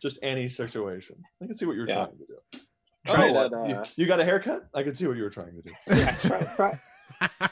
Just 0.00 0.18
any 0.22 0.48
situation. 0.48 1.16
I 1.42 1.46
can 1.46 1.56
see 1.56 1.66
what 1.66 1.76
you're 1.76 1.86
Yeah. 1.88 2.06
trying 2.06 2.18
to 2.18 2.26
do. 2.26 2.60
Try 3.06 3.28
oh, 3.30 3.48
that, 3.48 3.68
you, 3.68 3.74
uh, 3.74 3.84
you 3.96 4.06
got 4.06 4.20
a 4.20 4.24
haircut? 4.24 4.68
I 4.74 4.84
can 4.84 4.94
see 4.94 5.06
what 5.08 5.16
you 5.16 5.24
were 5.24 5.30
trying 5.30 5.54
to 5.54 5.62
do. 5.62 5.72
Yeah, 5.88 6.14
try, 6.22 6.44
try, 6.56 6.80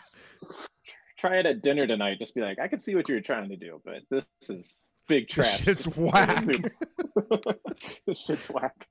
try 1.19 1.37
it 1.39 1.47
at 1.47 1.63
dinner 1.63 1.87
tonight. 1.87 2.19
Just 2.19 2.35
be 2.35 2.41
like, 2.41 2.59
I 2.59 2.69
can 2.69 2.81
see 2.81 2.95
what 2.95 3.09
you 3.09 3.17
were 3.17 3.21
trying 3.21 3.49
to 3.51 3.57
do, 3.57 3.81
but 3.85 4.03
this 4.11 4.25
is 4.49 4.79
big 5.11 5.29
trash. 5.29 5.65
shit's 5.65 5.85
whack. 5.85 6.47
this 8.07 8.19
shit's 8.19 8.49
whack. 8.49 8.87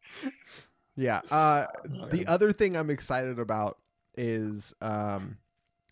Yeah. 0.95 1.21
Uh, 1.31 1.65
the 2.11 2.27
other 2.27 2.51
thing 2.51 2.75
I'm 2.75 2.89
excited 2.89 3.39
about 3.39 3.77
is 4.17 4.73
um, 4.81 5.37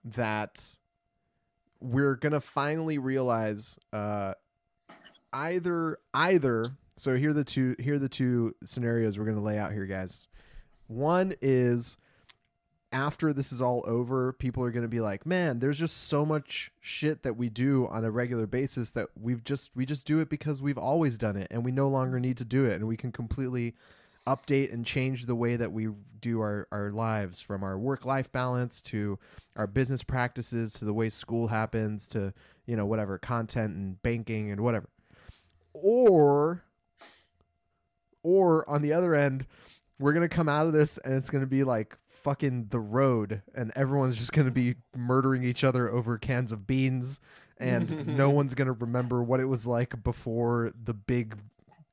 that 0.04 0.76
we're 1.80 2.16
gonna 2.16 2.42
finally 2.42 2.98
realize 2.98 3.80
uh, 3.94 4.34
either 5.32 5.98
either. 6.13 6.72
So 6.98 7.16
here 7.16 7.30
are 7.30 7.34
the 7.34 7.46
two 7.46 7.76
here 7.80 7.96
are 7.96 8.00
the 8.00 8.10
two 8.10 8.54
scenarios 8.66 9.18
we're 9.18 9.26
gonna 9.26 9.42
lay 9.42 9.58
out 9.58 9.72
here, 9.72 9.86
guys. 9.86 10.28
One 10.88 11.34
is 11.42 11.96
after 12.91 13.34
this 13.34 13.52
is 13.52 13.62
all 13.62 13.84
over, 13.88 14.34
people 14.34 14.63
are 14.63 14.71
gonna 14.71 14.88
be 14.88 15.00
like, 15.00 15.26
"Man, 15.26 15.60
there's 15.60 15.80
just 15.80 15.97
so 15.97 16.26
much 16.26 16.71
shit 16.80 17.23
that 17.23 17.36
we 17.36 17.50
do 17.50 17.88
on 17.88 18.06
a 18.06 18.12
regular 18.12 18.47
basis 18.47 18.91
that 18.91 19.10
we've 19.19 19.43
just 19.43 19.71
we 19.76 19.86
just 19.86 20.08
do 20.08 20.19
it 20.19 20.30
because 20.30 20.62
we've 20.62 20.78
always 20.78 21.17
done 21.17 21.36
it, 21.36 21.47
and 21.52 21.63
we 21.65 21.71
no 21.71 21.88
longer 21.88 22.19
need 22.19 22.38
to 22.38 22.45
do 22.45 22.65
it, 22.65 22.73
and 22.76 22.88
we 22.88 22.97
can 22.97 23.12
completely." 23.12 23.76
update 24.28 24.73
and 24.73 24.86
change 24.86 25.26
the 25.26 25.36
way 25.36 25.56
that 25.56 25.71
we 25.71 25.88
do 26.19 26.41
our, 26.41 26.67
our 26.69 26.91
lives 26.91 27.39
from 27.39 27.63
our 27.63 27.80
work 27.80 28.04
life 28.04 28.30
balance 28.30 28.82
to 28.82 29.17
our 29.56 29.65
business 29.65 30.04
practices 30.04 30.73
to 30.73 30.84
the 30.84 30.93
way 30.93 31.08
school 31.08 31.47
happens 31.47 32.10
to 32.10 32.34
you 32.65 32.76
know 32.76 32.86
whatever 32.86 33.17
content 33.17 33.73
and 33.73 34.04
banking 34.04 34.52
and 34.52 34.60
whatever 34.60 34.89
or 35.73 36.63
or 38.23 38.69
on 38.69 38.82
the 38.82 38.93
other 38.93 39.15
end, 39.15 39.45
we're 40.00 40.13
gonna 40.13 40.28
come 40.30 40.50
out 40.50 40.65
of 40.65 40.73
this 40.73 40.97
and 41.00 41.13
it's 41.13 41.30
gonna 41.30 41.45
be 41.45 41.63
like 41.63 41.97
fucking 42.28 42.68
the 42.72 42.80
road, 42.82 43.42
and 43.56 43.72
everyone's 43.74 44.18
just 44.18 44.34
gonna 44.34 44.52
be 44.52 44.76
murdering 44.98 45.46
each 45.46 45.63
other 45.63 45.90
over 45.90 46.18
cans 46.18 46.52
of 46.52 46.68
beans, 46.68 47.22
and 47.58 48.06
no 48.06 48.30
one's 48.38 48.54
gonna 48.54 48.74
remember 48.74 49.24
what 49.24 49.40
it 49.40 49.46
was 49.46 49.66
like 49.66 50.04
before 50.04 50.70
the 50.84 50.94
big 50.94 51.38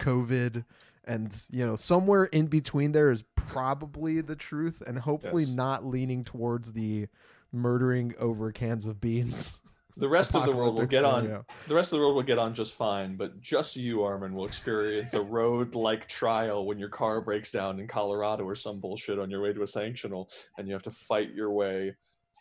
COVID. 0.01 0.65
And 1.05 1.37
you 1.53 1.65
know, 1.65 1.77
somewhere 1.77 2.25
in 2.25 2.47
between 2.47 2.91
there 2.91 3.13
is 3.13 3.23
probably 3.37 4.21
the 4.23 4.35
truth, 4.35 4.83
and 4.85 4.99
hopefully 4.99 5.45
Yes. 5.45 5.53
not 5.53 5.87
leaning 5.87 6.25
towards 6.25 6.73
the 6.73 7.07
murdering 7.53 8.13
over 8.19 8.51
cans 8.51 8.87
of 8.87 9.01
beans. 9.01 9.61
The 9.97 10.09
rest 10.09 10.35
of 10.35 10.45
the 10.45 10.53
world 10.53 10.75
will 10.75 10.87
get 10.87 11.05
on. 11.05 11.23
scenario. 11.23 11.47
The 11.69 11.75
rest 11.75 11.93
of 11.93 11.99
the 11.99 12.03
world 12.05 12.17
will 12.17 12.23
get 12.23 12.39
on 12.39 12.55
just 12.55 12.75
fine, 12.75 13.17
but 13.17 13.41
just 13.41 13.77
you, 13.77 14.03
Armin, 14.03 14.35
will 14.35 14.45
experience 14.47 15.15
a 15.15 15.21
road-like 15.21 16.09
trial 16.09 16.67
when 16.67 16.79
your 16.79 16.89
car 16.89 17.21
breaks 17.21 17.53
down 17.53 17.79
in 17.79 17.87
Colorado 17.87 18.45
or 18.45 18.55
some 18.55 18.81
bullshit 18.81 19.19
on 19.19 19.31
your 19.31 19.41
way 19.43 19.53
to 19.53 19.61
a 19.63 19.65
sanctional, 19.67 20.29
and 20.59 20.67
you 20.67 20.73
have 20.75 20.83
to 20.83 20.91
fight 20.91 21.33
your 21.33 21.53
way 21.53 21.95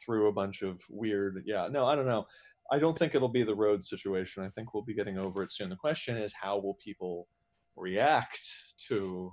through 0.03 0.27
a 0.27 0.31
bunch 0.33 0.63
of 0.63 0.81
weird. 0.89 1.43
Yeah, 1.45 1.67
no, 1.69 1.85
I 1.85 1.95
don't 1.95 2.07
know. 2.07 2.25
I 2.71 2.79
don't 2.79 2.97
think 2.97 3.13
it'll 3.13 3.29
be 3.29 3.43
the 3.43 3.53
road 3.55 3.83
situation. 3.83 4.43
I 4.43 4.49
think 4.49 4.73
we'll 4.73 4.83
be 4.83 4.95
getting 4.95 5.19
over 5.19 5.43
it 5.43 5.51
soon. 5.51 5.69
The 5.69 5.75
question 5.75 6.17
is, 6.17 6.33
how 6.33 6.57
will 6.57 6.75
people 6.83 7.27
react 7.75 8.39
to 8.87 9.31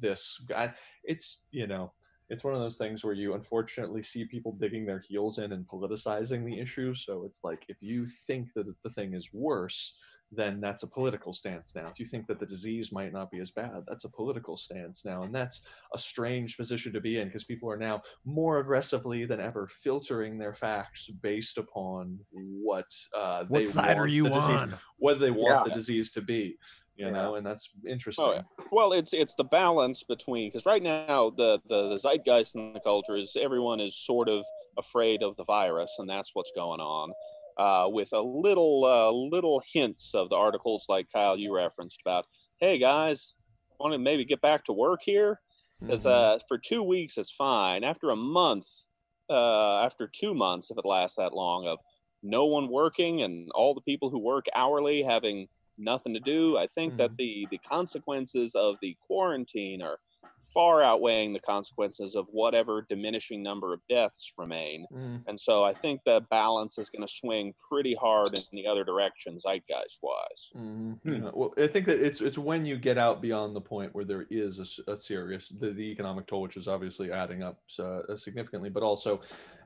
this? 0.00 0.40
I- 0.56 0.72
It's 1.04 1.40
you 1.50 1.66
know, 1.66 1.92
it's 2.30 2.44
one 2.44 2.54
of 2.54 2.60
those 2.60 2.76
things 2.76 3.04
where 3.04 3.12
you 3.12 3.34
unfortunately 3.34 4.02
see 4.02 4.24
people 4.24 4.52
digging 4.52 4.86
their 4.86 5.00
heels 5.00 5.38
in 5.38 5.52
and 5.52 5.66
politicizing 5.66 6.44
the 6.46 6.58
issue. 6.58 6.94
So 6.94 7.24
it's 7.24 7.40
like 7.42 7.64
if 7.68 7.78
you 7.82 8.06
think 8.06 8.48
that 8.54 8.66
the 8.82 8.90
thing 8.90 9.14
is 9.14 9.28
worse, 9.32 9.96
then 10.32 10.60
that's 10.60 10.84
a 10.84 10.86
political 10.86 11.32
stance 11.32 11.74
now. 11.74 11.88
If 11.88 11.98
you 11.98 12.06
think 12.06 12.28
that 12.28 12.38
the 12.38 12.46
disease 12.46 12.92
might 12.92 13.12
not 13.12 13.32
be 13.32 13.40
as 13.40 13.50
bad, 13.50 13.82
that's 13.88 14.04
a 14.04 14.08
political 14.08 14.56
stance 14.56 15.04
now. 15.04 15.24
And 15.24 15.34
that's 15.34 15.62
a 15.92 15.98
strange 15.98 16.56
position 16.56 16.92
to 16.92 17.00
be 17.00 17.18
in 17.18 17.26
because 17.26 17.42
people 17.42 17.68
are 17.68 17.76
now 17.76 18.00
more 18.24 18.60
aggressively 18.60 19.24
than 19.24 19.40
ever 19.40 19.66
filtering 19.66 20.38
their 20.38 20.54
facts 20.54 21.08
based 21.20 21.58
upon 21.58 22.16
what 22.30 22.86
uh, 23.12 23.44
What 23.48 23.58
they 23.58 23.64
side 23.64 23.96
are 23.96 24.02
want 24.02 24.12
you 24.12 24.22
the 24.24 24.30
disease, 24.30 24.50
on? 24.62 24.78
whether 24.98 25.18
they 25.18 25.32
want 25.32 25.58
Yeah. 25.58 25.64
the 25.64 25.70
disease 25.74 26.12
to 26.12 26.20
be. 26.22 26.56
You 27.00 27.06
Yeah. 27.06 27.12
know, 27.12 27.36
and 27.36 27.46
that's 27.46 27.70
interesting. 27.88 28.26
Oh, 28.26 28.32
yeah. 28.32 28.42
Well, 28.70 28.92
it's 28.92 29.14
it's 29.14 29.34
the 29.34 29.44
balance 29.44 30.02
between 30.02 30.48
because 30.48 30.66
right 30.66 30.82
now 30.82 31.30
the, 31.30 31.58
the 31.66 31.88
the 31.88 31.98
zeitgeist 31.98 32.54
in 32.54 32.74
the 32.74 32.80
culture 32.80 33.16
is 33.16 33.36
everyone 33.40 33.80
is 33.80 33.96
sort 33.96 34.28
of 34.28 34.44
afraid 34.76 35.22
of 35.22 35.34
the 35.36 35.44
virus, 35.44 35.96
and 35.98 36.06
that's 36.10 36.32
what's 36.34 36.52
going 36.54 36.80
on. 36.80 37.12
Uh, 37.56 37.88
with 37.88 38.12
a 38.12 38.20
little 38.20 38.84
uh, 38.84 39.10
little 39.10 39.62
hints 39.72 40.14
of 40.14 40.28
the 40.28 40.36
articles 40.36 40.84
like 40.90 41.06
Kyle 41.10 41.38
you 41.38 41.54
referenced 41.54 42.02
about, 42.04 42.26
hey 42.58 42.76
guys, 42.76 43.34
want 43.78 43.94
to 43.94 43.98
maybe 43.98 44.26
get 44.26 44.42
back 44.42 44.64
to 44.64 44.72
work 44.74 45.00
here? 45.02 45.40
Because 45.80 46.04
Mhm. 46.04 46.10
uh, 46.10 46.38
for 46.48 46.58
two 46.58 46.82
weeks 46.82 47.16
it's 47.16 47.30
fine. 47.32 47.82
After 47.82 48.10
a 48.10 48.16
month, 48.16 48.66
uh, 49.30 49.78
after 49.78 50.06
two 50.06 50.34
months, 50.34 50.70
if 50.70 50.76
it 50.76 50.84
lasts 50.84 51.16
that 51.16 51.32
long, 51.32 51.66
of 51.66 51.78
no 52.22 52.44
one 52.44 52.68
working 52.68 53.22
and 53.22 53.50
all 53.54 53.72
the 53.72 53.80
people 53.80 54.10
who 54.10 54.18
work 54.18 54.44
hourly 54.54 55.02
having 55.02 55.48
nothing 55.80 56.14
to 56.14 56.20
do, 56.20 56.56
I 56.56 56.66
think 56.66 56.96
that 56.98 57.10
mm-hmm. 57.10 57.16
the 57.16 57.48
the 57.50 57.58
consequences 57.58 58.54
of 58.54 58.76
the 58.80 58.96
quarantine 59.06 59.82
are 59.82 59.98
far 60.52 60.82
outweighing 60.82 61.32
the 61.32 61.40
consequences 61.40 62.14
of 62.14 62.28
whatever 62.32 62.86
diminishing 62.88 63.42
number 63.42 63.72
of 63.72 63.80
deaths 63.88 64.32
remain. 64.36 64.86
Mm. 64.92 65.22
And 65.26 65.40
so 65.40 65.64
I 65.64 65.72
think 65.72 66.02
the 66.04 66.24
balance 66.30 66.78
is 66.78 66.90
going 66.90 67.06
to 67.06 67.12
swing 67.12 67.54
pretty 67.68 67.94
hard 67.94 68.34
in 68.34 68.42
the 68.52 68.66
other 68.66 68.84
direction, 68.84 69.38
zeitgeist 69.38 69.98
wise. 70.02 70.50
Mhm. 70.56 71.00
Hmm. 71.02 71.28
Well, 71.32 71.54
I 71.56 71.66
think 71.66 71.86
that 71.86 72.00
it's 72.00 72.20
it's 72.20 72.38
when 72.38 72.64
you 72.64 72.76
get 72.76 72.98
out 72.98 73.20
beyond 73.22 73.54
the 73.54 73.60
point 73.60 73.94
where 73.94 74.04
there 74.04 74.26
is 74.30 74.80
a 74.86 74.96
serious 74.96 75.48
the, 75.48 75.70
the 75.70 75.90
economic 75.90 76.26
toll, 76.26 76.42
which 76.42 76.56
is 76.56 76.68
obviously 76.68 77.12
adding 77.12 77.42
up 77.42 77.60
uh, 77.78 78.16
significantly, 78.16 78.70
but 78.70 78.82
also 78.82 79.20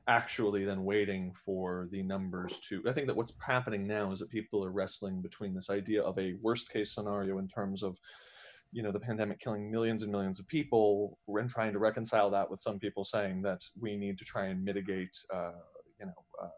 actually 0.06 0.64
then 0.64 0.84
waiting 0.84 1.32
for 1.32 1.88
the 1.90 2.02
numbers 2.02 2.58
to. 2.60 2.82
I 2.86 2.92
think 2.92 3.06
that 3.06 3.16
what's 3.16 3.32
happening 3.38 3.86
now 3.86 4.12
is 4.12 4.18
that 4.18 4.28
people 4.28 4.64
are 4.64 4.70
wrestling 4.70 5.22
between 5.22 5.54
this 5.54 5.70
idea 5.70 6.02
of 6.02 6.18
a 6.18 6.34
worst 6.42 6.70
case 6.70 6.92
scenario 6.92 7.38
in 7.38 7.48
terms 7.48 7.82
of 7.82 7.98
you 8.74 8.82
know 8.82 8.92
the 8.92 9.00
pandemic 9.00 9.38
killing 9.38 9.70
millions 9.70 10.02
and 10.02 10.10
millions 10.12 10.38
of 10.40 10.46
people 10.48 11.18
and 11.28 11.48
trying 11.48 11.72
to 11.72 11.78
reconcile 11.78 12.28
that 12.28 12.50
with 12.50 12.60
some 12.60 12.78
people 12.78 13.04
saying 13.04 13.40
that 13.40 13.62
we 13.80 13.96
need 13.96 14.18
to 14.18 14.24
try 14.24 14.46
and 14.46 14.62
mitigate 14.62 15.16
uh, 15.32 15.52
you 16.00 16.06
know 16.06 16.24
uh, 16.42 16.48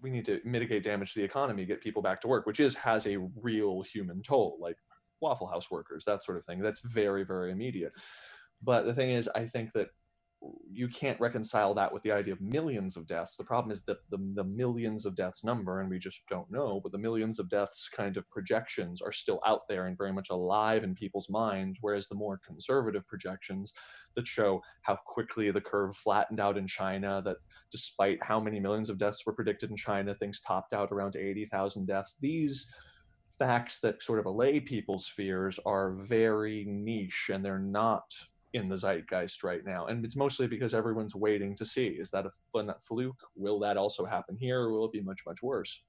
we 0.00 0.10
need 0.10 0.24
to 0.24 0.40
mitigate 0.44 0.84
damage 0.84 1.12
to 1.12 1.20
the 1.20 1.24
economy, 1.24 1.64
get 1.64 1.80
people 1.80 2.02
back 2.02 2.20
to 2.20 2.28
work, 2.28 2.46
which 2.46 2.60
is 2.60 2.74
has 2.74 3.06
a 3.06 3.16
real 3.40 3.82
human 3.82 4.22
toll, 4.22 4.56
like 4.60 4.76
Waffle 5.20 5.46
House 5.46 5.70
workers, 5.70 6.04
that 6.04 6.24
sort 6.24 6.38
of 6.38 6.44
thing. 6.44 6.60
That's 6.60 6.80
very, 6.80 7.24
very 7.24 7.50
immediate. 7.50 7.92
But 8.62 8.86
the 8.86 8.94
thing 8.94 9.10
is, 9.10 9.28
I 9.34 9.46
think 9.46 9.72
that 9.72 9.88
you 10.70 10.88
can't 10.88 11.20
reconcile 11.20 11.74
that 11.74 11.92
with 11.92 12.02
the 12.02 12.12
idea 12.12 12.32
of 12.32 12.40
millions 12.40 12.96
of 12.96 13.06
deaths. 13.06 13.36
The 13.36 13.44
problem 13.44 13.72
is 13.72 13.82
that 13.82 13.98
the, 14.10 14.18
the 14.34 14.44
millions 14.44 15.04
of 15.04 15.16
deaths 15.16 15.42
number, 15.42 15.80
and 15.80 15.90
we 15.90 15.98
just 15.98 16.22
don't 16.28 16.50
know, 16.50 16.80
but 16.80 16.92
the 16.92 16.98
millions 16.98 17.38
of 17.38 17.48
deaths 17.48 17.88
kind 17.88 18.16
of 18.16 18.28
projections 18.30 19.02
are 19.02 19.10
still 19.10 19.40
out 19.44 19.62
there 19.68 19.86
and 19.86 19.98
very 19.98 20.12
much 20.12 20.30
alive 20.30 20.84
in 20.84 20.94
people's 20.94 21.28
mind, 21.28 21.76
whereas 21.80 22.06
the 22.06 22.14
more 22.14 22.40
conservative 22.46 23.06
projections 23.08 23.72
that 24.14 24.28
show 24.28 24.62
how 24.82 24.96
quickly 25.06 25.50
the 25.50 25.60
curve 25.60 25.96
flattened 25.96 26.38
out 26.38 26.56
in 26.56 26.66
China, 26.66 27.20
that 27.24 27.38
despite 27.72 28.22
how 28.22 28.38
many 28.38 28.60
millions 28.60 28.90
of 28.90 28.98
deaths 28.98 29.26
were 29.26 29.32
predicted 29.32 29.70
in 29.70 29.76
China, 29.76 30.14
things 30.14 30.40
topped 30.40 30.72
out 30.72 30.92
around 30.92 31.16
80,000 31.16 31.86
deaths. 31.86 32.14
These 32.20 32.70
facts 33.38 33.80
that 33.80 34.02
sort 34.02 34.18
of 34.20 34.26
allay 34.26 34.60
people's 34.60 35.08
fears 35.08 35.58
are 35.66 35.92
very 35.92 36.64
niche 36.68 37.30
and 37.32 37.44
they're 37.44 37.58
not 37.58 38.04
in 38.58 38.68
the 38.68 38.76
zeitgeist 38.76 39.42
right 39.42 39.64
now. 39.64 39.86
And 39.86 40.04
it's 40.04 40.16
mostly 40.16 40.46
because 40.46 40.74
everyone's 40.74 41.14
waiting 41.14 41.54
to 41.56 41.64
see 41.64 41.86
is 41.86 42.10
that 42.10 42.26
a 42.26 42.30
fl- 42.52 42.70
fluke? 42.80 43.20
Will 43.34 43.58
that 43.60 43.76
also 43.76 44.04
happen 44.04 44.36
here 44.36 44.60
or 44.60 44.72
will 44.72 44.84
it 44.84 44.92
be 44.92 45.00
much, 45.00 45.20
much 45.26 45.42
worse? 45.42 45.82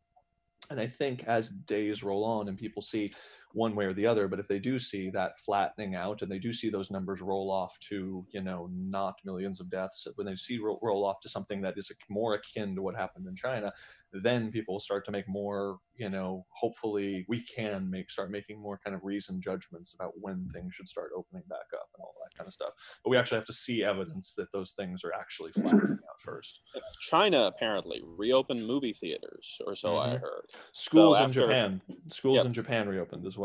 And 0.70 0.80
I 0.80 0.88
think 0.88 1.24
as 1.24 1.50
days 1.50 2.04
roll 2.04 2.24
on 2.24 2.48
and 2.48 2.58
people 2.58 2.82
see 2.82 3.14
one 3.54 3.76
way 3.76 3.86
or 3.86 3.94
the 3.94 4.06
other, 4.06 4.28
but 4.28 4.40
if 4.40 4.48
they 4.48 4.60
do 4.60 4.78
see 4.78 5.10
that 5.10 5.40
flattening 5.40 5.96
out 5.96 6.22
and 6.22 6.32
they 6.32 6.38
do 6.40 6.54
see 6.54 6.70
those 6.70 6.92
numbers 6.92 7.20
roll 7.22 7.50
off 7.50 7.80
to, 7.80 8.26
you 8.32 8.42
know, 8.42 8.70
not 8.72 9.16
millions 9.26 9.60
of 9.60 9.70
deaths, 9.70 10.08
when 10.16 10.28
they 10.28 10.36
see 10.36 10.60
roll, 10.60 10.80
roll 10.84 11.04
off 11.04 11.20
to 11.22 11.30
something 11.30 11.60
that 11.62 11.78
is 11.78 11.92
more 12.10 12.36
akin 12.36 12.76
to 12.76 12.82
what 12.84 12.96
happened 12.96 13.26
in 13.28 13.36
China, 13.36 13.74
then 14.14 14.52
people 14.52 14.80
start 14.80 15.04
to 15.06 15.12
make 15.12 15.28
more, 15.28 15.80
you 15.96 16.10
know, 16.10 16.46
hopefully 16.50 17.26
we 17.28 17.44
can 17.44 17.90
make 17.90 18.12
start 18.12 18.30
making 18.30 18.62
more 18.62 18.78
kind 18.84 18.96
of 18.96 19.04
reasoned 19.04 19.42
judgments 19.42 19.94
about 19.94 20.14
when 20.16 20.48
things 20.54 20.76
should 20.76 20.88
start 20.88 21.10
opening 21.18 21.44
back 21.50 21.66
up 21.74 21.90
and 21.96 22.02
all 22.04 22.14
that 22.24 22.38
kind 22.38 22.48
of 22.48 22.54
stuff. 22.54 22.74
But 23.04 23.10
we 23.10 23.18
actually 23.18 23.38
have 23.38 23.48
to 23.48 23.54
see 23.54 23.84
evidence 23.84 24.34
that 24.38 24.52
those 24.54 24.72
things 24.74 25.04
are 25.04 25.14
actually 25.14 25.52
flattening 25.54 25.94
out 26.08 26.20
first. 26.20 26.62
China 27.02 27.44
apparently 27.46 28.02
reopened 28.06 28.66
movie 28.66 28.94
theaters, 28.94 29.60
or 29.66 29.74
so 29.76 29.98
I 29.98 30.10
Mhm. 30.10 30.22
heard. 30.22 30.46
Schools 30.72 31.18
in 31.18 31.24
after- 31.26 31.42
Japan, 31.42 31.82
schools 32.08 32.38
Yep. 32.38 32.46
in 32.46 32.54
Japan 32.54 32.88
reopened 32.88 33.26
as 33.26 33.38
well. 33.38 33.39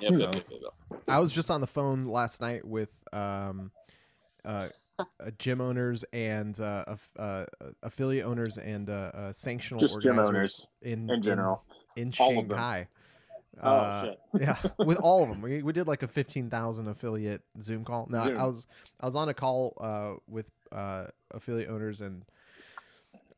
Yep, 0.00 0.12
So- 0.12 0.18
yep, 0.18 0.34
yep, 0.34 0.46
yep, 0.50 0.60
yep. 0.90 1.00
I 1.08 1.18
was 1.20 1.32
just 1.32 1.50
on 1.50 1.60
the 1.60 1.66
phone 1.66 2.04
last 2.04 2.40
night 2.40 2.64
with 2.64 2.92
um, 3.12 3.70
uh, 4.44 4.68
uh, 4.98 5.04
gym 5.38 5.60
owners 5.60 6.04
and 6.12 6.58
uh, 6.60 6.84
uh, 6.86 6.96
uh, 7.20 7.44
affiliate 7.82 8.24
owners 8.26 8.56
and 8.58 8.88
uh, 8.88 8.92
uh, 9.14 9.18
sanctional 9.32 9.80
Just 9.80 10.00
gym 10.00 10.18
owners 10.18 10.66
in 10.82 11.10
in 11.10 11.22
general. 11.22 11.62
in, 11.96 12.08
in 12.08 12.12
All 12.18 12.28
of. 12.30 12.34
Shanghai. 12.34 12.88
Oh 13.62 13.70
Uh, 13.70 14.04
shit. 14.04 14.18
yeah, 14.40 14.58
with 14.78 14.98
all 14.98 15.22
of 15.22 15.28
them. 15.30 15.40
We, 15.42 15.62
we 15.62 15.72
did 15.72 15.86
like 15.86 16.02
a 16.02 16.08
fifteen 16.08 16.50
thousand 16.50 16.88
affiliate 16.88 17.42
Zoom 17.62 17.84
call. 17.84 18.06
No, 18.10 18.18
I- 18.18 18.26
Zoom. 18.28 18.38
I 18.38 18.44
was 18.44 18.66
I 19.00 19.06
was 19.06 19.16
on 19.16 19.28
a 19.28 19.34
call 19.34 19.74
uh, 19.80 20.14
with 20.28 20.46
uh, 20.72 21.06
affiliate 21.32 21.68
owners 21.70 22.00
and 22.00 22.24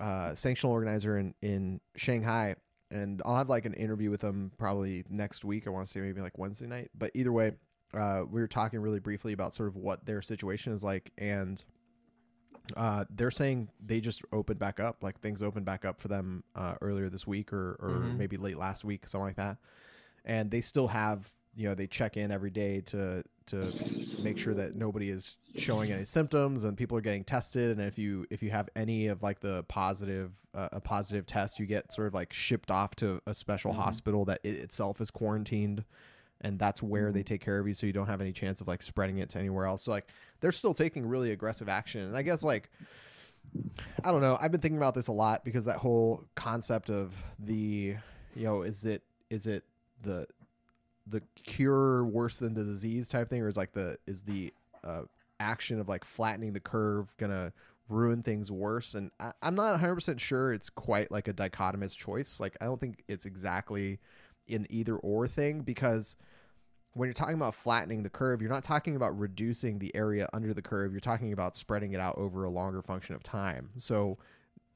uh, 0.00 0.30
sanctional 0.34 0.70
organizer 0.70 1.18
in 1.18 1.34
in 1.42 1.80
Shanghai, 1.96 2.56
and 2.90 3.20
I'll 3.24 3.36
have 3.36 3.48
like 3.48 3.66
an 3.66 3.74
interview 3.74 4.10
with 4.10 4.20
them 4.20 4.52
probably 4.58 5.04
next 5.10 5.44
week. 5.44 5.66
I 5.66 5.70
want 5.70 5.86
to 5.86 5.90
say 5.90 6.00
maybe 6.00 6.20
like 6.20 6.38
Wednesday 6.38 6.66
night. 6.66 6.90
But 6.96 7.10
either 7.14 7.32
way, 7.32 7.52
uh, 7.94 8.22
we 8.30 8.40
were 8.40 8.46
talking 8.48 8.80
really 8.80 9.00
briefly 9.00 9.32
about 9.32 9.54
sort 9.54 9.68
of 9.68 9.76
what 9.76 10.04
their 10.06 10.22
situation 10.22 10.72
is 10.72 10.82
like, 10.84 11.10
and 11.18 11.62
uh, 12.76 13.04
they're 13.10 13.30
saying 13.30 13.68
they 13.84 14.00
just 14.00 14.22
opened 14.32 14.58
back 14.58 14.78
up, 14.80 15.02
like 15.02 15.18
things 15.20 15.42
opened 15.42 15.64
back 15.64 15.84
up 15.84 16.00
for 16.00 16.08
them 16.08 16.44
uh, 16.54 16.74
earlier 16.82 17.08
this 17.08 17.26
week 17.26 17.52
or 17.52 17.76
or 17.80 17.90
Mhm. 17.90 18.16
maybe 18.18 18.36
late 18.36 18.58
last 18.58 18.84
week, 18.84 19.06
something 19.06 19.26
like 19.26 19.36
that. 19.36 19.56
And 20.24 20.50
they 20.50 20.60
still 20.60 20.88
have, 20.88 21.30
you 21.56 21.68
know, 21.68 21.74
they 21.74 21.86
check 21.86 22.16
in 22.16 22.30
every 22.30 22.50
day 22.50 22.80
to 22.82 23.22
to 23.46 23.72
make 24.22 24.36
sure 24.36 24.52
that 24.52 24.76
nobody 24.76 25.08
is 25.08 25.36
showing 25.56 25.90
any 25.90 26.04
symptoms 26.04 26.64
and 26.64 26.76
people 26.76 26.98
are 26.98 27.00
getting 27.00 27.24
tested. 27.24 27.78
And 27.78 27.86
if 27.86 27.98
you 27.98 28.26
if 28.30 28.42
you 28.42 28.50
have 28.50 28.68
any 28.76 29.06
of 29.06 29.22
like 29.22 29.40
the 29.40 29.64
positive 29.64 30.32
uh, 30.54 30.68
a 30.72 30.80
positive 30.80 31.24
test, 31.26 31.58
you 31.58 31.66
get 31.66 31.90
sort 31.92 32.08
of 32.08 32.14
like 32.14 32.32
shipped 32.32 32.70
off 32.70 32.94
to 32.96 33.20
a 33.26 33.32
special 33.34 33.72
Mhm. 33.72 33.76
hospital 33.76 34.24
that 34.26 34.40
it 34.42 34.56
itself 34.56 35.00
is 35.00 35.10
quarantined 35.10 35.84
and 36.40 36.58
that's 36.58 36.82
where 36.82 37.10
they 37.10 37.22
take 37.24 37.40
care 37.40 37.58
of 37.58 37.66
you. 37.66 37.74
So 37.74 37.86
you 37.86 37.92
don't 37.92 38.06
have 38.06 38.20
any 38.20 38.32
chance 38.32 38.60
of 38.60 38.68
like 38.68 38.82
spreading 38.82 39.18
it 39.18 39.30
to 39.30 39.38
anywhere 39.38 39.64
else. 39.66 39.82
So 39.82 39.90
like 39.92 40.06
they're 40.40 40.52
still 40.52 40.74
taking 40.74 41.06
really 41.06 41.32
aggressive 41.32 41.68
action. 41.68 42.02
And 42.02 42.16
i 42.16 42.22
guess 42.22 42.44
like 42.44 42.70
i 44.04 44.10
don't 44.12 44.20
know. 44.20 44.36
I've 44.40 44.52
been 44.52 44.60
thinking 44.60 44.76
about 44.76 44.94
this 44.94 45.06
a 45.08 45.12
lot 45.12 45.44
because 45.44 45.64
that 45.64 45.78
whole 45.78 46.24
concept 46.34 46.90
of 46.90 47.14
the 47.38 47.96
you 48.36 48.44
know 48.44 48.62
is 48.62 48.84
it 48.84 49.02
is 49.30 49.46
it 49.46 49.64
the 50.02 50.26
the 51.08 51.22
cure 51.42 52.04
worse 52.04 52.38
than 52.38 52.54
the 52.54 52.64
disease 52.64 53.08
type 53.08 53.30
thing, 53.30 53.42
or 53.42 53.48
is 53.48 53.56
like 53.56 53.72
the 53.72 53.98
is 54.06 54.22
the 54.22 54.52
uh, 54.84 55.02
action 55.40 55.80
of 55.80 55.88
like 55.88 56.04
flattening 56.04 56.52
the 56.52 56.60
curve 56.60 57.14
gonna 57.18 57.52
ruin 57.88 58.22
things 58.22 58.50
worse? 58.50 58.94
And 58.94 59.10
I, 59.18 59.32
I'm 59.42 59.54
not 59.54 59.72
100 59.72 59.94
percent 59.94 60.20
sure 60.20 60.52
it's 60.52 60.70
quite 60.70 61.10
like 61.10 61.28
a 61.28 61.32
dichotomous 61.32 61.96
choice. 61.96 62.40
Like 62.40 62.56
I 62.60 62.64
don't 62.64 62.80
think 62.80 63.04
it's 63.08 63.26
exactly 63.26 63.98
an 64.48 64.66
either 64.70 64.96
or 64.96 65.28
thing 65.28 65.60
because 65.60 66.16
when 66.94 67.06
you're 67.06 67.14
talking 67.14 67.34
about 67.34 67.54
flattening 67.54 68.02
the 68.02 68.10
curve, 68.10 68.40
you're 68.40 68.50
not 68.50 68.64
talking 68.64 68.96
about 68.96 69.16
reducing 69.18 69.78
the 69.78 69.94
area 69.94 70.28
under 70.32 70.52
the 70.52 70.62
curve. 70.62 70.92
You're 70.92 71.00
talking 71.00 71.32
about 71.32 71.54
spreading 71.54 71.92
it 71.92 72.00
out 72.00 72.16
over 72.18 72.44
a 72.44 72.50
longer 72.50 72.82
function 72.82 73.14
of 73.14 73.22
time. 73.22 73.70
So 73.76 74.18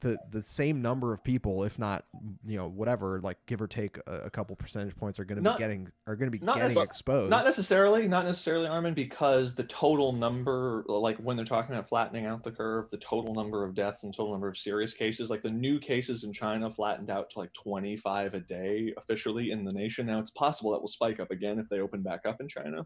the 0.03 0.17
the 0.29 0.41
same 0.41 0.81
number 0.81 1.13
of 1.13 1.23
people, 1.23 1.63
if 1.63 1.79
not 1.79 2.05
you 2.45 2.57
know 2.57 2.67
whatever, 2.67 3.19
like 3.21 3.37
give 3.47 3.61
or 3.61 3.67
take 3.67 3.97
a, 4.05 4.25
a 4.25 4.29
couple 4.29 4.55
percentage 4.55 4.95
points, 4.95 5.19
are 5.19 5.25
going 5.25 5.41
to 5.41 5.51
be 5.51 5.57
getting 5.57 5.89
are 6.05 6.15
going 6.15 6.31
to 6.31 6.37
be 6.37 6.45
getting 6.45 6.77
exposed. 6.77 7.29
Not 7.29 7.45
necessarily, 7.45 8.07
not 8.07 8.25
necessarily, 8.25 8.67
Armin, 8.67 8.93
because 8.93 9.55
the 9.55 9.63
total 9.63 10.11
number, 10.11 10.83
like 10.87 11.17
when 11.17 11.35
they're 11.35 11.45
talking 11.45 11.73
about 11.73 11.87
flattening 11.87 12.25
out 12.25 12.43
the 12.43 12.51
curve, 12.51 12.89
the 12.89 12.97
total 12.97 13.33
number 13.33 13.63
of 13.63 13.73
deaths 13.73 14.03
and 14.03 14.13
total 14.13 14.33
number 14.33 14.49
of 14.49 14.57
serious 14.57 14.93
cases, 14.93 15.29
like 15.29 15.41
the 15.41 15.49
new 15.49 15.79
cases 15.79 16.23
in 16.23 16.33
China 16.33 16.69
flattened 16.69 17.09
out 17.09 17.29
to 17.31 17.39
like 17.39 17.53
25 17.53 18.33
a 18.33 18.39
day 18.41 18.93
officially 18.97 19.51
in 19.51 19.63
the 19.63 19.71
nation. 19.71 20.05
Now 20.05 20.19
it's 20.19 20.31
possible 20.31 20.71
that 20.71 20.81
will 20.81 20.87
spike 20.87 21.19
up 21.19 21.31
again 21.31 21.57
if 21.57 21.69
they 21.69 21.79
open 21.79 22.01
back 22.01 22.25
up 22.27 22.41
in 22.41 22.47
China. 22.47 22.85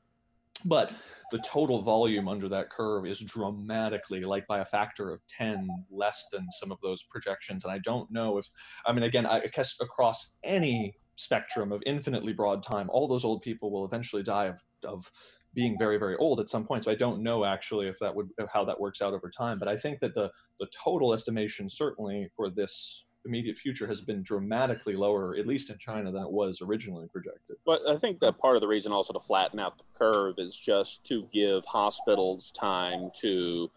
But 0.68 0.92
the 1.32 1.40
total 1.40 1.82
volume 1.82 2.28
under 2.28 2.50
that 2.50 2.70
curve 2.70 3.06
is 3.06 3.20
dramatically, 3.20 4.22
like 4.22 4.46
by 4.48 4.60
a 4.60 4.66
factor 4.66 5.12
of 5.12 5.22
10, 5.28 5.68
less 5.90 6.28
than 6.32 6.48
some 6.60 6.72
of 6.72 6.80
those 6.82 7.04
projections. 7.04 7.64
And 7.64 7.74
I 7.74 7.80
don't 7.80 8.12
know 8.12 8.38
if, 8.38 8.48
I 8.86 8.92
mean, 8.92 9.04
again, 9.04 9.26
I 9.26 9.48
guess 9.54 9.76
across 9.80 10.34
any 10.44 10.94
spectrum 11.16 11.72
of 11.72 11.82
infinitely 11.86 12.34
broad 12.34 12.64
time, 12.64 12.90
all 12.92 13.08
those 13.08 13.24
old 13.24 13.42
people 13.42 13.72
will 13.72 13.86
eventually 13.86 14.24
die 14.24 14.46
of, 14.46 14.62
of 14.84 15.10
being 15.54 15.78
very, 15.80 15.98
very 15.98 16.16
old 16.18 16.40
at 16.40 16.50
some 16.50 16.66
point. 16.66 16.84
So 16.84 16.92
I 16.92 16.96
don't 16.96 17.24
know 17.24 17.44
actually 17.44 17.88
if 17.88 17.98
that 18.00 18.16
would 18.16 18.30
how 18.54 18.64
that 18.66 18.80
works 18.80 19.02
out 19.02 19.14
over 19.14 19.30
time. 19.30 19.58
But 19.58 19.68
I 19.68 19.76
think 19.76 20.00
that 20.02 20.14
the 20.14 20.32
the 20.60 20.68
total 20.84 21.14
estimation 21.14 21.68
certainly 21.68 22.30
for 22.36 22.52
this 22.52 23.06
immediate 23.26 23.58
future 23.58 23.88
has 23.88 24.02
been 24.02 24.24
dramatically 24.24 24.96
lower, 24.96 25.36
at 25.36 25.46
least 25.46 25.70
in 25.70 25.78
China, 25.78 26.12
than 26.12 26.24
it 26.24 26.32
was 26.32 26.62
originally 26.62 27.08
projected. 27.12 27.58
But 27.66 27.82
I 27.88 27.98
think 27.98 28.20
that 28.20 28.38
part 28.38 28.56
of 28.56 28.62
the 28.62 28.68
reason 28.68 28.92
also 28.92 29.14
to 29.14 29.20
flatten 29.20 29.60
out 29.60 29.78
the 29.78 29.84
curve 29.94 30.36
is 30.38 30.58
just 30.58 31.04
to 31.06 31.28
give 31.34 31.66
hospitals 31.66 32.52
time 32.52 33.12
to, 33.22 33.70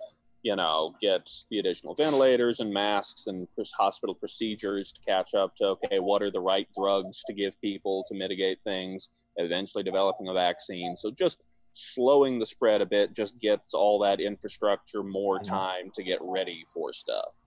you 0.42 0.56
know, 0.56 0.94
get 1.00 1.30
the 1.50 1.58
additional 1.58 1.94
ventilators 1.94 2.60
and 2.60 2.72
masks 2.72 3.26
and 3.26 3.48
hospital 3.76 4.14
procedures 4.14 4.92
to 4.92 5.00
catch 5.02 5.34
up 5.34 5.56
to, 5.56 5.64
okay, 5.64 5.98
what 5.98 6.22
are 6.22 6.30
the 6.30 6.40
right 6.40 6.68
drugs 6.78 7.22
to 7.26 7.34
give 7.34 7.60
people 7.60 8.04
to 8.08 8.14
mitigate 8.14 8.60
things, 8.62 9.10
eventually 9.36 9.82
developing 9.82 10.28
a 10.28 10.32
vaccine. 10.32 10.94
So 10.96 11.10
just 11.10 11.42
slowing 11.72 12.38
the 12.38 12.46
spread 12.46 12.80
a 12.80 12.86
bit 12.86 13.14
just 13.14 13.38
gets 13.40 13.74
all 13.74 13.98
that 14.00 14.20
infrastructure 14.20 15.02
more 15.02 15.38
Mhm. 15.38 15.44
time 15.44 15.90
to 15.94 16.02
get 16.02 16.18
ready 16.22 16.64
for 16.72 16.92
stuff. 16.92 17.42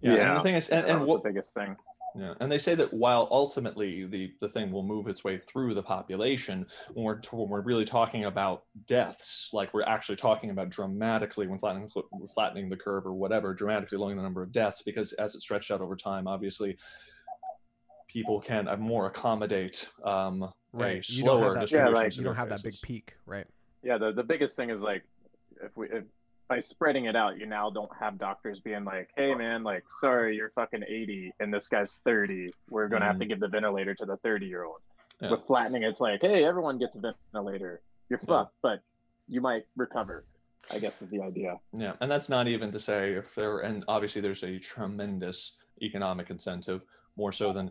Yeah, 0.00 0.14
and 0.28 0.36
the 0.36 0.40
thing 0.40 0.54
is, 0.54 0.68
and, 0.68 0.86
and 0.86 1.04
what 1.06 1.22
the 1.22 1.30
biggest 1.30 1.54
thing. 1.54 1.76
Yeah, 2.18 2.32
and 2.40 2.50
they 2.50 2.56
say 2.56 2.74
that 2.76 2.94
while 2.94 3.28
ultimately 3.30 4.06
the, 4.06 4.32
the 4.40 4.48
thing 4.48 4.72
will 4.72 4.82
move 4.82 5.06
its 5.06 5.22
way 5.22 5.36
through 5.36 5.74
the 5.74 5.82
population, 5.82 6.66
when 6.94 7.04
we're 7.04 7.16
t- 7.16 7.28
when 7.32 7.48
we're 7.50 7.60
really 7.60 7.84
talking 7.84 8.24
about 8.24 8.62
deaths, 8.86 9.50
like 9.52 9.74
we're 9.74 9.82
actually 9.82 10.16
talking 10.16 10.48
about 10.48 10.70
dramatically 10.70 11.46
when 11.46 11.58
flattening 11.58 11.90
flattening 12.32 12.70
the 12.70 12.76
curve 12.76 13.04
or 13.06 13.12
whatever, 13.12 13.52
dramatically 13.52 13.98
lowering 13.98 14.16
the 14.16 14.22
number 14.22 14.42
of 14.42 14.50
deaths, 14.50 14.80
because 14.80 15.12
as 15.14 15.34
it 15.34 15.42
stretched 15.42 15.70
out 15.70 15.82
over 15.82 15.94
time, 15.94 16.26
obviously 16.26 16.78
people 18.08 18.40
can 18.40 18.66
uh, 18.68 18.76
more 18.76 19.06
accommodate 19.06 19.88
um, 20.04 20.42
a 20.42 20.52
right. 20.72 21.06
You 21.10 21.24
don't 21.24 21.40
slower 21.40 21.54
have 21.58 21.68
that. 21.68 21.70
Yeah, 21.70 21.84
distribution 21.90 21.94
like- 21.94 22.16
you 22.16 22.24
don't 22.24 22.36
have 22.36 22.48
that 22.48 22.62
big 22.62 22.80
peak, 22.82 23.14
right? 23.26 23.46
Yeah, 23.86 23.98
the, 23.98 24.10
the 24.10 24.24
biggest 24.24 24.56
thing 24.56 24.70
is 24.70 24.80
like 24.80 25.04
if 25.62 25.76
we 25.76 25.86
if, 25.88 26.02
by 26.48 26.58
spreading 26.58 27.04
it 27.04 27.14
out, 27.14 27.38
you 27.38 27.46
now 27.46 27.70
don't 27.70 27.90
have 27.98 28.18
doctors 28.18 28.58
being 28.58 28.84
like, 28.84 29.10
"Hey, 29.16 29.32
man, 29.32 29.62
like, 29.62 29.84
sorry, 30.00 30.34
you're 30.34 30.50
fucking 30.56 30.82
80 30.82 31.32
and 31.38 31.54
this 31.54 31.68
guy's 31.68 32.00
30. 32.04 32.52
We're 32.68 32.88
gonna 32.88 33.04
have 33.04 33.18
to 33.18 33.24
mm-hmm. 33.24 33.28
give 33.28 33.40
the 33.40 33.48
ventilator 33.48 33.94
to 33.94 34.04
the 34.04 34.16
30 34.18 34.46
year 34.46 34.64
old." 34.64 34.80
Yeah. 35.20 35.30
With 35.30 35.46
flattening, 35.46 35.84
it's 35.84 36.00
like, 36.00 36.20
"Hey, 36.20 36.44
everyone 36.44 36.78
gets 36.78 36.96
a 36.96 37.14
ventilator. 37.32 37.80
You're 38.08 38.18
Yeah. 38.22 38.26
fucked, 38.26 38.56
but 38.60 38.82
you 39.28 39.40
might 39.40 39.66
recover." 39.76 40.24
I 40.72 40.80
guess 40.80 41.00
is 41.00 41.10
the 41.10 41.20
idea. 41.20 41.60
Yeah, 41.72 41.92
and 42.00 42.10
that's 42.10 42.28
not 42.28 42.48
even 42.48 42.72
to 42.72 42.80
say 42.80 43.12
if 43.12 43.36
there, 43.36 43.60
and 43.60 43.84
obviously 43.86 44.20
there's 44.20 44.42
a 44.42 44.58
tremendous 44.58 45.58
economic 45.80 46.30
incentive, 46.30 46.84
more 47.16 47.30
so 47.30 47.52
than 47.52 47.70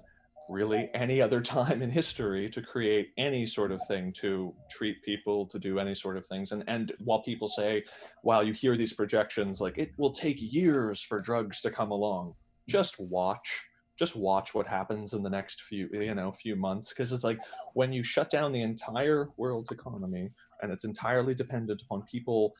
really 0.49 0.89
any 0.93 1.21
other 1.21 1.41
time 1.55 1.81
in 1.81 1.89
history 1.89 2.49
to 2.49 2.61
create 2.61 3.09
any 3.17 3.45
sort 3.45 3.71
of 3.71 3.81
thing 3.87 4.11
to 4.13 4.53
treat 4.69 5.01
people 5.03 5.45
to 5.47 5.59
do 5.59 5.79
any 5.79 5.95
sort 5.95 6.17
of 6.17 6.25
things. 6.25 6.51
And 6.51 6.63
and 6.67 6.93
while 6.99 7.21
people 7.21 7.49
say 7.49 7.83
while 8.23 8.43
you 8.43 8.53
hear 8.53 8.77
these 8.77 8.93
projections 8.93 9.61
like 9.61 9.77
it 9.77 9.91
will 9.97 10.11
take 10.11 10.37
years 10.39 11.01
for 11.01 11.19
drugs 11.19 11.61
to 11.61 11.71
come 11.71 11.91
along. 11.91 12.29
Mm-hmm. 12.29 12.71
Just 12.71 12.99
watch 12.99 13.65
just 13.97 14.13
watch 14.13 14.53
what 14.53 14.67
happens 14.67 15.13
in 15.13 15.23
the 15.23 15.29
next 15.29 15.61
few 15.61 15.87
you 15.91 16.13
know 16.15 16.31
few 16.31 16.55
months. 16.55 16.89
Because 16.89 17.11
it's 17.11 17.23
like 17.23 17.39
when 17.73 17.93
you 17.93 18.03
shut 18.03 18.29
down 18.29 18.51
the 18.51 18.61
entire 18.61 19.29
world's 19.37 19.71
economy 19.71 20.29
and 20.61 20.71
it's 20.71 20.85
entirely 20.85 21.33
dependent 21.33 21.81
upon 21.81 22.03
people 22.03 22.53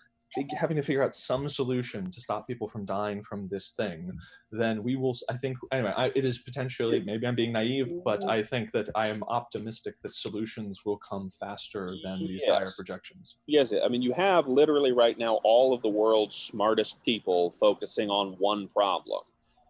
having 0.58 0.76
to 0.76 0.84
figure 0.84 1.04
out 1.04 1.16
some 1.16 1.48
solution 1.48 2.12
to 2.12 2.20
stop 2.20 2.46
people 2.46 2.68
from 2.68 2.86
dying 2.86 3.22
from 3.22 3.48
this 3.48 3.72
thing 3.72 4.12
then 4.52 4.84
we 4.84 4.96
will 4.96 5.16
i 5.30 5.38
think 5.38 5.58
anyway 5.72 5.94
I, 5.96 6.12
it 6.16 6.26
is 6.26 6.40
potentially 6.40 7.02
maybe 7.06 7.26
i'm 7.26 7.36
being 7.36 7.54
naive 7.54 7.92
but 8.04 8.28
i 8.28 8.44
think 8.44 8.72
that 8.74 8.90
i 8.96 9.08
am 9.08 9.24
optimistic 9.24 9.96
that 10.04 10.14
solutions 10.14 10.82
will 10.86 10.98
come 10.98 11.30
faster 11.40 11.94
than 12.04 12.20
these 12.20 12.44
dire 12.44 12.68
projections 12.76 13.38
Yes, 13.48 13.74
I 13.74 13.88
mean, 13.88 14.02
you 14.02 14.14
have 14.14 14.48
literally 14.48 14.92
right 14.92 15.18
now 15.18 15.40
all 15.44 15.74
of 15.74 15.82
the 15.82 15.90
world's 15.90 16.36
smartest 16.36 17.04
people 17.04 17.52
focusing 17.52 18.10
on 18.10 18.36
one 18.40 18.68
problem. 18.68 19.22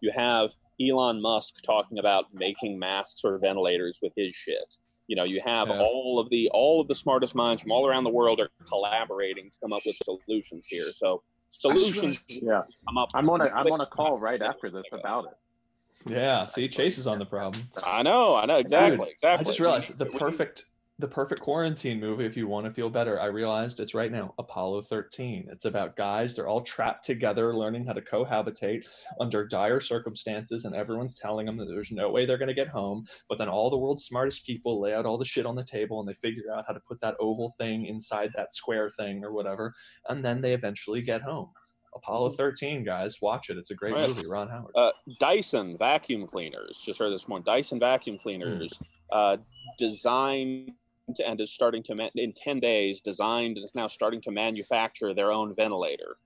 You 0.02 0.12
have 0.16 0.54
Elon 0.82 1.22
Musk 1.22 1.62
talking 1.64 2.00
about 2.00 2.34
making 2.34 2.80
masks 2.80 3.22
or 3.24 3.38
ventilators 3.38 4.00
with 4.02 4.14
his 4.16 4.36
shit. 4.36 4.78
You 5.08 5.16
know, 5.16 5.24
you 5.24 5.42
have 5.46 5.68
Yeah. 5.68 5.80
all 5.82 6.20
of 6.20 6.30
the 6.30 6.50
all 6.54 6.82
of 6.82 6.88
the 6.88 6.96
smartest 6.96 7.36
minds 7.36 7.62
from 7.62 7.72
all 7.72 7.88
around 7.88 8.04
the 8.06 8.10
world 8.10 8.40
are 8.40 8.50
collaborating 8.68 9.50
to 9.52 9.58
come 9.62 9.74
up 9.74 9.84
with 9.86 9.96
solutions 9.98 10.68
here. 10.68 10.86
So 10.92 11.22
solutions 11.50 12.20
Yeah, 12.28 12.64
come 12.88 12.98
up. 12.98 13.10
I'm 13.14 13.30
on 13.30 13.42
a 13.42 13.46
I'm 13.46 13.72
on 13.72 13.82
a 13.82 13.86
call 13.86 14.20
right 14.20 14.42
after 14.42 14.70
this 14.70 14.86
about 14.92 15.26
it. 15.26 16.12
yeah 16.12 16.46
see 16.48 16.68
chase 16.68 16.98
is 16.98 17.08
on 17.08 17.18
the 17.20 17.26
problem 17.26 17.68
I 17.86 18.02
know, 18.04 18.36
I 18.36 18.46
know 18.46 18.58
exactly, 18.58 19.12
exactly. 19.12 19.44
I 19.44 19.48
just 19.48 19.60
realized 19.60 19.98
the 19.98 20.06
We- 20.06 20.12
we- 20.12 20.20
perfect 20.20 20.66
the 20.98 21.08
perfect 21.10 21.42
quarantine 21.42 22.00
movie 22.00 22.26
if 22.26 22.38
you 22.38 22.48
want 22.48 22.66
to 22.66 22.72
feel 22.72 22.90
better. 22.90 23.20
I 23.20 23.26
realized 23.26 23.82
it's 23.82 23.94
right 23.94 24.12
now 24.12 24.34
Apollo 24.40 24.84
13. 24.84 25.48
It's 25.52 25.66
about 25.66 25.98
guys, 25.98 26.34
they're 26.34 26.48
all 26.48 26.62
trapped 26.62 27.04
together 27.04 27.54
learning 27.54 27.86
how 27.86 27.92
to 27.92 28.02
cohabitate 28.02 28.88
under 29.20 29.46
dire 29.46 29.82
circumstances 29.82 30.64
and 30.64 30.74
everyone's 30.74 31.14
telling 31.14 31.48
them 31.48 31.58
that 31.58 31.66
there's 31.66 31.92
no 31.92 32.10
way 32.12 32.26
they're 32.26 32.38
going 32.38 32.48
to 32.48 32.54
get 32.54 32.70
home, 32.70 33.04
but 33.28 33.38
then 33.38 33.50
all 33.50 33.70
the 33.70 33.78
world's 33.78 34.06
smartest 34.06 34.46
people 34.46 34.80
lay 34.80 34.94
out 34.94 35.06
all 35.06 35.18
the 35.18 35.26
shit 35.26 35.46
on 35.46 35.56
the 35.56 35.64
table 35.66 36.00
and 36.00 36.08
they 36.08 36.14
figure 36.14 36.50
out 36.54 36.64
how 36.66 36.74
to 36.74 36.80
put 36.88 37.02
that 37.02 37.16
oval 37.20 37.50
thing 37.58 37.86
inside 37.88 38.32
that 38.34 38.54
square 38.54 38.90
thing 38.90 39.22
or 39.24 39.34
whatever 39.34 39.74
and 40.08 40.24
then 40.24 40.40
they 40.40 40.54
eventually 40.54 41.02
get 41.02 41.22
home. 41.22 41.50
Apollo 41.94 42.30
13 42.32 42.84
guys, 42.86 43.22
watch 43.22 43.50
it. 43.50 43.58
It's 43.58 43.72
a 43.72 43.76
great 43.76 43.94
Right. 43.96 44.08
movie, 44.08 44.28
Ron 44.28 44.48
Howard. 44.50 44.72
uh, 44.76 44.92
Dyson 45.20 45.78
vacuum 45.78 46.26
cleaners. 46.28 46.82
Just 46.86 47.00
heard 47.00 47.12
this 47.12 47.28
morning. 47.28 47.44
Dyson 47.46 47.80
vacuum 47.80 48.18
cleaners 48.18 48.74
uh, 49.14 49.38
designed 49.78 50.72
and 51.26 51.40
is 51.40 51.52
starting 51.52 51.84
to 51.84 51.96
ma- 51.96 52.10
in 52.16 52.34
ten 52.34 52.60
days 52.60 53.02
designed 53.02 53.58
and 53.58 53.64
is 53.64 53.76
now 53.76 53.88
starting 53.88 54.22
to 54.22 54.32
manufacture 54.32 55.14
their 55.14 55.32
own 55.32 55.54
ventilator. 55.54 56.18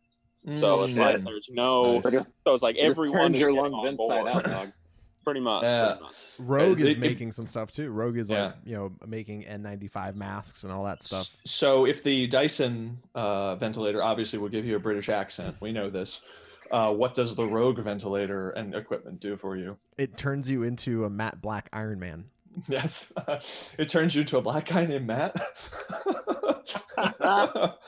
So 0.55 0.83
it's 0.83 0.95
Mm. 0.95 0.97
like 0.97 1.23
there's 1.25 1.49
no. 1.51 1.99
Nice. 1.99 2.03
But 2.03 2.13
So 2.47 2.53
it's 2.53 2.63
like 2.63 2.77
it 2.77 2.81
everyone 2.81 3.33
is 3.33 3.41
your 3.41 3.49
getting 3.51 3.71
lungs 3.73 3.85
on 3.85 3.87
inside 3.87 4.27
out, 4.27 4.43
dog. 4.45 4.71
Pretty 5.25 5.41
much. 5.41 5.63
Yeah. 5.63 5.85
pretty 5.87 6.01
much. 6.03 6.13
Rogue 6.39 6.81
is 6.81 6.95
it- 6.95 6.99
making 6.99 7.33
some 7.33 7.45
stuff 7.45 7.71
too. 7.71 7.89
Rogue 7.91 8.17
is 8.17 8.31
like 8.31 8.55
you 8.65 8.75
know 8.75 8.91
making 9.05 9.43
N95 9.43 10.15
masks 10.15 10.63
and 10.63 10.71
all 10.71 10.85
that 10.85 11.03
stuff. 11.03 11.29
So 11.45 11.85
if 11.85 12.01
the 12.01 12.25
Dyson 12.27 12.97
uh, 13.15 13.55
ventilator 13.57 14.01
obviously 14.01 14.39
will 14.39 14.49
give 14.49 14.65
you 14.65 14.77
a 14.77 14.79
British 14.79 15.09
accent, 15.09 15.55
we 15.59 15.71
know 15.73 15.89
this. 15.89 16.21
Uh, 16.71 16.93
what 16.93 17.15
does 17.15 17.33
the 17.35 17.45
Rogue 17.45 17.79
ventilator 17.79 18.51
and 18.51 18.73
equipment 18.75 19.19
do 19.19 19.35
for 19.35 19.57
you? 19.57 19.75
It 19.97 20.17
turns 20.17 20.49
you 20.49 20.63
into 20.63 21.03
a 21.03 21.09
matte 21.09 21.41
black 21.41 21.67
Iron 21.73 21.99
Man. 21.99 22.25
Yes, 22.67 23.11
it 23.77 23.87
turns 23.89 24.15
you 24.15 24.21
into 24.21 24.37
a 24.37 24.41
black 24.41 24.65
guy 24.67 24.85
named 24.85 25.07
Matt. 25.07 25.35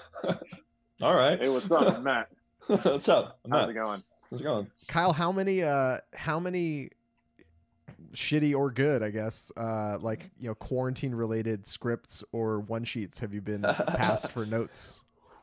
All 1.02 1.16
right. 1.16 1.40
Hey, 1.40 1.50
what's 1.50 1.70
up, 1.72 2.02
Matt? 2.04 2.30
What's 2.68 3.10
up? 3.10 3.40
I'm 3.44 3.52
How's 3.52 3.62
Matt. 3.62 3.70
it 3.70 3.74
going? 3.74 4.04
How's 4.30 4.40
it 4.40 4.44
going? 4.44 4.68
Kyle, 4.88 5.12
how 5.14 5.32
many 5.32 5.64
uh 5.64 5.98
how 6.14 6.40
many 6.40 6.92
shitty 8.14 8.56
or 8.56 8.72
good, 8.72 9.04
I 9.04 9.10
guess, 9.10 9.52
uh 9.58 9.98
like, 10.00 10.30
you 10.40 10.48
know, 10.48 10.56
quarantine 10.56 11.14
related 11.14 11.66
scripts 11.66 12.24
or 12.32 12.62
one 12.62 12.84
sheets 12.86 13.20
have 13.20 13.34
you 13.34 13.42
been 13.42 13.64
passed 13.64 14.32
for 14.32 14.46
notes? 14.46 15.02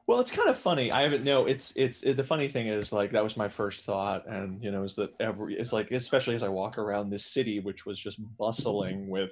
Well, 0.08 0.20
it's 0.20 0.30
kind 0.30 0.48
of 0.48 0.56
funny. 0.56 0.90
I 0.90 1.02
haven't. 1.02 1.22
No, 1.22 1.44
it's 1.44 1.70
it's 1.76 2.02
it, 2.02 2.16
the 2.16 2.24
funny 2.24 2.48
thing 2.48 2.66
is 2.66 2.94
like 2.94 3.12
that 3.12 3.22
was 3.22 3.36
my 3.36 3.46
first 3.46 3.84
thought, 3.84 4.26
and 4.26 4.64
you 4.64 4.70
know, 4.70 4.82
is 4.82 4.94
that 4.94 5.10
every 5.20 5.54
it's 5.54 5.70
like 5.70 5.90
especially 5.90 6.34
as 6.34 6.42
I 6.42 6.48
walk 6.48 6.78
around 6.78 7.10
this 7.10 7.26
city, 7.26 7.60
which 7.60 7.84
was 7.84 8.00
just 8.00 8.18
bustling 8.38 9.10
with 9.10 9.30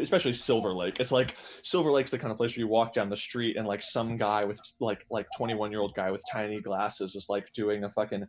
especially 0.00 0.32
Silver 0.32 0.72
Lake. 0.72 1.00
It's 1.00 1.10
like 1.10 1.34
Silver 1.62 1.90
Lake's 1.90 2.12
the 2.12 2.18
kind 2.18 2.30
of 2.30 2.36
place 2.36 2.56
where 2.56 2.60
you 2.60 2.68
walk 2.68 2.92
down 2.92 3.08
the 3.08 3.16
street 3.16 3.56
and 3.56 3.66
like 3.66 3.82
some 3.82 4.16
guy 4.16 4.44
with 4.44 4.60
like 4.78 5.04
like 5.10 5.26
21 5.36 5.72
year 5.72 5.80
old 5.80 5.94
guy 5.96 6.12
with 6.12 6.22
tiny 6.30 6.60
glasses 6.60 7.16
is 7.16 7.26
like 7.28 7.52
doing 7.52 7.82
a 7.82 7.90
fucking 7.90 8.26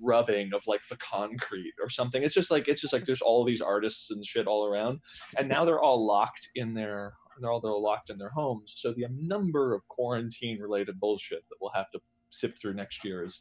rubbing 0.00 0.50
of 0.54 0.62
like 0.68 0.86
the 0.88 0.96
concrete 0.98 1.74
or 1.82 1.90
something. 1.90 2.22
It's 2.22 2.34
just 2.34 2.52
like 2.52 2.68
it's 2.68 2.80
just 2.80 2.92
like 2.92 3.04
there's 3.04 3.22
all 3.22 3.44
these 3.44 3.60
artists 3.60 4.12
and 4.12 4.24
shit 4.24 4.46
all 4.46 4.64
around, 4.64 5.00
and 5.36 5.48
now 5.48 5.64
they're 5.64 5.80
all 5.80 6.06
locked 6.06 6.50
in 6.54 6.72
their 6.72 7.14
they're 7.40 7.50
all 7.50 7.60
they're 7.60 7.72
locked 7.72 8.10
in 8.10 8.18
their 8.18 8.30
homes. 8.30 8.74
So 8.76 8.92
the 8.92 9.06
number 9.10 9.74
of 9.74 9.86
quarantine 9.88 10.60
related 10.60 11.00
bullshit 11.00 11.44
that 11.48 11.56
we'll 11.60 11.72
have 11.74 11.90
to 11.92 12.00
sift 12.30 12.60
through 12.60 12.74
next 12.74 13.04
year 13.04 13.24
is 13.24 13.40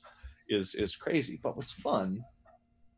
is 0.49 0.75
is 0.75 0.95
crazy. 0.95 1.39
But 1.41 1.57
what's 1.57 1.71
fun 1.71 2.23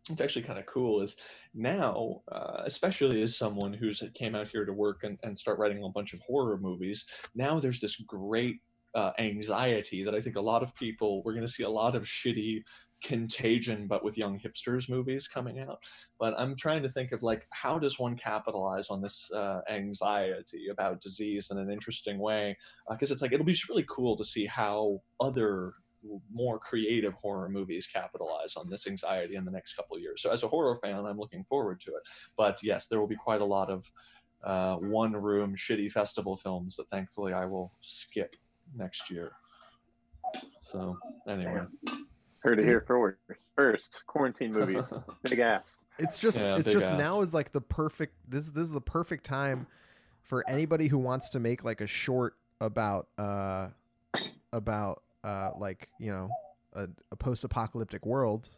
it's 0.10 0.22
actually 0.22 0.42
kind 0.42 0.58
of 0.58 0.66
cool 0.66 1.02
is 1.02 1.16
now 1.54 2.22
uh, 2.32 2.64
especially 2.66 3.22
as 3.22 3.38
someone 3.38 3.74
who's 3.74 4.02
came 4.14 4.36
out 4.36 4.48
here 4.48 4.66
to 4.66 4.74
work 4.74 5.04
and, 5.04 5.18
and 5.24 5.38
start 5.38 5.60
writing 5.60 5.84
a 5.84 5.90
bunch 5.90 6.14
of 6.14 6.22
horror 6.22 6.58
movies 6.58 7.06
now 7.36 7.60
there's 7.60 7.80
this 7.80 7.96
great 8.08 8.58
uh, 8.96 9.12
anxiety 9.20 10.04
that 10.04 10.16
i 10.16 10.22
think 10.22 10.36
a 10.36 10.42
lot 10.42 10.64
of 10.64 10.76
people 10.76 11.22
we're 11.24 11.34
going 11.34 11.46
to 11.46 11.52
see 11.52 11.64
a 11.64 11.70
lot 11.70 11.96
of 11.96 12.04
shitty 12.04 12.62
contagion 13.04 13.88
but 13.88 14.04
with 14.04 14.18
young 14.18 14.40
hipsters 14.40 14.90
movies 14.90 15.28
coming 15.28 15.60
out 15.60 15.84
but 16.20 16.34
i'm 16.38 16.56
trying 16.56 16.84
to 16.84 16.90
think 16.90 17.12
of 17.12 17.24
like 17.24 17.48
how 17.52 17.80
does 17.80 17.98
one 17.98 18.16
capitalize 18.16 18.90
on 18.90 19.02
this 19.02 19.30
uh, 19.32 19.62
anxiety 19.70 20.68
about 20.72 21.02
disease 21.02 21.50
in 21.52 21.58
an 21.58 21.72
interesting 21.72 22.20
way 22.20 22.56
because 22.90 23.12
it's 23.12 23.22
like 23.22 23.32
it'll 23.32 23.46
be 23.46 23.58
really 23.70 23.86
cool 23.90 24.16
to 24.16 24.24
see 24.24 24.46
how 24.46 25.02
other 25.20 25.74
more 26.34 26.60
creative 26.60 27.14
horror 27.14 27.50
movies 27.50 27.88
capitalize 27.88 28.56
on 28.56 28.70
this 28.70 28.88
anxiety 28.88 29.36
in 29.36 29.46
the 29.46 29.52
next 29.52 29.74
couple 29.74 30.00
years. 30.00 30.22
So 30.22 30.32
as 30.32 30.44
a 30.44 30.48
horror 30.48 30.76
fan, 30.76 31.06
I'm 31.06 31.18
looking 31.18 31.44
forward 31.44 31.80
to 31.82 31.92
it. 31.92 32.08
But 32.38 32.60
yes, 32.64 32.88
there 32.88 33.00
will 33.00 33.08
be 33.08 33.16
quite 33.16 33.42
a 33.42 33.46
lot 33.46 33.70
of 33.70 33.92
uh, 34.44 34.76
one 34.78 35.14
room 35.14 35.56
shitty 35.56 35.92
festival 35.92 36.36
films 36.36 36.76
that 36.78 36.90
thankfully 36.90 37.34
I 37.34 37.46
will 37.46 37.72
skip 37.80 38.36
next 38.76 39.10
year. 39.12 39.34
So 40.62 40.98
anyway, 41.28 41.64
Heard 42.42 42.60
it 42.60 42.66
here 42.66 42.82
first. 42.88 43.18
First, 43.56 44.04
quarantine 44.08 44.52
movies. 44.54 44.84
Big 45.24 45.40
ass. 45.40 45.84
It's 46.00 46.18
just 46.18 46.40
Yeah, 46.42 46.58
it's 46.58 46.70
just 46.70 46.88
ass. 46.90 46.98
now 47.00 47.22
is 47.22 47.34
like 47.34 47.52
the 47.52 47.62
perfect 47.62 48.16
this 48.28 48.50
this 48.52 48.64
is 48.64 48.72
the 48.72 48.82
perfect 48.82 49.24
time 49.26 49.68
for 50.24 50.44
anybody 50.48 50.88
who 50.88 50.98
wants 50.98 51.30
to 51.32 51.40
make 51.40 51.64
like 51.64 51.82
a 51.82 51.88
short 51.88 52.36
about 52.60 53.08
uh 53.18 53.68
about 54.54 55.04
uh 55.24 55.52
like, 55.58 55.90
you 56.00 56.12
know, 56.12 56.30
a, 56.74 56.88
a 57.12 57.16
post-apocalyptic 57.16 58.06
world. 58.06 58.50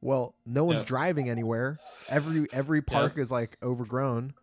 Well, 0.00 0.34
no 0.46 0.64
one's 0.64 0.80
Yeah. 0.80 0.86
driving 0.86 1.28
anywhere. 1.30 1.78
Every 2.08 2.46
every 2.52 2.82
park 2.82 3.18
is 3.18 3.30
like 3.30 3.56
overgrown. 3.62 4.34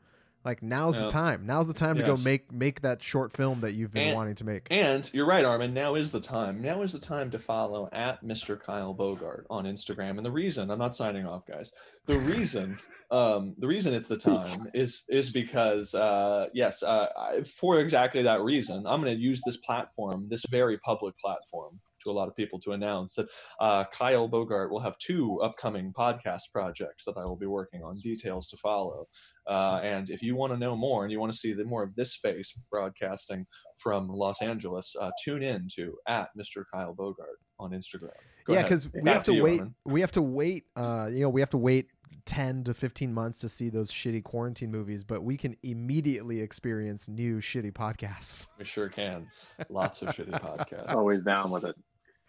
Like 0.45 0.61
now's 0.61 0.95
Yeah. 0.95 1.01
the 1.03 1.09
time. 1.09 1.45
Now's 1.45 1.67
the 1.67 1.73
time 1.73 1.95
to 1.97 2.03
go 2.03 2.15
make 2.17 2.51
make 2.51 2.81
that 2.81 3.01
short 3.01 3.31
film 3.33 3.61
that 3.61 3.73
you've 3.73 3.91
been 3.91 4.09
And- 4.09 4.15
wanting 4.15 4.35
to 4.35 4.43
make. 4.45 4.67
And 4.69 5.09
you're 5.11 5.25
right, 5.25 5.43
Armin. 5.43 5.73
Now 5.73 5.95
is 5.95 6.11
the 6.11 6.19
time. 6.19 6.61
Now 6.61 6.83
is 6.83 6.93
the 6.93 6.99
time 6.99 7.31
to 7.31 7.39
follow 7.39 7.89
at 7.91 8.23
Mr. 8.23 8.59
Kyle 8.61 8.93
Bogart 8.93 9.47
on 9.49 9.65
Instagram. 9.65 10.17
And 10.17 10.25
the 10.25 10.31
reason 10.31 10.69
I'm 10.69 10.77
not 10.79 10.93
signing 10.95 11.25
off, 11.25 11.45
guys. 11.47 11.71
The 12.05 12.19
reason, 12.19 12.77
um, 13.11 13.55
the 13.57 13.67
reason 13.67 13.93
it's 13.95 14.07
the 14.07 14.17
time 14.17 14.69
is 14.75 15.01
is 15.09 15.31
because 15.31 15.95
uh, 15.95 16.47
yes, 16.53 16.83
uh, 16.83 17.07
I, 17.17 17.41
for 17.41 17.79
exactly 17.79 18.21
that 18.21 18.41
reason, 18.41 18.85
I'm 18.85 19.01
going 19.01 19.15
to 19.15 19.21
use 19.21 19.41
this 19.45 19.57
platform, 19.57 20.27
this 20.29 20.45
very 20.51 20.77
public 20.77 21.17
platform, 21.17 21.79
to 22.05 22.11
a 22.11 22.13
lot 22.13 22.27
of 22.27 22.35
people 22.35 22.59
to 22.61 22.71
announce 22.71 23.15
that 23.15 23.27
uh, 23.59 23.83
Kyle 23.91 24.27
Bogart 24.27 24.71
will 24.71 24.79
have 24.79 24.97
two 24.97 25.39
upcoming 25.41 25.91
podcast 25.91 26.43
projects 26.51 27.05
that 27.05 27.17
I 27.17 27.25
will 27.25 27.35
be 27.35 27.45
working 27.45 27.83
on. 27.83 27.99
Details 27.99 28.47
to 28.49 28.57
follow. 28.57 29.07
Uh, 29.47 29.79
and 29.83 30.09
if 30.09 30.21
you 30.21 30.35
want 30.35 30.53
to 30.53 30.57
know 30.57 30.75
more 30.75 31.03
and 31.03 31.11
you 31.11 31.19
want 31.19 31.31
to 31.31 31.37
see 31.37 31.53
the 31.53 31.65
more 31.65 31.83
of 31.83 31.93
this 31.95 32.15
face 32.15 32.53
broadcasting 32.71 33.45
from 33.77 34.07
Los 34.07 34.41
Angeles, 34.41 34.95
uh, 34.99 35.11
tune 35.23 35.43
in 35.43 35.67
to 35.75 35.95
at 36.07 36.29
Mr. 36.37 36.63
Kyle 36.73 36.93
Bogart 36.93 37.39
on 37.59 37.71
Instagram. 37.71 38.09
Go 38.45 38.53
yeah, 38.53 38.61
because 38.61 38.91
we 38.93 39.01
Back 39.01 39.13
have 39.15 39.23
to, 39.25 39.41
wait. 39.41 39.61
We 39.85 40.01
have 40.01 40.11
to 40.13 40.21
wait. 40.21 40.65
Uh, 40.75 41.09
you 41.11 41.21
know, 41.21 41.29
we 41.29 41.41
have 41.41 41.49
to 41.51 41.57
wait 41.57 41.87
ten 42.25 42.63
to 42.65 42.73
fifteen 42.73 43.11
months 43.13 43.39
to 43.39 43.49
see 43.49 43.69
those 43.69 43.91
shitty 43.91 44.23
quarantine 44.23 44.71
movies, 44.71 45.03
but 45.03 45.23
we 45.23 45.35
can 45.35 45.55
immediately 45.63 46.41
experience 46.41 47.07
new 47.07 47.37
shitty 47.39 47.71
podcasts. 47.71 48.47
We 48.59 48.65
sure 48.65 48.89
can. 48.89 49.27
Lots 49.69 50.03
of 50.03 50.09
shitty 50.09 50.39
podcasts. 50.41 50.93
Always 50.93 51.23
down 51.23 51.49
with 51.49 51.65
it. 51.65 51.75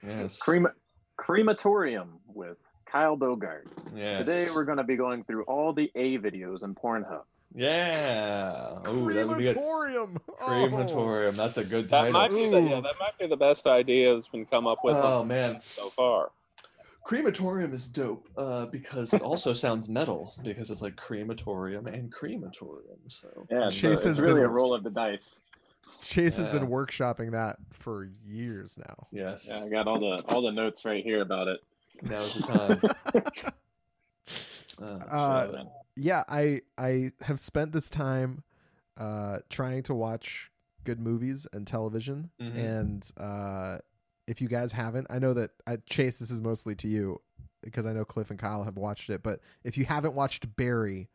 Yes. 0.05 0.39
Crema- 0.39 0.75
crematorium 1.17 2.19
with 2.27 2.59
Kyle 2.91 3.17
Bogart. 3.17 3.67
yes. 3.95 4.21
Today 4.21 4.47
we're 4.55 4.65
going 4.65 4.79
to 4.79 4.85
be 4.85 4.97
going 4.97 5.25
through 5.25 5.45
all 5.45 5.73
the 5.73 5.91
A 5.95 6.19
videos 6.19 6.63
in 6.63 6.75
Pornhub. 6.75 7.23
Yeah. 7.55 8.79
Oh, 8.85 9.11
that 9.11 9.27
would 9.29 9.39
be 9.39 9.45
good. 9.45 9.55
Crematorium. 9.55 10.19
Oh. 10.41 10.47
Crematorium. 10.47 11.37
That's 11.37 11.57
a 11.59 11.65
good 11.65 11.89
That 11.89 11.99
title. 12.03 12.13
might 12.13 12.31
be 12.31 12.49
the, 12.51 12.61
yeah, 12.61 12.81
that 12.81 12.95
might 13.01 13.19
be 13.19 13.27
the 13.27 13.37
best 13.37 13.67
idea 13.67 14.15
that's 14.15 14.29
been 14.29 14.45
come 14.45 14.67
up 14.67 14.79
with 14.85 14.97
Oh 14.97 15.25
man. 15.25 15.61
so 15.61 15.91
far. 15.91 16.31
Crematorium 17.05 17.73
is 17.73 17.87
dope 17.87 18.29
uh, 18.37 18.67
because 18.67 19.15
it 19.15 19.23
also 19.23 19.53
sounds 19.55 19.89
metal 19.89 20.35
because 20.43 20.71
it's 20.71 20.83
like 20.83 20.97
crematorium 20.97 21.87
and 21.87 22.13
crematorium. 22.13 22.99
So 23.09 23.29
Yeah, 23.51 23.69
Chase 23.71 23.81
so 23.81 23.89
has 23.91 24.05
it's 24.07 24.21
really 24.21 24.35
been- 24.35 24.45
a 24.45 24.49
roll 24.49 24.75
of 24.75 24.83
the 24.83 24.91
dice. 24.91 25.41
Chase 26.03 26.37
has 26.37 26.49
been 26.49 26.68
workshopping 26.68 27.32
that 27.32 27.57
for 27.72 28.09
years 28.24 28.78
now. 28.78 29.07
yes, 29.11 29.47
Yeah, 29.49 29.62
I 29.64 29.68
got 29.68 29.87
all 29.89 29.99
the 29.99 30.22
all 30.28 30.43
the 30.43 30.53
notes 30.53 30.84
right 30.84 31.03
here 31.03 31.20
about 31.22 31.49
it. 31.49 31.61
Now 32.03 32.20
now's 32.20 32.34
the 32.34 32.43
time. 32.43 33.53
Uh, 34.78 34.84
Uh, 34.84 35.64
yeah, 35.97 36.22
I 36.28 36.61
I 36.76 37.12
have 37.22 37.41
spent 37.41 37.72
this 37.72 37.89
time 37.89 38.43
uh, 38.99 39.39
trying 39.49 39.82
to 39.84 39.95
watch 39.95 40.51
good 40.84 41.01
movies 41.01 41.47
and 41.53 41.66
television, 41.66 42.30
Mhm. 42.41 42.57
and 42.59 43.11
uh, 43.16 43.78
if 44.26 44.41
you 44.43 44.49
guys 44.49 44.72
haven't, 44.72 45.07
I 45.09 45.18
know 45.18 45.32
that 45.32 45.53
uh, 45.66 45.78
Chase, 45.87 46.18
this 46.18 46.30
is 46.30 46.41
mostly 46.43 46.74
to 46.76 46.89
you 46.89 47.20
because 47.62 47.87
I 47.87 47.93
know 47.95 48.05
Cliff 48.05 48.30
and 48.30 48.39
Kyle 48.39 48.64
have 48.64 48.76
watched 48.76 49.09
it. 49.09 49.22
But 49.22 49.41
if 49.64 49.78
you 49.78 49.87
haven't 49.87 50.14
watched 50.14 50.55
Barry, 50.57 51.09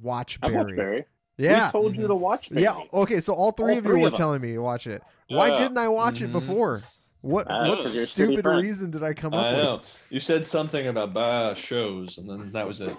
watch 0.00 0.38
I 0.42 0.46
Barry. 0.48 0.56
watched 0.56 0.76
Barry. 0.76 1.04
Yeah, 1.38 1.66
We 1.66 1.72
told 1.72 1.96
you 1.96 2.06
to 2.08 2.14
watch 2.14 2.50
Barry. 2.50 2.64
yeah. 2.64 2.74
Okay, 2.92 3.20
so 3.20 3.32
all 3.32 3.52
three 3.52 3.72
All 3.72 3.78
of 3.78 3.84
you 3.84 3.90
three 3.92 4.00
were 4.02 4.08
of 4.08 4.12
telling 4.14 4.42
me 4.42 4.52
to 4.54 4.58
watch 4.58 4.86
it. 4.88 5.02
Why 5.28 5.56
didn't 5.56 5.78
I 5.78 5.88
watch 5.88 6.20
it 6.20 6.30
Mhm. 6.30 6.32
before? 6.32 6.82
What 7.20 7.46
what 7.48 7.78
because 7.78 7.94
you're 7.94 8.04
a 8.04 8.06
shitty 8.06 8.36
stupid 8.36 8.44
reason 8.46 8.90
did 8.90 9.02
I 9.02 9.12
come 9.14 9.34
up 9.34 9.44
I 9.44 9.52
with? 9.52 9.62
know 9.62 9.80
you 10.10 10.20
said 10.20 10.44
something 10.46 10.86
about 10.86 11.12
bah 11.14 11.54
shows, 11.54 12.18
and 12.18 12.28
then 12.28 12.52
that 12.52 12.66
was 12.66 12.80
it. 12.80 12.96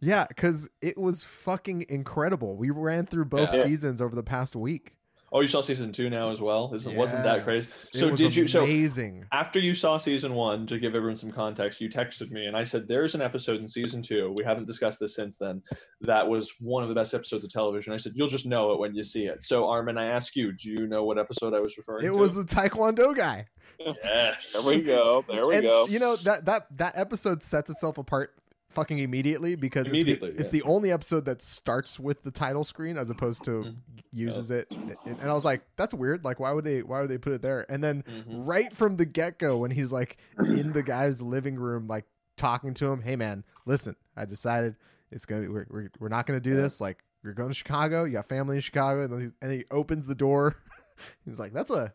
Yeah, 0.00 0.26
because 0.28 0.68
it 0.80 0.98
was 0.98 1.22
fucking 1.22 1.86
incredible. 1.88 2.56
We 2.56 2.70
ran 2.70 3.06
through 3.06 3.26
both 3.26 3.54
Yeah. 3.54 3.62
seasons 3.64 4.02
over 4.02 4.14
the 4.16 4.22
past 4.22 4.56
week. 4.56 4.94
Oh, 5.34 5.40
you 5.40 5.48
saw 5.48 5.62
season 5.62 5.92
two 5.92 6.10
now 6.10 6.30
as 6.30 6.40
well. 6.42 6.70
Isn't, 6.74 6.94
Wasn't 6.94 7.22
that 7.22 7.44
crazy? 7.44 7.56
Yes, 7.58 7.86
it 7.94 7.98
So 7.98 8.10
was 8.10 8.20
did 8.20 8.36
you? 8.36 8.46
So 8.46 8.64
amazing? 8.64 9.24
after 9.32 9.58
you 9.58 9.72
saw 9.72 9.96
season 9.96 10.34
one, 10.34 10.66
to 10.66 10.78
give 10.78 10.94
everyone 10.94 11.16
some 11.16 11.30
context, 11.30 11.80
you 11.80 11.88
texted 11.88 12.30
me 12.30 12.44
and 12.44 12.54
I 12.56 12.64
said, 12.64 12.86
There's 12.86 13.14
an 13.14 13.22
episode 13.22 13.58
in 13.60 13.66
season 13.66 14.02
two. 14.02 14.34
We 14.36 14.44
haven't 14.44 14.66
discussed 14.66 15.00
this 15.00 15.14
since 15.16 15.38
then. 15.38 15.62
That 16.02 16.28
was 16.28 16.52
one 16.60 16.82
of 16.82 16.90
the 16.90 16.94
best 16.94 17.14
episodes 17.14 17.44
of 17.44 17.50
television. 17.50 17.94
I 17.94 17.96
said, 17.96 18.12
You'll 18.14 18.28
just 18.28 18.44
know 18.44 18.72
it 18.72 18.78
when 18.78 18.94
you 18.94 19.02
see 19.02 19.24
it. 19.24 19.42
So, 19.42 19.66
Armin, 19.68 19.96
I 19.96 20.06
ask 20.06 20.36
you, 20.36 20.52
do 20.52 20.70
you 20.70 20.86
know 20.86 21.04
what 21.04 21.18
episode 21.18 21.54
I 21.54 21.60
was 21.60 21.78
referring 21.78 22.04
It 22.04 22.08
to? 22.08 22.14
It 22.14 22.18
was 22.18 22.34
the 22.34 22.44
Taekwondo 22.44 23.16
guy. 23.16 23.46
Yes. 24.04 24.52
There 24.52 24.70
we 24.72 24.82
go. 24.82 25.24
There 25.28 25.44
we 25.46 25.56
and 25.56 25.64
go. 25.64 25.86
you 25.88 25.98
know 25.98 26.14
that 26.16 26.44
that 26.44 26.66
that 26.76 26.96
episode 26.96 27.42
sets 27.42 27.68
itself 27.68 27.98
apart 27.98 28.32
fucking 28.72 28.98
immediately 28.98 29.54
because 29.54 29.86
Immediately, 29.88 30.30
it's, 30.30 30.36
the, 30.36 30.42
yeah. 30.42 30.46
it's 30.46 30.52
the 30.52 30.62
only 30.62 30.90
episode 30.92 31.24
that 31.26 31.40
starts 31.42 32.00
with 32.00 32.22
the 32.22 32.30
title 32.30 32.64
screen 32.64 32.96
as 32.96 33.10
opposed 33.10 33.44
to 33.44 33.50
Mhm. 33.50 33.76
uses 34.12 34.50
it. 34.50 34.68
And 35.06 35.22
I 35.22 35.32
was 35.32 35.44
like, 35.44 35.62
that's 35.76 35.94
weird. 35.94 36.24
Like, 36.24 36.40
why 36.40 36.52
would 36.52 36.64
they 36.64 36.82
why 36.82 37.00
would 37.00 37.10
they 37.10 37.18
put 37.18 37.32
it 37.32 37.42
there? 37.42 37.64
And 37.70 37.82
then 37.82 38.02
Mhm. 38.02 38.24
right 38.46 38.74
from 38.76 38.96
the 38.96 39.04
get 39.04 39.38
go, 39.38 39.58
when 39.58 39.70
he's 39.70 39.92
like 39.92 40.16
in 40.50 40.72
the 40.72 40.82
guy's 40.82 41.22
living 41.22 41.56
room, 41.56 41.86
like 41.86 42.04
talking 42.36 42.74
to 42.74 42.90
him, 42.90 43.02
hey 43.02 43.16
man, 43.16 43.44
listen, 43.66 43.94
I 44.16 44.24
decided 44.24 44.76
it's 45.10 45.24
gonna 45.26 45.42
be 45.42 45.48
we're 45.48 45.66
we're, 45.70 45.90
we're 46.00 46.08
not 46.08 46.26
gonna 46.26 46.40
do 46.40 46.54
this. 46.54 46.80
Like, 46.80 47.02
you're 47.22 47.34
going 47.34 47.50
to 47.50 47.54
Chicago, 47.54 48.04
you 48.04 48.12
got 48.14 48.28
family 48.28 48.56
in 48.56 48.62
Chicago, 48.62 49.02
and 49.04 49.12
then 49.12 49.20
he, 49.20 49.28
and 49.42 49.52
he 49.52 49.64
opens 49.70 50.06
the 50.06 50.14
door. 50.14 50.56
he's 51.24 51.38
like, 51.38 51.52
that's 51.52 51.70
a 51.70 51.92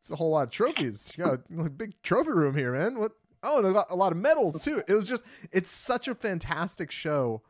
it's 0.00 0.10
a 0.10 0.16
whole 0.16 0.30
lot 0.30 0.42
of 0.44 0.50
trophies. 0.50 1.12
You 1.16 1.24
got 1.24 1.38
a 1.66 1.70
big 1.70 1.94
trophy 2.02 2.30
room 2.32 2.56
here, 2.56 2.72
man. 2.72 2.98
What? 2.98 3.12
Oh, 3.42 3.58
and 3.58 3.66
a 3.66 3.70
lot, 3.70 3.86
a 3.90 3.96
lot 3.96 4.12
of 4.12 4.18
medals 4.18 4.62
too. 4.64 4.82
It 4.86 4.94
was 4.94 5.04
just, 5.04 5.24
it's 5.50 5.70
such 5.70 6.08
a 6.08 6.14
fantastic 6.14 6.90
show 6.90 7.42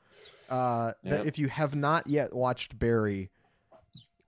uh, 0.49 0.93
that 1.05 1.19
Yep. 1.19 1.27
if 1.27 1.39
you 1.39 1.49
have 1.49 1.75
not 1.75 2.07
yet 2.07 2.35
watched 2.35 2.79
Barry, 2.79 3.31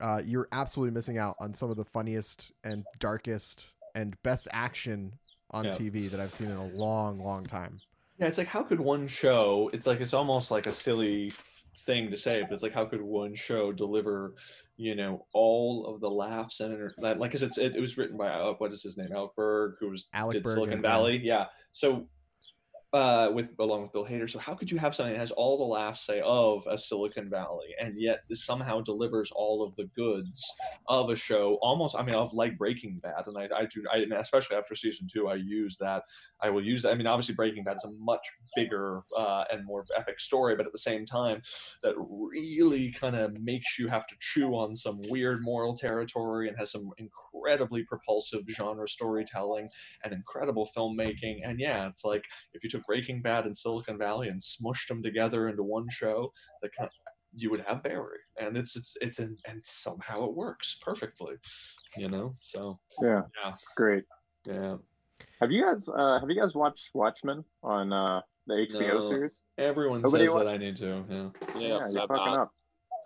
uh, 0.00 0.20
you're 0.24 0.48
absolutely 0.52 0.92
missing 0.92 1.18
out 1.18 1.36
on 1.38 1.54
some 1.54 1.70
of 1.70 1.76
the 1.76 1.84
funniest 1.84 2.52
and 2.62 2.84
darkest 2.98 3.72
and 3.94 4.20
best 4.22 4.48
action 4.52 5.14
on 5.50 5.66
Yeah. 5.66 5.70
TV 5.70 6.10
that 6.10 6.20
I've 6.20 6.32
seen 6.32 6.50
in 6.50 6.56
a 6.56 6.66
long, 6.66 7.22
long 7.22 7.44
time. 7.44 7.80
Yeah, 8.18 8.26
it's 8.26 8.38
like, 8.38 8.48
how 8.48 8.62
could 8.62 8.80
one 8.80 9.06
show, 9.08 9.70
it's 9.72 9.86
like, 9.86 10.00
it's 10.00 10.14
almost 10.14 10.50
like 10.50 10.66
a 10.66 10.72
silly 10.72 11.32
thing 11.76 12.10
to 12.10 12.16
say, 12.16 12.42
but 12.42 12.52
it's 12.52 12.62
like, 12.62 12.72
how 12.72 12.84
could 12.84 13.02
one 13.02 13.34
show 13.34 13.72
deliver, 13.72 14.34
you 14.76 14.94
know, 14.94 15.26
all 15.32 15.86
of 15.86 16.00
the 16.00 16.10
laughs 16.10 16.60
and, 16.60 16.90
like, 16.98 17.18
because 17.18 17.42
it's, 17.42 17.58
it, 17.58 17.76
it 17.76 17.80
was 17.80 17.96
written 17.98 18.16
by, 18.16 18.28
uh, 18.28 18.54
what 18.58 18.72
is 18.72 18.82
his 18.82 18.96
name? 18.96 19.08
Alec 19.14 19.32
Berg, 19.36 19.74
who 19.80 19.90
was 19.90 20.06
Alec 20.12 20.34
did 20.34 20.42
Berg, 20.44 20.54
Silicon. 20.54 20.82
Valley. 20.82 21.20
Yeah. 21.22 21.46
So 21.72 22.06
uh, 22.94 23.28
with 23.34 23.50
along 23.58 23.82
with 23.82 23.92
Bill 23.92 24.06
Hader. 24.06 24.30
So 24.30 24.38
how 24.38 24.54
could 24.54 24.70
you 24.70 24.78
have 24.78 24.94
something 24.94 25.12
that 25.12 25.18
has 25.18 25.32
all 25.32 25.58
the 25.58 25.64
laughs, 25.64 26.06
say, 26.06 26.22
of 26.24 26.64
a 26.70 26.78
Silicon 26.78 27.28
Valley, 27.28 27.66
and 27.80 28.00
yet 28.00 28.20
somehow 28.32 28.80
delivers 28.80 29.32
all 29.34 29.64
of 29.64 29.74
the 29.74 29.86
goods 29.96 30.40
of 30.86 31.10
a 31.10 31.16
show, 31.16 31.58
almost? 31.60 31.96
I 31.98 32.04
mean, 32.04 32.14
of 32.14 32.32
like 32.32 32.56
Breaking 32.56 33.00
Bad, 33.02 33.26
and 33.26 33.36
I, 33.36 33.48
I 33.54 33.64
do, 33.66 33.82
I, 33.92 34.04
especially 34.20 34.56
after 34.56 34.76
season 34.76 35.08
two, 35.12 35.26
I 35.26 35.34
use 35.34 35.76
that. 35.78 36.04
I 36.40 36.50
will 36.50 36.64
use 36.64 36.82
that. 36.82 36.92
I 36.92 36.94
mean, 36.94 37.08
obviously, 37.08 37.34
Breaking 37.34 37.64
Bad 37.64 37.76
is 37.76 37.84
a 37.84 37.90
much 37.98 38.24
bigger 38.54 39.02
uh, 39.16 39.44
and 39.50 39.66
more 39.66 39.84
epic 39.96 40.20
story, 40.20 40.54
but 40.54 40.64
at 40.64 40.72
the 40.72 40.78
same 40.78 41.04
time, 41.04 41.42
that 41.82 41.94
really 41.98 42.92
kind 42.92 43.16
of 43.16 43.34
makes 43.42 43.76
you 43.76 43.88
have 43.88 44.06
to 44.06 44.14
chew 44.20 44.54
on 44.54 44.76
some 44.76 45.00
weird 45.08 45.40
moral 45.42 45.74
territory 45.74 46.46
and 46.46 46.56
has 46.56 46.70
some 46.70 46.90
incredibly 46.98 47.82
propulsive 47.82 48.42
genre 48.48 48.86
storytelling 48.86 49.68
and 50.04 50.12
incredible 50.12 50.68
filmmaking. 50.76 51.40
And 51.42 51.58
yeah, 51.58 51.88
it's 51.88 52.04
like 52.04 52.24
if 52.52 52.62
you 52.62 52.70
took 52.70 52.83
Breaking 52.86 53.22
Bad 53.22 53.46
and 53.46 53.56
Silicon 53.56 53.98
Valley 53.98 54.28
and 54.28 54.40
smushed 54.40 54.88
them 54.88 55.02
together 55.02 55.48
into 55.48 55.62
one 55.62 55.86
show, 55.90 56.32
that 56.62 56.74
kind 56.76 56.86
of, 56.88 56.92
you 57.36 57.50
would 57.50 57.60
have 57.66 57.82
Barry, 57.82 58.18
and 58.40 58.56
it's 58.56 58.76
it's 58.76 58.96
it's 59.00 59.18
an, 59.18 59.36
and 59.46 59.60
somehow 59.64 60.24
it 60.24 60.34
works 60.34 60.76
perfectly, 60.80 61.34
you 61.96 62.08
know. 62.08 62.36
So 62.40 62.78
Yeah, 63.02 63.22
yeah, 63.44 63.54
great. 63.76 64.04
yeah. 64.46 64.76
Have 65.40 65.50
you 65.50 65.64
guys 65.64 65.88
uh 65.88 66.20
have 66.20 66.30
you 66.30 66.40
guys 66.40 66.54
watched 66.54 66.90
Watchmen 66.94 67.44
on 67.62 67.92
uh 67.92 68.20
the 68.46 68.54
HBO 68.70 69.00
No. 69.00 69.08
series? 69.08 69.32
Everyone 69.58 70.02
Nobody 70.02 70.26
says 70.26 70.34
watched- 70.34 70.46
that 70.46 70.54
I 70.54 70.56
need 70.58 70.76
to. 70.76 71.04
Yeah, 71.08 71.60
Yeah, 71.60 71.88
you're 71.90 72.02
I've 72.02 72.08
fucking 72.08 72.24
not. 72.26 72.38
up. 72.42 72.50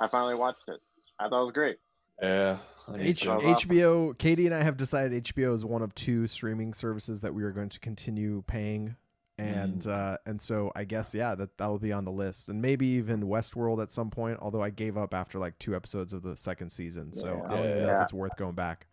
I 0.00 0.08
finally 0.08 0.34
watched 0.34 0.62
it. 0.68 0.80
I 1.18 1.28
thought 1.28 1.40
it 1.42 1.44
was 1.46 1.52
great. 1.52 1.78
yeah. 2.22 2.58
H- 2.96 3.20
to. 3.22 3.28
Well, 3.28 3.38
well. 3.42 3.54
HBO. 3.56 4.18
Katie 4.18 4.46
and 4.46 4.54
I 4.54 4.62
have 4.62 4.76
decided 4.76 5.24
HBO 5.24 5.52
is 5.54 5.64
one 5.64 5.82
of 5.82 5.94
two 5.94 6.26
streaming 6.26 6.72
services 6.74 7.20
that 7.20 7.34
we 7.34 7.42
are 7.44 7.50
going 7.50 7.68
to 7.70 7.78
continue 7.80 8.42
paying, 8.46 8.96
and 9.38 9.80
Mm. 9.82 9.90
uh, 9.90 10.18
and 10.26 10.40
so 10.40 10.72
I 10.74 10.84
guess 10.84 11.14
yeah 11.14 11.34
that 11.36 11.56
that 11.58 11.66
will 11.66 11.78
be 11.78 11.92
on 11.92 12.04
the 12.04 12.10
list, 12.12 12.48
and 12.48 12.60
maybe 12.60 12.86
even 12.86 13.22
Westworld 13.22 13.82
at 13.82 13.92
some 13.92 14.10
point. 14.10 14.38
Although 14.40 14.62
I 14.62 14.70
gave 14.70 14.96
up 14.96 15.14
after 15.14 15.38
like 15.38 15.58
two 15.58 15.74
episodes 15.76 16.12
of 16.12 16.22
the 16.22 16.36
second 16.36 16.70
season, 16.70 17.12
so 17.12 17.42
I 17.46 17.54
don't 17.56 17.64
even 17.66 17.82
know 17.86 17.96
if 17.96 18.02
it's 18.02 18.12
worth 18.12 18.36
going 18.36 18.54
back. 18.54 18.86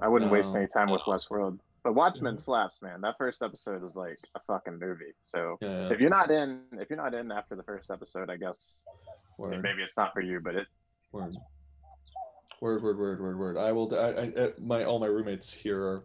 I 0.00 0.08
wouldn't 0.08 0.30
waste 0.30 0.54
any 0.54 0.66
time 0.66 0.90
with 0.90 1.02
Westworld. 1.02 1.58
But 1.82 1.94
Watchmen 1.94 2.36
Mhm. 2.36 2.42
slaps, 2.42 2.82
man. 2.82 3.00
That 3.00 3.14
first 3.16 3.42
episode 3.42 3.80
was 3.80 3.94
like 3.94 4.18
a 4.34 4.40
fucking 4.40 4.78
movie. 4.80 5.14
So 5.24 5.56
Yeah, 5.60 5.88
if 5.92 6.00
you're 6.00 6.10
not 6.10 6.30
in, 6.32 6.62
if 6.72 6.90
you're 6.90 6.96
not 6.96 7.14
in 7.14 7.30
after 7.30 7.54
the 7.54 7.62
first 7.62 7.90
episode, 7.92 8.28
I 8.28 8.36
guess 8.36 8.56
word. 9.38 9.62
maybe 9.62 9.82
it's 9.84 9.96
not 9.96 10.12
for 10.12 10.20
you. 10.20 10.40
But 10.40 10.56
it, 10.56 10.66
Word. 11.12 11.36
Word, 12.60 12.82
word, 12.82 12.98
word, 12.98 13.20
word, 13.20 13.38
word. 13.38 13.56
I 13.56 13.70
will. 13.70 13.94
I, 13.94 13.98
I, 13.98 14.22
I- 14.46 14.52
my 14.60 14.84
all 14.84 14.98
my 14.98 15.06
roommates 15.06 15.52
here 15.52 15.80
are 15.80 16.04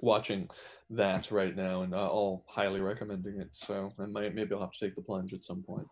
watching 0.00 0.48
that 0.90 1.30
right 1.30 1.56
now, 1.56 1.82
and 1.82 1.94
uh, 1.94 2.06
all 2.08 2.44
highly 2.48 2.80
recommending 2.80 3.40
it. 3.40 3.48
So 3.52 3.92
I 3.98 4.06
might 4.06 4.34
maybe 4.34 4.54
I'll 4.54 4.60
have 4.60 4.72
to 4.72 4.78
take 4.80 4.94
the 4.96 5.02
plunge 5.02 5.32
at 5.34 5.44
some 5.44 5.62
point. 5.62 5.86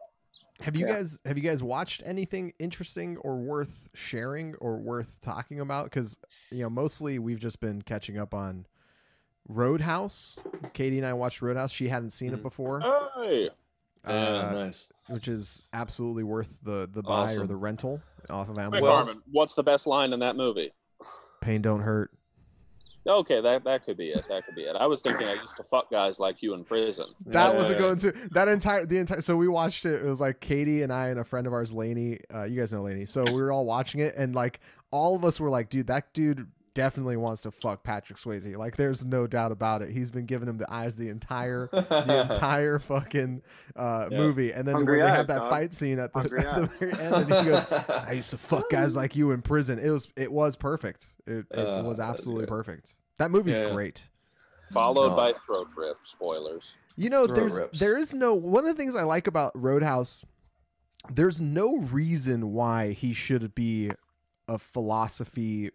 Have 0.61 0.75
you 0.77 0.87
Yeah. 0.87 0.95
guys 0.95 1.21
have 1.25 1.37
you 1.37 1.43
guys 1.45 1.63
watched 1.63 2.03
anything 2.05 2.53
interesting 2.59 3.17
or 3.19 3.37
worth 3.37 3.89
sharing 3.95 4.55
or 4.57 4.79
worth 4.79 5.21
talking 5.21 5.61
about? 5.61 5.85
Because 5.85 6.19
you 6.51 6.63
know 6.63 6.71
mostly 6.71 7.19
we've 7.19 7.39
just 7.41 7.61
been 7.61 7.83
catching 7.83 8.19
up 8.19 8.35
on 8.35 8.67
Roadhouse. 9.49 10.39
Katie 10.75 10.99
and 10.99 11.07
I 11.07 11.13
watched 11.15 11.41
Roadhouse. 11.43 11.73
She 11.73 11.89
hadn't 11.89 12.11
seen 12.11 12.33
it 12.35 12.41
Mhm. 12.41 12.43
before. 12.43 12.81
Hey, 13.17 13.51
Yeah, 14.05 14.13
Uh, 14.13 14.51
nice. 14.55 14.89
which 15.09 15.29
is 15.29 15.65
absolutely 15.73 16.23
worth 16.23 16.61
the 16.63 16.89
the 16.93 17.03
buy 17.03 17.35
or 17.35 17.47
the 17.47 17.57
rental 17.57 18.01
off 18.31 18.49
of 18.49 18.57
Hey, 18.57 18.63
Amazon. 18.65 18.83
Well- 18.83 18.97
Carmen, 19.05 19.23
what's 19.31 19.55
the 19.55 19.63
best 19.63 19.87
line 19.87 20.13
in 20.13 20.21
that 20.21 20.37
movie? 20.37 20.73
Pain 21.41 21.63
don't 21.63 21.81
hurt. 21.81 22.11
Okay, 23.09 23.41
that 23.41 23.65
that 23.65 23.85
could 23.85 23.97
be 23.97 24.11
it. 24.11 24.27
That 24.29 24.45
could 24.45 24.55
be 24.55 24.63
it. 24.63 24.77
I 24.77 24.87
was 24.87 25.01
thinking 25.01 25.27
I 25.27 25.33
used 25.35 25.57
to 25.57 25.63
fuck 25.65 25.91
guys 25.91 26.21
like 26.21 26.43
you 26.43 26.53
in 26.55 26.65
prison. 26.65 27.07
That 27.27 27.53
Yeah, 27.53 27.59
was 27.59 27.71
a 27.71 27.73
yeah, 27.73 27.79
going 27.79 27.97
to 27.99 28.13
that 28.33 28.49
entire 28.49 28.85
the 28.85 28.99
entire. 28.99 29.23
So 29.23 29.35
we 29.37 29.49
watched 29.49 29.87
it. 29.87 30.03
It 30.03 30.05
was 30.05 30.21
like 30.21 30.41
Katie 30.41 30.83
and 30.83 30.93
I 30.93 31.09
and 31.09 31.19
a 31.19 31.25
friend 31.25 31.47
of 31.47 31.53
ours, 31.55 31.73
Laney. 31.73 32.21
Uh, 32.33 32.45
you 32.45 32.61
guys 32.61 32.73
know 32.73 32.83
Laney. 32.83 33.07
So 33.07 33.25
we 33.25 33.41
were 33.41 33.51
all 33.51 33.65
watching 33.65 34.01
it, 34.01 34.15
and 34.17 34.35
like 34.35 34.61
all 34.91 35.17
of 35.17 35.25
us 35.25 35.41
were 35.41 35.49
like, 35.49 35.71
"Dude, 35.71 35.87
that 35.87 36.13
dude 36.13 36.47
definitely 36.79 37.17
wants 37.17 37.43
to 37.43 37.51
fuck 37.51 37.83
Patrick 37.83 38.19
Swayze." 38.19 38.57
Like, 38.57 38.77
there's 38.77 39.05
no 39.05 39.27
doubt 39.27 39.51
about 39.53 39.83
it. 39.83 39.91
He's 39.91 40.11
been 40.11 40.25
giving 40.27 40.49
him 40.49 40.57
the 40.59 40.73
eyes 40.73 40.97
the 40.97 41.09
entire 41.09 41.69
the 41.73 42.29
entire 42.31 42.79
fucking 42.79 43.43
uh, 43.77 44.09
Yeah. 44.11 44.17
movie, 44.19 44.53
and 44.53 44.67
then 44.67 44.75
Hungry 44.77 44.99
when 44.99 45.07
they 45.07 45.11
eyes, 45.13 45.17
have 45.17 45.27
that 45.27 45.39
dog. 45.39 45.51
fight 45.51 45.75
scene 45.75 45.99
at 45.99 46.13
the, 46.13 46.21
at 46.21 46.31
the 46.31 46.71
very 46.79 46.93
end, 46.93 47.15
and 47.15 47.35
he 47.35 47.51
goes, 47.51 47.65
"I 47.89 48.13
used 48.13 48.31
to 48.31 48.39
fuck 48.51 48.71
guys 48.71 48.95
like 48.97 49.17
you 49.17 49.33
in 49.33 49.43
prison." 49.43 49.79
It 49.79 49.91
was 49.91 50.09
it 50.17 50.31
was 50.31 50.55
perfect. 50.57 51.09
It, 51.27 51.45
it 51.51 51.59
Uh, 51.59 51.83
was 51.83 51.99
absolutely 52.01 52.43
good. 52.45 52.51
perfect. 52.51 52.95
That 53.19 53.31
movie's 53.33 53.59
Yeah. 53.59 53.73
great. 53.73 54.03
Followed 54.73 55.11
No. 55.11 55.17
by 55.17 55.33
throat 55.47 55.69
rip. 55.77 55.97
Spoilers. 56.05 56.77
You 56.97 57.11
know, 57.11 57.27
Throat 57.27 57.35
there's 57.37 57.59
rips. 57.61 57.79
there 57.81 57.97
is 57.99 58.15
no 58.15 58.35
one 58.35 58.65
of 58.67 58.77
the 58.77 58.81
things 58.81 58.95
I 58.95 59.03
like 59.03 59.27
about 59.27 59.53
Roadhouse. 59.55 60.25
There's 61.11 61.41
no 61.41 61.79
reason 61.79 62.53
why 62.53 62.93
he 62.93 63.13
should 63.13 63.55
be 63.55 63.93
a 64.49 64.59
philosophy 64.59 65.71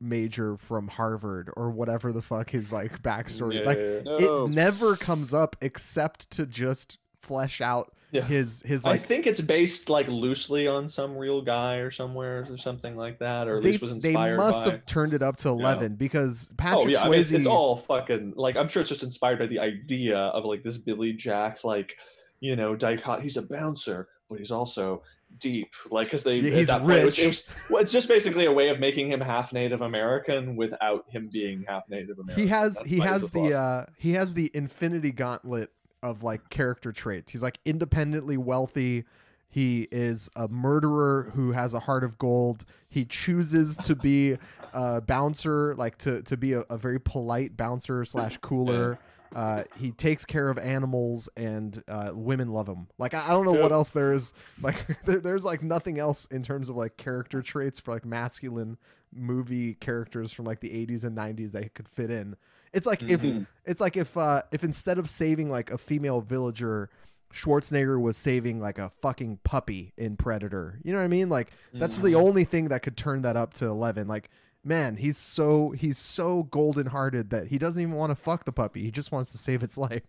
major 0.00 0.56
from 0.56 0.88
Harvard 0.88 1.50
or 1.56 1.70
whatever 1.70 2.12
the 2.12 2.22
fuck 2.22 2.50
his 2.50 2.72
like 2.72 3.02
backstory. 3.02 3.60
Yeah, 3.60 3.66
like 3.66 3.78
yeah, 3.78 4.00
yeah. 4.18 4.26
No. 4.28 4.44
it 4.44 4.50
never 4.50 4.96
comes 4.96 5.34
up 5.34 5.56
except 5.60 6.30
to 6.32 6.46
just 6.46 6.98
flesh 7.20 7.60
out 7.60 7.92
Yeah. 8.12 8.24
his 8.24 8.62
his 8.64 8.86
I 8.86 8.96
think 8.96 9.26
it's 9.26 9.40
based 9.40 9.90
like 9.90 10.08
loosely 10.08 10.66
on 10.66 10.88
some 10.88 11.16
real 11.16 11.42
guy 11.42 11.76
or 11.76 11.90
somewhere 11.90 12.46
or 12.48 12.56
something 12.56 12.96
like 12.96 13.18
that, 13.18 13.46
or 13.46 13.58
at 13.58 13.62
they, 13.62 13.70
least 13.70 13.82
was 13.82 13.92
inspired. 13.92 14.32
they 14.32 14.36
must 14.36 14.64
by. 14.64 14.70
have 14.72 14.86
turned 14.86 15.14
it 15.14 15.22
up 15.22 15.36
to 15.36 15.48
11 15.48 15.96
because 15.96 16.48
oh, 16.50 16.54
Patrick 16.56 16.86
oh 16.86 16.88
yeah, 16.88 17.02
Swayze 17.02 17.04
I 17.04 17.10
mean, 17.10 17.20
it's, 17.20 17.32
it's 17.32 17.46
all 17.46 17.76
fucking 17.76 18.32
like 18.36 18.56
I'm 18.56 18.68
sure 18.68 18.80
it's 18.80 18.88
just 18.88 19.02
inspired 19.02 19.38
by 19.38 19.46
the 19.46 19.60
idea 19.60 20.16
of 20.18 20.44
like 20.44 20.62
this 20.62 20.78
Billy 20.78 21.12
Jack 21.12 21.62
like 21.62 21.98
you 22.40 22.56
know 22.56 22.74
dicot. 22.74 23.20
He's 23.20 23.36
a 23.36 23.42
bouncer, 23.42 24.08
but 24.28 24.38
he's 24.38 24.50
also 24.50 25.02
deep. 25.40 25.72
Like 25.90 26.08
because 26.08 26.22
they 26.22 26.38
Yeah, 26.38 26.54
he's 26.56 26.68
that 26.68 26.82
point, 26.82 26.98
it 26.98 27.04
was, 27.06 27.18
rich. 27.18 27.24
it 27.24 27.28
was 27.28 27.42
well, 27.68 27.82
it's 27.82 27.92
just 27.92 28.08
basically 28.08 28.46
a 28.46 28.52
way 28.52 28.68
of 28.68 28.78
making 28.78 29.10
him 29.10 29.20
half 29.20 29.52
Native 29.52 29.80
American 29.80 30.56
without 30.56 31.06
him 31.08 31.28
being 31.32 31.64
half 31.66 31.88
Native 31.88 32.18
American. 32.18 32.42
he 32.44 32.48
has 32.48 32.74
That's 32.74 32.90
he 32.90 32.98
has 33.00 33.28
the 33.30 33.54
uh 33.58 33.86
he 33.98 34.12
has 34.12 34.34
the 34.34 34.50
infinity 34.54 35.12
gauntlet 35.12 35.70
of 36.02 36.22
like 36.22 36.48
character 36.48 36.92
traits 36.92 37.30
he's 37.32 37.42
like 37.42 37.58
independently 37.66 38.38
wealthy 38.38 39.04
he 39.50 39.86
is 39.90 40.30
a 40.36 40.48
murderer 40.48 41.30
who 41.34 41.52
has 41.52 41.74
a 41.74 41.80
heart 41.80 42.04
of 42.04 42.16
gold 42.16 42.64
he 42.88 43.04
chooses 43.04 43.76
to 43.76 43.94
be 43.94 44.38
a 44.72 45.00
bouncer 45.02 45.74
like 45.74 45.98
to 45.98 46.22
to 46.22 46.36
be 46.38 46.54
a, 46.54 46.60
a 46.70 46.78
very 46.78 46.98
polite 46.98 47.56
bouncer 47.56 48.04
slash 48.04 48.36
cooler 48.40 48.98
uh, 49.34 49.62
he 49.76 49.92
takes 49.92 50.24
care 50.24 50.48
of 50.50 50.58
animals 50.58 51.28
and 51.36 51.82
uh, 51.88 52.10
women 52.12 52.48
love 52.48 52.68
him. 52.68 52.88
Like 52.98 53.14
I, 53.14 53.24
I 53.26 53.28
don't 53.28 53.44
know 53.44 53.52
what 53.52 53.72
else 53.72 53.90
there 53.92 54.12
is. 54.12 54.32
Like 54.62 54.86
there, 55.04 55.20
there's 55.20 55.44
like 55.44 55.62
nothing 55.62 55.98
else 55.98 56.26
in 56.26 56.42
terms 56.42 56.68
of 56.68 56.76
like 56.76 56.96
character 56.96 57.40
traits 57.42 57.78
for 57.80 57.92
like 57.92 58.04
masculine 58.04 58.76
movie 59.12 59.74
characters 59.74 60.32
from 60.32 60.44
like 60.44 60.60
the 60.60 60.68
80s 60.70 61.04
and 61.04 61.16
90s 61.16 61.52
that 61.52 61.74
could 61.74 61.88
fit 61.88 62.10
in. 62.10 62.36
It's 62.72 62.86
like 62.86 63.02
if 63.02 63.22
Mhm. 63.22 63.46
it's 63.64 63.80
like 63.80 63.96
if 63.96 64.16
uh 64.16 64.42
if 64.52 64.62
instead 64.64 64.98
of 64.98 65.08
saving 65.08 65.50
like 65.50 65.70
a 65.72 65.78
female 65.78 66.20
villager, 66.20 66.88
Schwarzenegger 67.32 68.00
was 68.00 68.16
saving 68.16 68.60
like 68.60 68.78
a 68.78 68.90
fucking 69.00 69.38
puppy 69.44 69.92
in 69.96 70.16
Predator. 70.16 70.78
You 70.82 70.92
know 70.92 70.98
what 70.98 71.04
I 71.04 71.08
mean? 71.08 71.28
Like 71.28 71.52
that's 71.72 71.96
the 71.98 72.10
Mhm. 72.12 72.16
only 72.22 72.44
thing 72.44 72.66
that 72.68 72.82
could 72.82 72.96
turn 72.96 73.22
that 73.22 73.36
up 73.36 73.52
to 73.54 73.66
11. 73.66 74.06
Like 74.08 74.30
man, 74.64 74.96
he's 74.96 75.16
so 75.16 75.70
he's 75.70 75.98
so 75.98 76.44
golden 76.44 76.86
hearted 76.86 77.30
that 77.30 77.48
he 77.48 77.58
doesn't 77.58 77.80
even 77.80 77.94
want 77.94 78.10
to 78.10 78.16
fuck 78.16 78.44
the 78.44 78.52
puppy. 78.52 78.82
He 78.82 78.90
just 78.90 79.12
wants 79.12 79.32
to 79.32 79.38
save 79.38 79.62
its 79.62 79.78
life. 79.78 80.02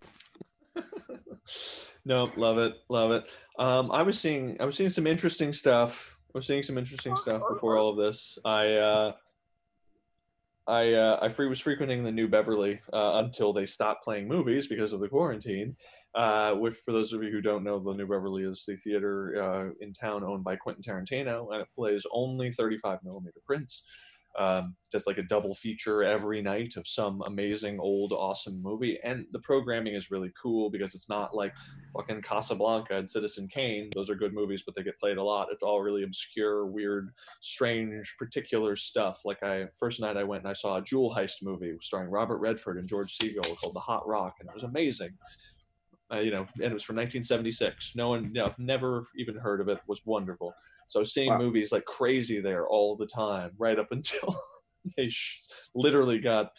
no, 2.05 2.31
love 2.35 2.57
it, 2.57 2.75
love 2.89 3.11
it. 3.11 3.25
Um, 3.59 3.91
I 3.91 4.01
was 4.03 4.19
seeing, 4.19 4.57
I 4.59 4.65
was 4.65 4.75
seeing 4.75 4.89
some 4.89 5.07
interesting 5.07 5.53
stuff. 5.53 6.17
I 6.33 6.37
was 6.37 6.47
seeing 6.47 6.63
some 6.63 6.77
interesting 6.77 7.15
stuff 7.15 7.41
before 7.49 7.77
all 7.77 7.89
of 7.89 7.97
this. 7.97 8.37
I, 8.45 8.73
uh, 8.75 9.11
I, 10.67 10.93
uh, 10.93 11.19
I 11.21 11.29
free, 11.29 11.47
was 11.47 11.59
frequenting 11.59 12.03
the 12.03 12.11
New 12.11 12.27
Beverly 12.27 12.79
uh, 12.93 13.21
until 13.23 13.51
they 13.51 13.65
stopped 13.65 14.03
playing 14.03 14.27
movies 14.27 14.67
because 14.67 14.93
of 14.93 15.01
the 15.01 15.09
quarantine. 15.09 15.75
Uh, 16.15 16.55
which, 16.55 16.75
for 16.75 16.91
those 16.91 17.13
of 17.13 17.23
you 17.23 17.31
who 17.31 17.41
don't 17.41 17.63
know, 17.63 17.79
the 17.79 17.93
New 17.93 18.07
Beverly 18.07 18.43
is 18.43 18.63
the 18.65 18.75
theater 18.75 19.41
uh, 19.41 19.69
in 19.83 19.93
town 19.93 20.23
owned 20.23 20.43
by 20.43 20.55
Quentin 20.55 20.83
Tarantino, 20.83 21.51
and 21.51 21.61
it 21.61 21.67
plays 21.75 22.05
only 22.11 22.51
35 22.51 22.99
millimeter 23.03 23.39
prints. 23.45 23.83
Um, 24.37 24.75
does 24.91 25.07
like 25.07 25.17
a 25.17 25.23
double 25.23 25.53
feature 25.53 26.03
every 26.03 26.41
night 26.41 26.75
of 26.77 26.87
some 26.87 27.21
amazing 27.25 27.79
old 27.79 28.11
awesome 28.11 28.61
movie 28.61 28.99
and 29.03 29.25
the 29.31 29.39
programming 29.39 29.95
is 29.95 30.11
really 30.11 30.31
cool 30.41 30.69
because 30.69 30.93
it's 30.93 31.09
not 31.09 31.35
like 31.35 31.53
fucking 31.95 32.21
casablanca 32.21 32.97
and 32.97 33.09
citizen 33.09 33.47
kane. 33.47 33.89
Those 33.95 34.09
are 34.09 34.15
good 34.15 34.33
movies 34.33 34.63
but 34.65 34.75
they 34.75 34.83
get 34.83 34.99
played 34.99 35.17
a 35.17 35.23
lot. 35.23 35.47
It's 35.51 35.63
all 35.63 35.81
really 35.81 36.03
obscure 36.03 36.65
weird 36.65 37.11
strange 37.41 38.15
particular 38.17 38.75
stuff. 38.75 39.21
Like 39.25 39.41
i 39.43 39.65
first 39.79 39.99
night 40.01 40.17
i 40.17 40.23
went 40.23 40.43
and 40.43 40.49
i 40.49 40.53
saw 40.53 40.77
a 40.77 40.81
jewel 40.81 41.13
heist 41.15 41.43
movie 41.43 41.73
starring 41.81 42.09
robert 42.09 42.37
redford 42.37 42.77
and 42.77 42.87
george 42.87 43.17
segal 43.17 43.55
called 43.57 43.75
the 43.75 43.79
hot 43.79 44.07
rock 44.07 44.35
and 44.39 44.49
it 44.49 44.53
was 44.53 44.63
amazing 44.63 45.11
uh, 46.13 46.19
you 46.19 46.31
know, 46.31 46.45
and 46.55 46.65
it 46.65 46.73
was 46.73 46.83
from 46.83 46.95
1976. 46.97 47.93
No 47.95 48.09
one, 48.09 48.25
you 48.25 48.41
know, 48.41 48.53
never 48.57 49.07
even 49.17 49.35
heard 49.35 49.61
of 49.61 49.69
it. 49.69 49.79
Was 49.87 50.01
wonderful. 50.05 50.53
So 50.87 51.03
seeing 51.03 51.29
Wow. 51.29 51.37
movies 51.37 51.71
like 51.71 51.85
crazy 51.85 52.41
there 52.41 52.67
all 52.67 52.95
the 52.95 53.05
time, 53.05 53.51
right 53.57 53.79
up 53.79 53.91
until 53.91 54.35
they 54.97 55.07
sh- 55.09 55.41
literally 55.73 56.19
got 56.19 56.51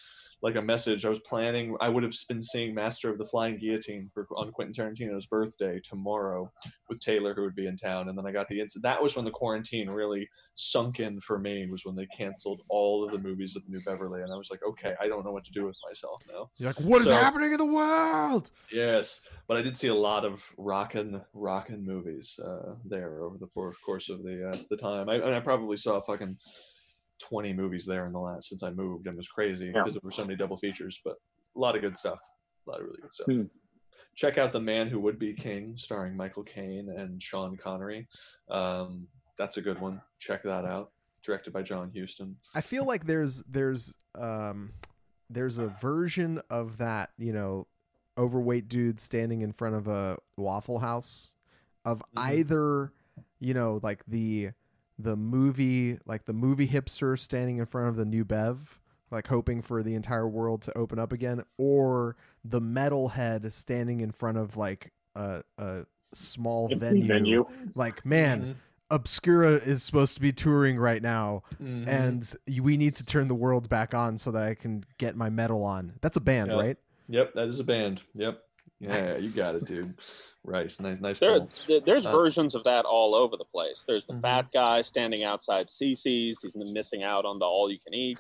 like 0.43 0.57
a 0.57 0.63
message. 0.63 1.07
I 1.07 1.09
was 1.09 1.21
planning. 1.21 1.77
I 1.81 1.89
would 1.89 2.03
have 2.03 2.15
been 2.29 2.41
seeing 2.41 2.75
Master 2.75 3.09
of 3.11 3.19
the 3.19 3.25
Flying 3.25 3.57
Guillotine 3.59 4.11
for 4.13 4.27
on 4.37 4.51
Quentin 4.51 4.75
Tarantino's 4.75 5.27
birthday 5.27 5.81
tomorrow 5.81 6.51
with 6.89 6.99
Taylor, 7.01 7.33
who 7.33 7.43
would 7.43 7.55
be 7.55 7.67
in 7.69 7.77
town. 7.77 8.09
And 8.09 8.19
then 8.19 8.27
I 8.27 8.33
got 8.33 8.49
the 8.49 8.61
incident. 8.61 8.83
That 8.83 9.01
was 9.03 9.15
when 9.15 9.25
the 9.25 9.31
quarantine 9.31 9.89
really 9.89 10.29
sunk 10.55 10.99
in 11.01 11.21
for 11.21 11.39
me. 11.39 11.67
Was 11.71 11.85
when 11.85 11.95
they 11.95 12.07
canceled 12.07 12.63
all 12.69 13.05
of 13.05 13.13
the 13.13 13.19
movies 13.19 13.57
at 13.57 13.65
the 13.65 13.71
New 13.71 13.81
Beverly, 13.87 14.23
and 14.23 14.33
I 14.33 14.37
was 14.37 14.51
like, 14.51 14.61
okay, 14.69 14.95
I 15.01 15.07
don't 15.07 15.25
know 15.25 15.33
what 15.33 15.45
to 15.45 15.53
do 15.53 15.65
with 15.65 15.77
myself 15.89 16.21
now. 16.29 16.51
You're 16.57 16.71
like, 16.71 16.81
what 16.81 17.01
is 17.03 17.07
So- 17.09 17.15
happening 17.15 17.53
in 17.53 17.59
the 17.59 17.67
world? 17.67 18.51
Yes, 18.73 19.21
but 19.47 19.57
I 19.57 19.63
did 19.63 19.77
see 19.77 19.89
a 19.89 19.95
lot 19.95 20.25
of 20.25 20.53
rockin' 20.57 21.21
rockin' 21.35 21.85
movies 21.87 22.39
uh, 22.45 22.75
there 22.85 23.23
over 23.23 23.39
the 23.39 23.47
course 23.47 24.09
of 24.09 24.23
the 24.25 24.51
uh, 24.51 24.57
the 24.71 24.77
time. 24.77 25.09
I, 25.09 25.15
and 25.17 25.35
I 25.35 25.41
probably 25.41 25.77
saw 25.77 26.01
fucking 26.01 26.37
twenty 27.23 27.53
movies 27.53 27.87
there 27.87 28.07
in 28.07 28.13
the 28.13 28.21
last 28.21 28.49
since 28.49 28.63
I 28.63 28.71
moved, 28.71 29.07
and 29.07 29.15
it 29.15 29.17
was 29.17 29.29
crazy 29.29 29.67
Yeah. 29.67 29.73
because 29.83 29.95
there 29.95 30.01
were 30.03 30.11
so 30.11 30.25
many 30.25 30.37
double 30.37 30.57
features. 30.57 31.01
But 31.05 31.17
a 31.57 31.59
lot 31.59 31.77
of 31.77 31.81
good 31.83 31.97
stuff, 31.97 32.19
a 32.67 32.71
lot 32.71 32.81
of 32.81 32.87
really 32.87 33.01
good 33.01 33.13
stuff. 33.13 33.27
Hmm. 33.27 33.43
Check 34.15 34.37
out 34.39 34.53
The 34.53 34.61
Man 34.61 34.89
Who 34.89 35.01
Would 35.01 35.19
Be 35.19 35.33
King, 35.35 35.75
starring 35.79 36.15
Michael 36.17 36.43
Caine 36.43 36.91
and 36.91 37.23
Sean 37.23 37.57
Connery. 37.57 38.07
Um, 38.51 39.07
that's 39.39 39.57
a 39.57 39.63
good 39.63 39.81
one. 39.81 40.03
Check 40.19 40.43
that 40.43 40.65
out. 40.67 40.93
Directed 41.23 41.53
by 41.53 41.63
John 41.63 41.91
Huston. 41.97 42.37
I 42.55 42.61
feel 42.61 42.85
like 42.85 43.07
there's 43.07 43.43
there's 43.45 43.95
um 44.15 44.73
there's 45.31 45.59
a 45.59 45.69
version 45.69 46.43
of 46.51 46.77
that, 46.79 47.11
you 47.17 47.33
know, 47.33 47.67
overweight 48.19 48.69
dude 48.69 49.01
standing 49.01 49.41
in 49.41 49.53
front 49.53 49.75
of 49.77 49.87
a 49.89 50.19
waffle 50.37 50.81
house 50.81 51.35
of 51.87 52.01
Mhm. 52.01 52.05
either, 52.17 52.93
you 53.41 53.55
know, 53.55 53.81
like 53.83 54.05
the 54.07 54.51
the 55.03 55.17
movie 55.17 55.99
like 56.07 56.25
the 56.27 56.33
movie 56.33 56.69
hipster 56.69 57.19
standing 57.19 57.59
in 57.59 57.67
front 57.67 57.89
of 57.89 57.97
the 57.97 58.05
new 58.05 58.25
bev 58.25 58.79
like 59.11 59.27
hoping 59.27 59.61
for 59.61 59.83
the 59.83 59.95
entire 59.95 60.29
world 60.29 60.63
to 60.63 60.77
open 60.79 60.99
up 60.99 61.13
again 61.13 61.43
or 61.59 62.17
the 62.45 62.61
metalhead 62.61 63.53
standing 63.53 64.01
in 64.01 64.11
front 64.11 64.39
of 64.39 64.57
like 64.57 64.93
a 65.15 65.43
a 65.59 65.85
small 66.15 66.69
venue, 66.69 67.07
venue. 67.07 67.45
like 67.75 68.05
man 68.07 68.57
obscura 68.91 69.53
is 69.53 69.83
supposed 69.83 70.15
to 70.15 70.21
be 70.21 70.33
touring 70.33 70.79
right 70.79 71.03
now 71.03 71.43
Mhm. 71.63 71.87
and 71.89 72.35
we 72.63 72.77
need 72.77 72.95
to 72.97 73.05
turn 73.05 73.27
the 73.29 73.35
world 73.35 73.69
back 73.69 73.95
on 73.95 74.19
so 74.19 74.31
that 74.31 74.43
I 74.43 74.55
can 74.55 74.85
get 74.99 75.17
my 75.17 75.31
metal 75.31 75.65
on. 75.65 75.95
That's 76.03 76.19
a 76.19 76.21
band, 76.21 76.51
Yeah. 76.51 76.57
right? 76.59 76.77
Yep, 77.09 77.33
that 77.35 77.49
is 77.49 77.59
a 77.59 77.65
band. 77.65 78.03
Yep. 78.15 78.43
Yeah, 78.83 79.13
Nice. 79.13 79.23
you 79.37 79.43
got 79.43 79.55
it, 79.55 79.65
dude. 79.65 79.95
Rice, 80.43 80.81
nice, 80.81 81.01
nice. 81.01 81.19
There, 81.21 81.39
pull. 81.41 81.81
there's 81.87 82.05
Uh, 82.05 82.11
versions 82.11 82.57
of 82.57 82.65
that 82.65 82.85
all 82.85 83.15
over 83.15 83.37
the 83.37 83.45
place. 83.45 83.85
There's 83.87 84.07
the 84.07 84.15
Mhm. 84.15 84.23
fat 84.23 84.51
guy 84.53 84.81
standing 84.81 85.23
outside 85.23 85.69
CiCi's. 85.69 86.43
He's 86.43 86.57
missing 86.57 87.05
out 87.05 87.25
on 87.25 87.39
the 87.39 87.45
all 87.45 87.71
you 87.71 87.79
can 87.79 87.95
eat. 87.95 88.19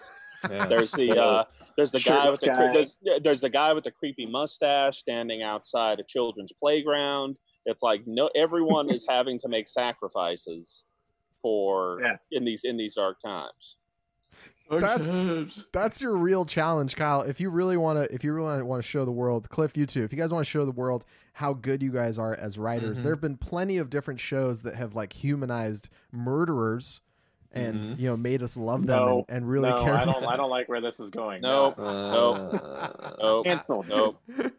Yeah. 0.48 0.66
There's 0.66 0.92
the 0.92 1.10
uh, 1.18 1.44
there's 1.76 1.90
the 1.90 1.98
guy 2.00 2.30
with 2.30 2.40
the 2.40 2.46
Shirtless 2.46 2.94
cre- 2.94 3.06
guy. 3.06 3.12
there's, 3.12 3.22
there's 3.22 3.40
the 3.40 3.48
guy 3.48 3.72
with 3.72 3.82
the 3.84 3.90
creepy 3.90 4.26
mustache 4.26 4.98
standing 4.98 5.42
outside 5.42 5.98
a 5.98 6.04
children's 6.04 6.52
playground. 6.52 7.38
It's 7.66 7.82
like 7.82 8.06
no 8.06 8.30
everyone 8.36 8.88
is 8.88 9.04
having 9.08 9.38
to 9.40 9.48
make 9.48 9.66
sacrifices 9.68 10.84
for 11.40 12.00
Yeah. 12.02 12.16
in 12.30 12.44
these 12.44 12.62
in 12.64 12.76
these 12.76 12.94
dark 12.94 13.18
times. 13.20 13.78
That's- 14.80 15.64
That's 15.72 16.00
your 16.00 16.16
real 16.16 16.44
challenge, 16.44 16.96
Kyle. 16.96 17.22
If 17.22 17.40
you 17.40 17.50
really 17.50 17.76
want 17.76 17.98
to, 17.98 18.14
if 18.14 18.24
you 18.24 18.32
really 18.32 18.62
want 18.62 18.82
to 18.82 18.88
show 18.88 19.04
the 19.04 19.12
world, 19.12 19.48
Cliff, 19.50 19.76
you 19.76 19.86
too. 19.86 20.02
If 20.04 20.12
you 20.12 20.18
guys 20.18 20.32
want 20.32 20.44
to 20.46 20.50
show 20.50 20.64
the 20.64 20.72
world 20.72 21.04
how 21.34 21.52
good 21.52 21.82
you 21.82 21.90
guys 21.92 22.18
are 22.18 22.34
as 22.34 22.58
writers, 22.58 23.00
Mhm. 23.00 23.02
there 23.04 23.12
have 23.12 23.20
been 23.20 23.36
plenty 23.36 23.78
of 23.78 23.90
different 23.90 24.20
shows 24.20 24.62
that 24.62 24.74
have 24.76 24.94
like 24.94 25.12
humanized 25.12 25.88
murderers 26.10 27.00
and 27.54 27.76
Mhm. 27.76 27.98
you 27.98 28.08
know 28.08 28.16
made 28.16 28.42
us 28.42 28.56
love 28.56 28.86
them 28.86 29.04
No, 29.06 29.18
and, 29.28 29.38
and 29.38 29.48
really 29.50 29.68
no, 29.68 29.82
care. 29.82 29.94
I 29.94 30.04
don't. 30.06 30.16
about 30.18 30.32
I 30.32 30.36
don't 30.36 30.48
like 30.50 30.68
where 30.68 30.80
this 30.80 30.98
is 31.00 31.10
going. 31.10 31.42
Nope. 31.42 31.78
Uh, 31.78 33.14
Nope. 33.20 33.44
Canceled. 33.44 33.88
Nope. 33.88 34.16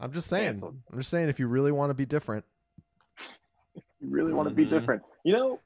I'm 0.00 0.12
just 0.12 0.28
saying. 0.28 0.52
Canceled. 0.52 0.76
I'm 0.92 0.98
just 0.98 1.10
saying. 1.10 1.28
If 1.28 1.40
you 1.40 1.48
really 1.48 1.72
want 1.72 1.90
to 1.90 1.94
be 1.94 2.06
different, 2.06 2.44
You 4.00 4.08
really 4.10 4.32
want 4.32 4.48
to 4.48 4.54
be 4.54 4.66
Mhm. 4.66 4.70
different. 4.70 5.02
You 5.24 5.32
know, 5.32 5.60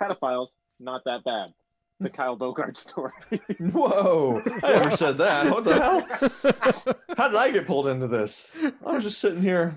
pedophiles 0.00 0.48
not 0.80 1.04
that 1.04 1.22
bad. 1.24 1.52
The 2.04 2.10
Kyle 2.10 2.36
Bogart 2.36 2.76
story. 2.78 3.12
Whoa! 3.58 4.42
I 4.62 4.72
never 4.74 4.90
said 4.90 5.16
that. 5.18 5.50
What 5.50 5.64
the 5.64 5.74
hell? 5.74 6.94
How 7.16 7.28
did 7.28 7.36
I 7.38 7.50
get 7.50 7.66
pulled 7.66 7.86
into 7.86 8.06
this? 8.06 8.52
I 8.84 8.92
was 8.92 9.04
just 9.04 9.18
sitting 9.18 9.40
here. 9.40 9.74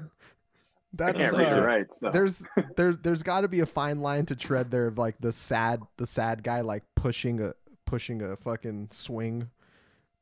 I 1.00 1.14
that's 1.14 1.18
can't 1.18 1.38
read 1.38 1.54
uh, 1.54 1.66
right. 1.66 1.86
So. 1.98 2.10
there's 2.12 2.46
there's 2.76 3.00
there's 3.00 3.24
got 3.24 3.42
to 3.42 3.48
be 3.48 3.62
a 3.62 3.66
fine 3.66 4.02
line 4.02 4.26
to 4.26 4.36
tread 4.36 4.70
there 4.72 4.88
of 4.88 4.98
like 4.98 5.16
the 5.22 5.32
sad 5.32 5.82
the 5.96 6.06
sad 6.06 6.44
guy 6.44 6.60
like 6.62 6.84
pushing 6.96 7.40
a 7.42 7.54
pushing 7.86 8.22
a 8.22 8.36
fucking 8.36 8.90
swing 8.92 9.50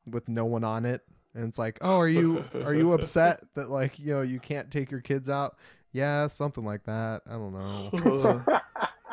with 0.08 0.28
no 0.28 0.44
one 0.44 0.62
on 0.62 0.84
it 0.84 1.02
and 1.34 1.44
it's 1.48 1.58
like 1.58 1.78
oh 1.80 1.96
are 1.96 2.08
you 2.08 2.44
are 2.64 2.74
you 2.74 2.92
upset 2.92 3.42
that 3.54 3.68
like 3.68 3.98
you 3.98 4.14
know 4.14 4.22
you 4.22 4.38
can't 4.38 4.70
take 4.70 4.90
your 4.92 5.00
kids 5.00 5.28
out 5.28 5.56
yeah 5.92 6.28
something 6.28 6.64
like 6.64 6.84
that 6.84 7.22
i 7.28 7.32
don't 7.32 7.52
know 7.52 8.44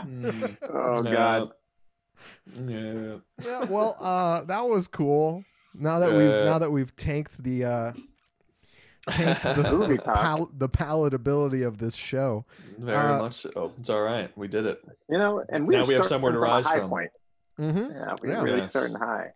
Hmm. 0.03 0.45
oh 0.71 1.03
Yeah. 1.03 1.13
God. 1.13 1.51
Yeah. 2.67 3.15
yeah 3.43 3.63
well 3.65 3.95
uh 3.99 4.41
that 4.45 4.65
was 4.67 4.87
cool 4.87 5.43
now 5.73 5.99
that 5.99 6.11
we've 6.11 6.45
now 6.45 6.59
that 6.59 6.71
we've 6.71 6.95
tanked 6.95 7.41
the 7.43 7.65
uh 7.65 7.91
tanked 9.09 9.43
the 9.43 9.53
the, 9.87 10.01
pal- 10.03 10.51
the 10.57 10.69
palatability 10.69 11.65
of 11.65 11.77
this 11.77 11.95
show 11.95 12.45
Very 12.77 12.97
Uh, 13.13 13.19
much 13.19 13.33
so. 13.41 13.73
It's 13.77 13.89
all 13.89 14.01
right. 14.01 14.31
We 14.37 14.47
did 14.47 14.65
it. 14.65 14.81
You 15.09 15.17
know, 15.17 15.43
and 15.49 15.67
we 15.67 15.75
Now 15.75 15.85
we 15.85 15.93
have 15.95 16.05
somewhere 16.05 16.31
to 16.31 16.39
rise 16.39 16.67
from. 16.67 16.89
Point. 16.89 17.11
mm-hmm. 17.59 17.77
Yeah, 17.91 18.15
we're 18.21 18.29
Yeah. 18.31 18.41
really 18.43 18.59
Yes. 18.61 18.69
starting 18.69 18.95
high. 18.95 19.33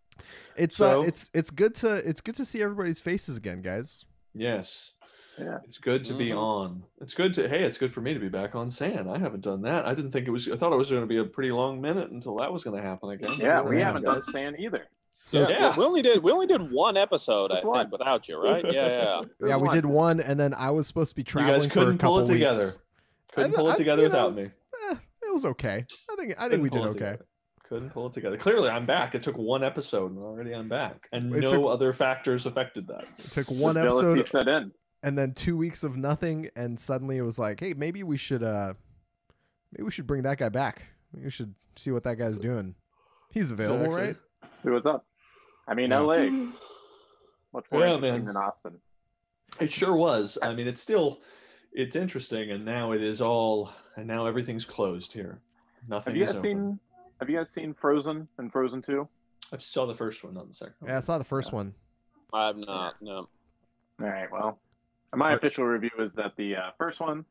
it's 0.55 0.77
So- 0.77 1.01
uh 1.01 1.03
it's 1.05 1.29
it's 1.33 1.49
good 1.49 1.75
to 1.75 1.95
it's 2.09 2.21
good 2.21 2.35
to 2.35 2.45
see 2.45 2.61
everybody's 2.61 3.01
faces 3.01 3.37
again 3.37 3.61
guys 3.61 4.05
Yes. 4.33 4.93
Yeah. 5.39 5.59
It's 5.65 5.77
good 5.77 6.03
to 6.05 6.13
be 6.13 6.29
Mhm. 6.29 6.37
on. 6.37 6.83
It's 7.01 7.13
good 7.13 7.33
to 7.35 7.47
hey, 7.47 7.63
it's 7.63 7.77
good 7.77 7.91
for 7.91 8.01
me 8.01 8.13
to 8.13 8.19
be 8.19 8.29
back 8.29 8.55
on 8.55 8.69
sand. 8.69 9.09
I 9.09 9.17
haven't 9.17 9.41
done 9.43 9.61
that. 9.63 9.85
I 9.85 9.93
didn't 9.93 10.11
think 10.11 10.27
it 10.27 10.31
was 10.31 10.47
I 10.47 10.55
thought 10.57 10.73
it 10.73 10.77
was 10.77 10.89
going 10.89 11.03
to 11.03 11.07
be 11.07 11.17
a 11.17 11.23
pretty 11.25 11.51
long 11.51 11.79
minute 11.81 12.09
until 12.11 12.35
that 12.37 12.51
was 12.51 12.63
going 12.63 12.75
to 12.75 12.81
happen 12.81 13.09
again. 13.11 13.33
Yeah, 13.37 13.61
we 13.61 13.79
haven't 13.79 14.03
done 14.03 14.21
Stan 14.21 14.59
either. 14.59 14.87
so 15.23 15.41
yeah, 15.41 15.49
Yeah. 15.49 15.77
we 15.77 15.83
only 15.85 16.01
did 16.01 16.23
we 16.23 16.31
only 16.31 16.47
did 16.47 16.71
one 16.71 16.97
episode, 16.97 17.51
I 17.51 17.61
Just 17.61 17.71
think, 17.73 17.91
without 17.91 18.27
you, 18.29 18.41
right? 18.41 18.63
Yeah, 18.65 18.87
yeah. 19.41 19.47
Yeah, 19.47 19.57
we 19.57 19.69
did 19.69 19.85
one, 19.85 20.19
and 20.19 20.39
then 20.39 20.53
I 20.53 20.71
was 20.71 20.87
supposed 20.87 21.09
to 21.11 21.15
be 21.15 21.21
You 21.21 21.25
traveling 21.25 21.53
guys 21.55 21.65
for 21.65 21.71
a 21.71 21.73
couldn't 21.73 21.97
couple 21.99 22.15
pull 22.15 22.23
it 22.23 22.27
together. 22.27 22.59
weeks. 22.63 22.79
Couldn't 23.33 23.53
I- 23.53 23.55
pull 23.57 23.67
I- 23.67 23.73
it 23.73 23.77
together 23.77 24.03
you 24.03 24.09
know, 24.09 24.27
without 24.29 24.35
me. 24.35 24.51
Eh, 24.89 24.95
it 25.23 25.33
was 25.33 25.45
okay. 25.45 25.85
I 26.09 26.15
think 26.15 26.31
I 26.37 26.49
think 26.49 26.51
Couldn't 26.51 26.61
we 26.63 26.69
did 26.69 26.81
okay. 26.81 26.91
together. 26.93 27.25
Couldn't 27.63 27.89
pull 27.89 28.07
it 28.07 28.13
together. 28.13 28.37
Clearly, 28.37 28.69
I'm 28.69 28.85
back. 28.85 29.13
It 29.13 29.21
took 29.21 29.37
one 29.37 29.61
episode, 29.61 30.11
and 30.11 30.19
already 30.19 30.55
I'm 30.55 30.69
back, 30.69 31.09
and 31.11 31.35
It 31.35 31.41
no 31.41 31.49
took- 31.51 31.69
other 31.69 31.91
factors 31.91 32.45
affected 32.45 32.87
that. 32.87 33.03
It 33.17 33.25
took 33.25 33.47
one 33.51 33.75
jealousy 33.75 34.21
episode 34.21 34.27
set 34.45 34.47
in. 34.47 34.71
And 35.07 35.17
then 35.17 35.33
two 35.33 35.55
weeks 35.55 35.83
of 35.83 35.95
nothing, 35.95 36.49
and 36.55 36.77
suddenly 36.79 37.17
it 37.17 37.21
was 37.21 37.39
like, 37.39 37.59
hey, 37.61 37.73
maybe 37.73 38.03
we 38.03 38.17
should 38.17 38.43
uh, 38.43 38.73
maybe 39.71 39.83
we 39.85 39.91
should 39.91 40.05
bring 40.07 40.23
that 40.23 40.37
guy 40.37 40.49
back. 40.49 40.81
We 41.13 41.29
should 41.29 41.55
see 41.77 41.91
what 41.91 42.03
that 42.03 42.15
guy's 42.17 42.39
doing. 42.39 42.75
He's 43.31 43.51
available, 43.51 43.85
Exactly. 43.85 44.07
right? 44.07 44.15
See 44.63 44.69
what's 44.69 44.85
up. 44.85 45.05
I 45.67 45.73
mean, 45.73 45.91
Yeah. 45.91 45.99
LA. 45.99 46.17
Much 47.53 47.65
more 47.71 47.81
Yeah, 47.81 47.93
interesting 47.95 48.25
man. 48.25 48.25
than 48.25 48.35
Austin. 48.37 48.73
It 49.61 49.71
sure 49.71 49.95
was. 49.95 50.37
I 50.41 50.53
mean, 50.53 50.67
it's 50.67 50.81
still, 50.81 51.21
it's 51.71 51.95
interesting, 51.95 52.51
and 52.51 52.65
now 52.65 52.91
it 52.91 53.01
is 53.01 53.21
all, 53.21 53.71
and 53.95 54.05
now 54.07 54.25
everything's 54.25 54.65
closed 54.65 55.13
here. 55.13 55.39
Nothing 55.87 56.11
Have 56.13 56.17
you 56.17 56.23
is 56.25 56.31
guys 56.33 56.39
open. 56.39 56.51
seen? 56.51 56.79
Have 57.21 57.29
you 57.29 57.37
guys 57.37 57.49
seen 57.51 57.73
Frozen 57.73 58.27
and 58.37 58.51
Frozen 58.51 58.81
Two? 58.81 59.07
I 59.53 59.57
saw 59.59 59.85
the 59.85 59.95
first 59.95 60.23
one, 60.23 60.33
not 60.33 60.47
the 60.49 60.53
second. 60.53 60.75
one. 60.79 60.91
Yeah, 60.91 60.97
I 60.97 60.99
saw 60.99 61.17
the 61.17 61.23
first 61.23 61.53
one. 61.53 61.73
I 62.33 62.47
have 62.47 62.57
not. 62.57 62.95
No. 63.01 63.29
All 64.01 64.07
right. 64.07 64.29
Well, 64.31 64.59
my 65.15 65.31
Are- 65.33 65.37
official 65.37 65.65
review 65.65 65.91
is 65.99 66.11
that 66.13 66.35
the 66.35 66.55
uh, 66.55 66.61
first 66.77 66.99
one 66.99 67.25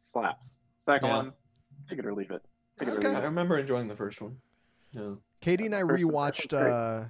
slaps. 0.00 0.58
Second 0.78 1.08
Yeah. 1.08 1.16
one, 1.16 1.32
take 1.88 1.98
it 1.98 2.06
or 2.06 2.14
leave 2.14 2.30
it. 2.30 2.42
Take 2.78 2.88
it 2.88 2.92
Okay. 2.92 3.06
or 3.06 3.08
leave 3.08 3.16
I 3.16 3.20
it. 3.22 3.24
remember 3.24 3.56
enjoying 3.58 3.88
the 3.88 3.96
first 3.96 4.20
one. 4.20 4.36
Yeah. 4.92 5.14
Katie 5.40 5.66
and 5.66 5.74
I 5.74 5.80
First 5.82 5.90
one- 6.04 6.12
rewatched. 6.12 6.50
second 6.50 6.72
Uh, 6.72 7.08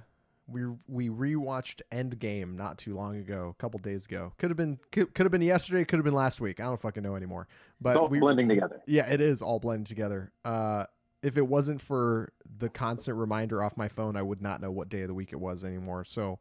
we 0.49 0.65
we 0.87 1.09
rewatched 1.09 1.81
Endgame 1.91 2.55
not 2.55 2.77
too 2.77 2.95
long 2.95 3.17
ago, 3.17 3.49
a 3.49 3.53
couple 3.61 3.79
days 3.79 4.05
ago. 4.05 4.33
Could 4.37 4.49
have 4.49 4.57
been 4.57 4.79
could, 4.91 5.13
could 5.13 5.25
have 5.25 5.31
been 5.31 5.41
yesterday. 5.41 5.83
Could 5.83 5.97
have 5.97 6.05
been 6.05 6.13
last 6.13 6.39
week. 6.39 6.59
I 6.59 6.63
don't 6.63 6.79
fucking 6.79 7.03
know 7.03 7.15
anymore. 7.15 7.47
But 7.81 7.91
It's 7.91 7.97
all 7.97 8.07
we 8.07 8.19
blending 8.19 8.47
together. 8.47 8.81
Yeah, 8.87 9.07
it 9.11 9.19
is 9.19 9.41
all 9.41 9.59
blending 9.59 9.83
together. 9.85 10.31
Uh, 10.45 10.85
if 11.21 11.35
it 11.37 11.45
wasn't 11.47 11.81
for 11.81 12.31
the 12.59 12.69
constant 12.69 13.17
reminder 13.17 13.61
off 13.61 13.75
my 13.75 13.89
phone, 13.89 14.15
I 14.15 14.21
would 14.21 14.41
not 14.41 14.61
know 14.61 14.71
what 14.71 14.87
day 14.87 15.01
of 15.01 15.07
the 15.09 15.13
week 15.13 15.33
it 15.33 15.39
was 15.39 15.65
anymore. 15.65 16.05
So, 16.05 16.39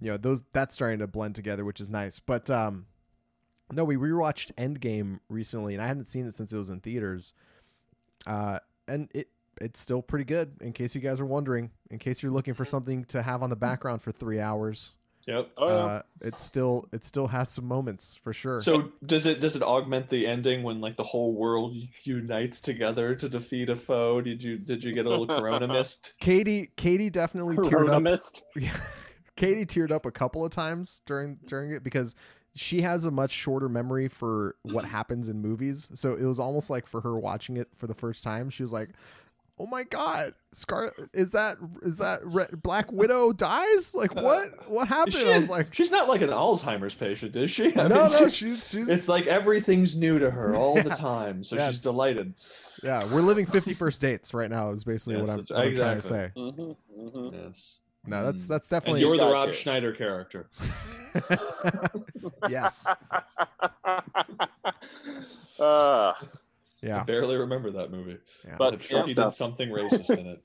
you 0.00 0.10
know, 0.10 0.16
those 0.16 0.42
that's 0.52 0.74
starting 0.74 0.98
to 1.00 1.06
blend 1.06 1.34
together, 1.34 1.64
which 1.64 1.80
is 1.80 1.88
nice. 1.88 2.18
But 2.18 2.50
um, 2.50 2.86
no, 3.70 3.84
we 3.84 3.96
rewatched 3.96 4.52
Endgame 4.54 5.20
recently, 5.28 5.74
and 5.74 5.82
I 5.82 5.86
hadn't 5.86 6.06
seen 6.06 6.26
it 6.26 6.34
since 6.34 6.52
it 6.52 6.56
was 6.56 6.70
in 6.70 6.80
theaters. 6.80 7.34
Uh, 8.26 8.58
and 8.88 9.08
it 9.14 9.28
it's 9.60 9.80
still 9.80 10.02
pretty 10.02 10.24
good. 10.24 10.52
In 10.60 10.72
case 10.72 10.94
you 10.94 11.00
guys 11.00 11.20
are 11.20 11.26
wondering, 11.26 11.70
in 11.90 11.98
case 11.98 12.22
you're 12.22 12.32
looking 12.32 12.54
for 12.54 12.64
something 12.64 13.04
to 13.06 13.22
have 13.22 13.42
on 13.42 13.50
the 13.50 13.56
background 13.56 14.02
for 14.02 14.10
three 14.10 14.40
hours, 14.40 14.94
Yep. 15.26 15.50
Oh, 15.56 15.66
yeah. 15.68 15.74
uh, 15.84 16.02
it 16.22 16.40
still 16.40 16.88
it 16.92 17.04
still 17.04 17.28
has 17.28 17.48
some 17.48 17.66
moments 17.66 18.16
for 18.16 18.32
sure. 18.32 18.60
So 18.60 18.90
does 19.06 19.26
it 19.26 19.38
does 19.40 19.54
it 19.54 19.62
augment 19.62 20.08
the 20.08 20.26
ending 20.26 20.62
when 20.64 20.80
like 20.80 20.96
the 20.96 21.04
whole 21.04 21.32
world 21.34 21.76
unites 22.02 22.60
together 22.60 23.14
to 23.14 23.28
defeat 23.28 23.68
a 23.68 23.76
foe? 23.76 24.20
Did 24.20 24.42
you 24.42 24.58
did 24.58 24.82
you 24.82 24.92
get 24.92 25.06
a 25.06 25.08
little 25.08 25.26
Corona 25.38 25.68
mist? 25.68 26.14
Katie 26.18 26.70
Katie 26.76 27.10
definitely 27.10 27.56
teared 27.58 27.90
up 27.90 28.02
mist. 28.02 28.42
Katie 29.36 29.64
teared 29.66 29.90
up 29.90 30.06
a 30.06 30.10
couple 30.10 30.44
of 30.44 30.50
times 30.50 31.00
during 31.06 31.38
during 31.46 31.72
it 31.72 31.82
because 31.82 32.14
she 32.54 32.82
has 32.82 33.06
a 33.06 33.10
much 33.10 33.30
shorter 33.30 33.68
memory 33.68 34.08
for 34.08 34.56
what 34.62 34.84
happens 34.96 35.28
in 35.28 35.40
movies. 35.40 35.88
So 35.94 36.14
it 36.14 36.24
was 36.24 36.38
almost 36.38 36.68
like 36.70 36.86
for 36.86 37.00
her 37.00 37.18
watching 37.18 37.56
it 37.56 37.68
for 37.76 37.86
the 37.86 37.94
first 37.94 38.22
time, 38.22 38.50
she 38.50 38.62
was 38.62 38.72
like, 38.74 38.90
"Oh 39.58 39.64
my 39.66 39.84
god, 39.84 40.34
Scar 40.52 40.92
is 41.14 41.30
that 41.30 41.56
is 41.82 41.96
that 41.98 42.20
Re- 42.26 42.44
Black 42.62 42.92
Widow 42.92 43.32
dies? 43.32 43.94
Like 43.94 44.14
what 44.14 44.68
what 44.70 44.86
happened?" 44.88 45.14
She 45.14 45.26
I 45.26 45.38
was 45.38 45.48
like, 45.48 45.72
she's 45.72 45.90
not 45.90 46.08
like 46.08 46.20
an 46.20 46.28
Alzheimer's 46.28 46.94
patient, 46.94 47.34
is 47.36 47.50
she? 47.50 47.68
I 47.76 47.88
"No, 47.88 48.02
mean, 48.02 48.12
no, 48.12 48.28
she- 48.28 48.50
she's 48.50 48.68
she's 48.70 48.88
it's 48.90 49.08
like 49.08 49.26
everything's 49.26 49.96
new 49.96 50.18
to 50.18 50.30
her 50.30 50.54
all 50.54 50.82
the 50.82 50.90
time, 50.94 51.42
so 51.42 51.56
Yeah, 51.56 51.68
she's 51.70 51.80
delighted. 51.80 52.34
yeah, 52.82 53.02
we're 53.14 53.22
living 53.22 53.46
50 53.46 53.72
first 53.72 54.02
dates 54.02 54.34
right 54.34 54.50
now 54.50 54.72
is 54.72 54.84
basically 54.84 55.14
Yes, 55.16 55.22
what 55.22 55.30
I'm, 55.30 55.56
what 55.56 55.66
I'm 55.68 55.74
trying 55.76 55.96
to 55.96 56.02
say. 56.02 56.30
Mm-hmm, 56.36 57.08
hmm 57.08 57.34
Yes. 57.34 57.78
No, 58.06 58.24
that's 58.24 58.44
Mm. 58.44 58.48
that's 58.48 58.72
And 58.72 58.80
definitely 58.80 59.00
you're 59.02 59.16
the 59.16 59.26
Rob 59.26 59.48
this. 59.48 59.56
Schneider 59.58 59.92
character. 59.92 60.48
yes. 62.48 62.86
uh, 65.60 66.12
I 66.84 67.02
barely 67.06 67.36
remember 67.36 67.70
that 67.72 67.90
movie. 67.92 68.18
yeah. 68.44 68.56
But- 68.58 68.74
I'm 68.74 68.80
sure 68.80 69.02
he 69.04 69.12
Yeah. 69.12 69.24
did 69.24 69.32
something 69.32 69.68
racist 69.68 70.18
in 70.18 70.26
it. 70.26 70.42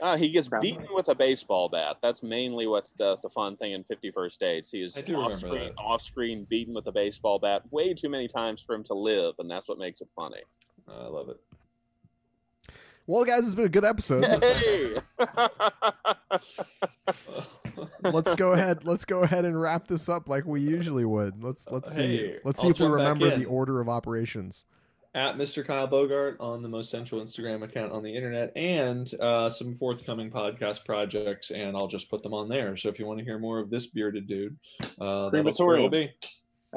uh, 0.00 0.16
he 0.18 0.30
gets 0.30 0.48
Probably. 0.48 0.72
beaten 0.72 0.86
with 0.92 1.08
a 1.08 1.14
baseball 1.14 1.68
bat. 1.70 1.96
That's 2.02 2.22
mainly 2.22 2.66
what's 2.66 2.92
the, 2.92 3.16
the 3.22 3.30
fun 3.30 3.56
thing 3.56 3.72
in 3.72 3.82
50 3.84 4.10
First 4.10 4.38
Dates. 4.40 4.70
He 4.70 4.82
is 4.82 4.96
I 4.96 5.00
off-screen, 5.14 5.72
off 5.78 6.02
screen, 6.02 6.44
beaten 6.44 6.74
with 6.74 6.86
a 6.86 6.92
baseball 6.92 7.38
bat 7.38 7.62
way 7.72 7.94
too 7.94 8.08
many 8.10 8.28
times 8.28 8.60
for 8.60 8.74
him 8.74 8.84
to 8.84 8.94
live, 8.94 9.34
and 9.38 9.50
that's 9.50 9.68
what 9.68 9.78
makes 9.78 10.00
it 10.02 10.08
funny. 10.14 10.42
I 10.86 11.06
love 11.06 11.30
it. 11.30 11.40
Well, 13.08 13.24
guys, 13.24 13.46
it's 13.46 13.54
been 13.54 13.64
a 13.64 13.70
good 13.70 13.86
episode. 13.86 14.22
Hey! 14.42 14.96
let's 18.02 18.34
go 18.34 18.52
ahead. 18.52 18.84
Let's 18.84 19.06
go 19.06 19.22
ahead 19.22 19.46
and 19.46 19.58
wrap 19.58 19.88
this 19.88 20.10
up 20.10 20.28
like 20.28 20.44
we 20.44 20.60
usually 20.60 21.06
would. 21.06 21.42
Let's 21.42 21.66
let's 21.70 21.94
see. 21.94 22.00
Hey, 22.18 22.38
let's 22.44 22.60
see 22.60 22.66
I'll 22.66 22.72
if 22.72 22.80
we 22.80 22.86
remember 22.86 23.34
the 23.36 23.46
order 23.46 23.80
of 23.80 23.88
operations. 23.88 24.66
At 25.14 25.36
Mr. 25.36 25.66
Kyle 25.66 25.86
Bogart 25.86 26.36
on 26.38 26.62
the 26.62 26.68
most 26.68 26.90
central 26.90 27.22
Instagram 27.22 27.64
account 27.64 27.92
on 27.92 28.02
the 28.02 28.14
internet, 28.14 28.52
and 28.54 29.12
uh, 29.20 29.48
some 29.48 29.74
forthcoming 29.74 30.30
podcast 30.30 30.84
projects, 30.84 31.50
and 31.50 31.76
I'll 31.76 31.88
just 31.88 32.10
put 32.10 32.22
them 32.22 32.34
on 32.34 32.48
there. 32.48 32.76
So 32.76 32.90
if 32.90 32.98
you 32.98 33.06
want 33.06 33.20
to 33.20 33.24
hear 33.24 33.38
more 33.38 33.58
of 33.58 33.70
this 33.70 33.86
bearded 33.86 34.26
dude, 34.26 34.56
uh, 35.00 35.30
that's 35.30 35.58
where 35.58 35.76
it'll 35.76 35.88
be. 35.88 36.12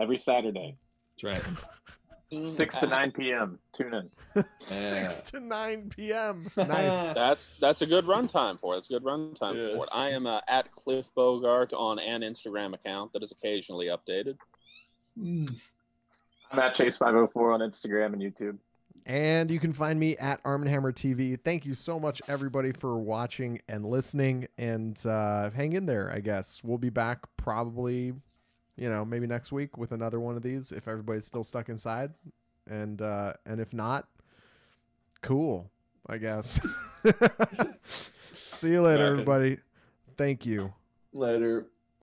Every 0.02 0.18
Saturday, 0.18 0.78
That's 1.22 1.46
right. 1.46 1.56
six 2.32 2.78
to 2.78 2.88
nine 2.88 3.12
p.m. 3.12 3.60
Tune 3.74 3.94
in. 3.94 4.10
Six 4.60 5.22
to 5.32 5.40
nine 5.40 5.90
p.m. 5.90 6.50
Nice. 6.58 7.14
That's 7.14 7.52
that's 7.60 7.82
a 7.82 7.86
good 7.86 8.06
runtime 8.06 8.60
for 8.60 8.76
it. 8.76 8.80
It's 8.80 8.90
a 8.90 8.94
good 8.94 9.04
runtime 9.04 9.54
for 9.54 9.76
Yes. 9.78 9.84
it. 9.84 9.90
I 9.94 10.10
am 10.10 10.26
uh, 10.26 10.40
at 10.48 10.72
Cliff 10.72 11.14
Bogart 11.16 11.74
on 11.74 12.00
an 12.00 12.22
Instagram 12.22 12.74
account 12.74 13.12
that 13.14 13.24
is 13.24 13.32
occasionally 13.32 13.88
updated. 13.88 14.38
Mm. 15.20 15.54
I'm 16.52 16.60
at 16.60 16.74
Chase 16.74 16.98
five 16.98 17.14
hundred 17.14 17.28
four 17.32 17.52
on 17.52 17.60
Instagram 17.60 18.14
and 18.14 18.22
YouTube. 18.22 18.58
And 19.06 19.50
you 19.50 19.60
can 19.60 19.74
find 19.74 20.00
me 20.00 20.16
at 20.18 20.40
Arm 20.46 20.62
and 20.62 20.70
Hammer 20.70 20.92
TV. 20.92 21.38
Thank 21.44 21.66
you 21.66 21.74
so 21.74 22.00
much, 22.00 22.22
everybody, 22.28 22.72
for 22.72 23.00
watching 23.00 23.60
and 23.68 23.84
listening. 23.84 24.48
And 24.60 25.04
uh, 25.08 25.50
hang 25.50 25.74
in 25.74 25.88
there, 25.88 26.12
I 26.14 26.20
guess. 26.20 26.62
We'll 26.64 26.78
be 26.78 26.92
back 26.92 27.18
probably, 27.36 28.14
you 28.78 28.90
know, 28.90 29.06
maybe 29.06 29.28
next 29.28 29.52
week 29.52 29.78
with 29.78 29.92
another 29.92 30.20
one 30.20 30.36
of 30.36 30.42
these 30.42 30.72
if 30.72 30.88
everybody's 30.88 31.26
still 31.26 31.44
stuck 31.44 31.70
inside. 31.70 32.12
And 32.70 33.02
uh, 33.02 33.34
and 33.46 33.60
if 33.60 33.74
not, 33.74 34.08
cool, 35.22 35.72
I 36.08 36.18
guess. 36.18 36.60
See 38.44 38.70
you 38.70 38.82
later, 38.82 39.06
everybody. 39.06 39.58
Thank 40.18 40.46
you. 40.46 40.74
Later. 41.14 41.68